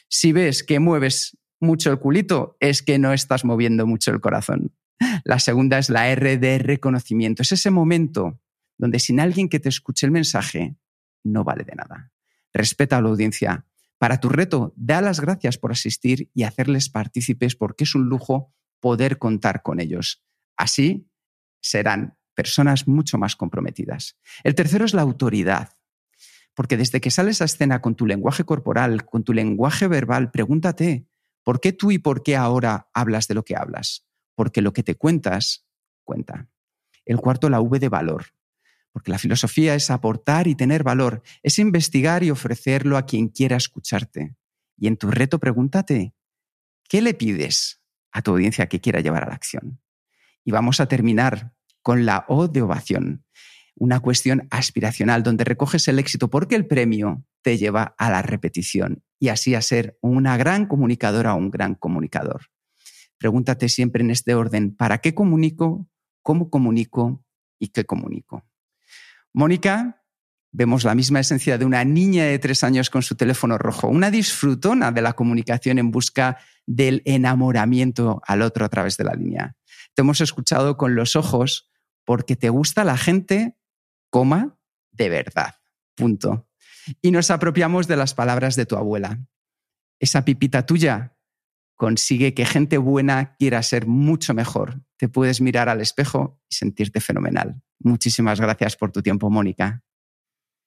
Si 0.09 0.33
ves 0.33 0.63
que 0.63 0.79
mueves 0.79 1.39
mucho 1.61 1.91
el 1.91 1.99
culito, 1.99 2.57
es 2.61 2.83
que 2.83 2.99
no 2.99 3.13
estás 3.13 3.45
moviendo 3.45 3.87
mucho 3.87 4.11
el 4.11 4.21
corazón. 4.21 4.73
La 5.25 5.39
segunda 5.39 5.79
es 5.79 5.91
la 5.91 6.09
R 6.09 6.39
de 6.39 6.59
reconocimiento. 6.59 7.43
Es 7.43 7.53
ese 7.53 7.71
momento 7.71 8.41
donde 8.79 8.99
sin 8.99 9.21
alguien 9.21 9.49
que 9.49 9.61
te 9.61 9.69
escuche 9.69 10.07
el 10.07 10.13
mensaje 10.13 10.77
no 11.25 11.45
vale 11.45 11.65
de 11.65 11.75
nada. 11.75 12.13
Respeta 12.53 12.97
a 12.97 13.03
la 13.03 13.09
audiencia. 13.09 13.67
Para 13.99 14.21
tu 14.21 14.29
reto, 14.29 14.73
da 14.77 15.01
las 15.01 15.21
gracias 15.21 15.59
por 15.59 15.73
asistir 15.73 16.31
y 16.35 16.45
hacerles 16.45 16.89
partícipes 16.89 17.57
porque 17.57 17.85
es 17.85 17.95
un 17.95 18.09
lujo 18.09 18.55
poder 18.81 19.19
contar 19.19 19.63
con 19.63 19.81
ellos. 19.81 20.23
Así 20.57 21.09
serán 21.61 22.17
personas 22.35 22.87
mucho 22.87 23.19
más 23.19 23.35
comprometidas. 23.37 24.17
El 24.45 24.55
tercero 24.55 24.85
es 24.85 24.95
la 24.95 25.03
autoridad. 25.03 25.71
Porque 26.55 26.77
desde 26.77 27.01
que 27.01 27.11
sales 27.11 27.43
a 27.43 27.47
escena 27.47 27.83
con 27.83 27.97
tu 27.97 28.07
lenguaje 28.07 28.45
corporal, 28.45 29.05
con 29.05 29.25
tu 29.25 29.33
lenguaje 29.33 29.89
verbal, 29.89 30.31
pregúntate, 30.31 31.07
¿Por 31.47 31.61
qué 31.61 31.73
tú 31.73 31.93
y 31.93 31.99
por 31.99 32.25
qué 32.25 32.35
ahora 32.35 32.91
hablas 32.93 33.29
de 33.29 33.35
lo 33.35 33.45
que 33.45 33.55
hablas? 33.55 34.05
Porque 34.35 34.61
lo 34.61 34.73
que 34.73 34.83
te 34.83 34.97
cuentas 34.97 35.65
cuenta. 36.03 36.49
El 37.05 37.19
cuarto, 37.19 37.49
la 37.49 37.61
V 37.61 37.79
de 37.79 37.89
valor. 37.89 38.25
Porque 38.91 39.13
la 39.13 39.19
filosofía 39.19 39.77
es 39.77 39.93
aportar 39.93 40.49
y 40.49 40.57
tener 40.57 40.83
valor, 40.83 41.23
es 41.45 41.61
investigar 41.61 42.25
y 42.25 42.33
ofrecerlo 42.33 42.97
a 42.97 43.07
quien 43.07 43.29
quiera 43.29 43.57
escucharte. 43.57 44.35
Y 44.77 44.89
en 44.89 44.97
tu 44.97 45.09
reto 45.09 45.39
pregúntate, 45.39 46.17
¿qué 46.89 47.01
le 47.01 47.15
pides 47.15 47.81
a 48.11 48.23
tu 48.23 48.33
audiencia 48.33 48.69
que 48.69 48.81
quiera 48.81 48.99
llevar 48.99 49.23
a 49.23 49.29
la 49.29 49.37
acción? 49.37 49.81
Y 50.43 50.51
vamos 50.51 50.81
a 50.81 50.89
terminar 50.89 51.55
con 51.81 52.07
la 52.07 52.25
O 52.27 52.49
de 52.49 52.63
ovación, 52.63 53.25
una 53.77 54.01
cuestión 54.01 54.49
aspiracional 54.51 55.23
donde 55.23 55.45
recoges 55.45 55.87
el 55.89 55.99
éxito 55.99 56.29
porque 56.29 56.57
el 56.57 56.67
premio 56.67 57.25
te 57.43 57.59
lleva 57.59 57.95
a 57.99 58.11
la 58.11 58.23
repetición 58.23 59.03
y 59.19 59.29
así 59.29 59.55
a 59.55 59.63
ser 59.63 59.99
una 60.01 60.37
gran 60.37 60.67
comunicadora 60.67 61.35
o 61.35 61.39
un 61.39 61.51
gran 61.51 61.75
comunicador. 61.75 62.47
Pregúntate 63.19 63.69
siempre 63.69 64.03
en 64.03 64.11
este 64.11 64.35
orden, 64.35 64.75
¿para 64.75 64.99
qué 64.99 65.15
comunico? 65.15 65.89
¿Cómo 66.23 66.51
comunico? 66.51 67.25
¿Y 67.59 67.69
qué 67.69 67.85
comunico? 67.85 68.45
Mónica, 69.33 70.03
vemos 70.53 70.85
la 70.85 70.95
misma 70.95 71.21
esencia 71.21 71.59
de 71.59 71.67
una 71.67 71.85
niña 71.85 72.25
de 72.25 72.39
tres 72.39 72.65
años 72.65 72.89
con 72.89 73.03
su 73.03 73.15
teléfono 73.15 73.59
rojo, 73.59 73.89
una 73.89 74.11
disfrutona 74.11 74.91
de 74.91 75.03
la 75.03 75.13
comunicación 75.13 75.79
en 75.79 75.91
busca 75.91 76.39
del 76.67 77.03
enamoramiento 77.05 78.23
al 78.27 78.43
otro 78.43 78.65
a 78.65 78.69
través 78.69 78.97
de 78.97 79.05
la 79.05 79.15
línea. 79.15 79.55
Te 79.95 80.03
hemos 80.03 80.21
escuchado 80.21 80.77
con 80.77 80.95
los 80.95 81.15
ojos 81.15 81.71
porque 82.05 82.37
te 82.37 82.49
gusta 82.49 82.85
la 82.85 82.97
gente, 82.97 83.57
coma, 84.17 84.57
de 84.93 85.11
verdad. 85.11 85.55
Punto 85.95 86.47
y 87.03 87.11
nos 87.11 87.31
apropiamos 87.31 87.89
de 87.89 87.97
las 87.97 88.15
palabras 88.15 88.57
de 88.57 88.67
tu 88.67 88.77
abuela. 88.77 89.27
Esa 89.99 90.25
pipita 90.25 90.67
tuya 90.67 91.17
consigue 91.75 92.35
que 92.35 92.47
gente 92.47 92.79
buena 92.79 93.37
quiera 93.37 93.63
ser 93.63 93.87
mucho 93.87 94.35
mejor. 94.35 94.83
Te 94.97 95.09
puedes 95.09 95.41
mirar 95.41 95.69
al 95.69 95.81
espejo 95.81 96.41
y 96.49 96.55
sentirte 96.55 97.01
fenomenal. 97.01 97.63
Muchísimas 97.81 98.41
gracias 98.41 98.77
por 98.77 98.93
tu 98.93 99.03
tiempo, 99.03 99.31
Mónica. 99.31 99.83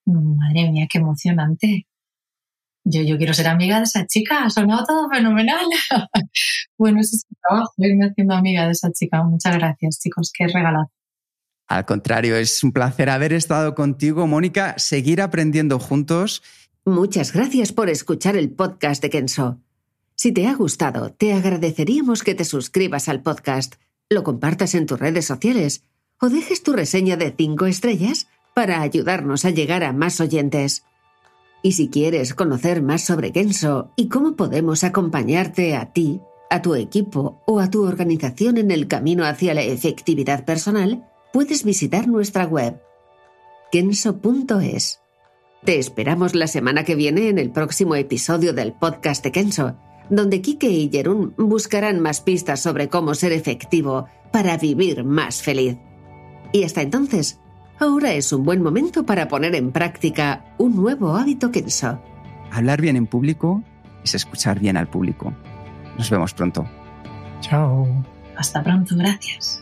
Madre 0.06 0.72
mía, 0.72 0.88
qué 0.92 1.00
emocionante. 1.00 1.88
Yo, 2.84 3.02
yo 3.02 3.18
quiero 3.18 3.34
ser 3.34 3.48
amiga 3.48 3.78
de 3.78 3.84
esa 3.84 4.06
chica, 4.08 4.46
ha 4.46 4.50
sonado 4.50 4.86
todo 4.86 5.10
fenomenal. 5.10 5.66
bueno, 6.78 7.02
ese 7.02 7.18
es 7.18 7.26
el 7.30 7.38
trabajo, 7.42 7.74
irme 7.78 8.08
haciendo 8.08 8.36
amiga 8.36 8.66
de 8.66 8.72
esa 8.72 8.92
chica. 8.92 9.22
Muchas 9.24 9.58
gracias, 9.58 10.00
chicos, 10.00 10.32
qué 10.34 10.48
regalazo. 10.48 10.92
Al 11.70 11.86
contrario, 11.86 12.36
es 12.36 12.64
un 12.64 12.72
placer 12.72 13.12
haber 13.12 13.32
estado 13.32 13.76
contigo, 13.76 14.26
Mónica, 14.26 14.74
seguir 14.80 15.22
aprendiendo 15.22 15.78
juntos. 15.78 16.42
Muchas 16.84 17.32
gracias 17.32 17.72
por 17.72 17.90
escuchar 17.90 18.36
el 18.36 18.50
podcast 18.50 19.04
de 19.04 19.12
Kenso. 19.12 19.60
Si 20.16 20.32
te 20.32 20.48
ha 20.48 20.56
gustado, 20.56 21.14
te 21.14 21.32
agradeceríamos 21.32 22.24
que 22.24 22.34
te 22.34 22.44
suscribas 22.44 23.08
al 23.08 23.22
podcast, 23.22 23.76
lo 24.10 24.24
compartas 24.24 24.74
en 24.74 24.88
tus 24.88 25.00
redes 25.00 25.26
sociales 25.26 25.84
o 26.20 26.30
dejes 26.30 26.64
tu 26.64 26.74
reseña 26.74 27.18
de 27.18 27.36
5 27.38 27.68
estrellas 27.68 28.28
para 28.56 28.82
ayudarnos 28.82 29.46
a 29.46 29.52
llegar 29.52 29.84
a 29.84 29.94
más 29.94 30.20
oyentes. 30.20 30.84
Y 31.62 31.74
si 31.74 31.90
quieres 31.90 32.34
conocer 32.34 32.82
más 32.82 33.06
sobre 33.06 33.32
Kenso 33.32 33.94
y 33.96 34.10
cómo 34.10 34.36
podemos 34.36 34.84
acompañarte 34.84 35.76
a 35.76 35.94
ti, 35.94 36.20
a 36.50 36.64
tu 36.64 36.74
equipo 36.74 37.44
o 37.46 37.60
a 37.60 37.70
tu 37.70 37.86
organización 37.86 38.58
en 38.58 38.72
el 38.72 38.88
camino 38.88 39.24
hacia 39.24 39.54
la 39.54 39.62
efectividad 39.62 40.46
personal, 40.46 41.06
puedes 41.32 41.64
visitar 41.64 42.08
nuestra 42.08 42.46
web 42.46 42.82
kenso.es. 43.72 45.00
Te 45.64 45.78
esperamos 45.78 46.36
la 46.36 46.48
semana 46.48 46.84
que 46.84 46.96
viene 46.96 47.30
en 47.30 47.38
el 47.38 47.52
próximo 47.52 47.96
episodio 47.96 48.54
del 48.54 48.74
podcast 48.74 49.24
de 49.24 49.32
Kenso, 49.32 49.76
donde 50.10 50.42
Kike 50.42 50.70
y 50.70 50.90
Jerún 50.90 51.36
buscarán 51.38 52.00
más 52.00 52.22
pistas 52.22 52.62
sobre 52.62 52.90
cómo 52.90 53.14
ser 53.14 53.32
efectivo 53.32 54.08
para 54.32 54.58
vivir 54.58 55.04
más 55.04 55.42
feliz. 55.42 55.78
Y 56.52 56.64
hasta 56.64 56.82
entonces, 56.82 57.40
ahora 57.80 58.14
es 58.14 58.32
un 58.34 58.44
buen 58.44 58.64
momento 58.64 59.06
para 59.06 59.28
poner 59.28 59.54
en 59.54 59.72
práctica 59.72 60.56
un 60.58 60.76
nuevo 60.76 61.16
hábito 61.16 61.52
Kenso. 61.52 62.02
Hablar 62.52 62.82
bien 62.82 62.96
en 62.96 63.06
público 63.06 63.64
es 64.04 64.16
escuchar 64.16 64.60
bien 64.60 64.78
al 64.78 64.88
público. 64.88 65.34
Nos 65.98 66.10
vemos 66.10 66.34
pronto. 66.34 66.66
Chao. 67.42 67.88
Hasta 68.36 68.64
pronto, 68.64 68.96
gracias. 68.96 69.62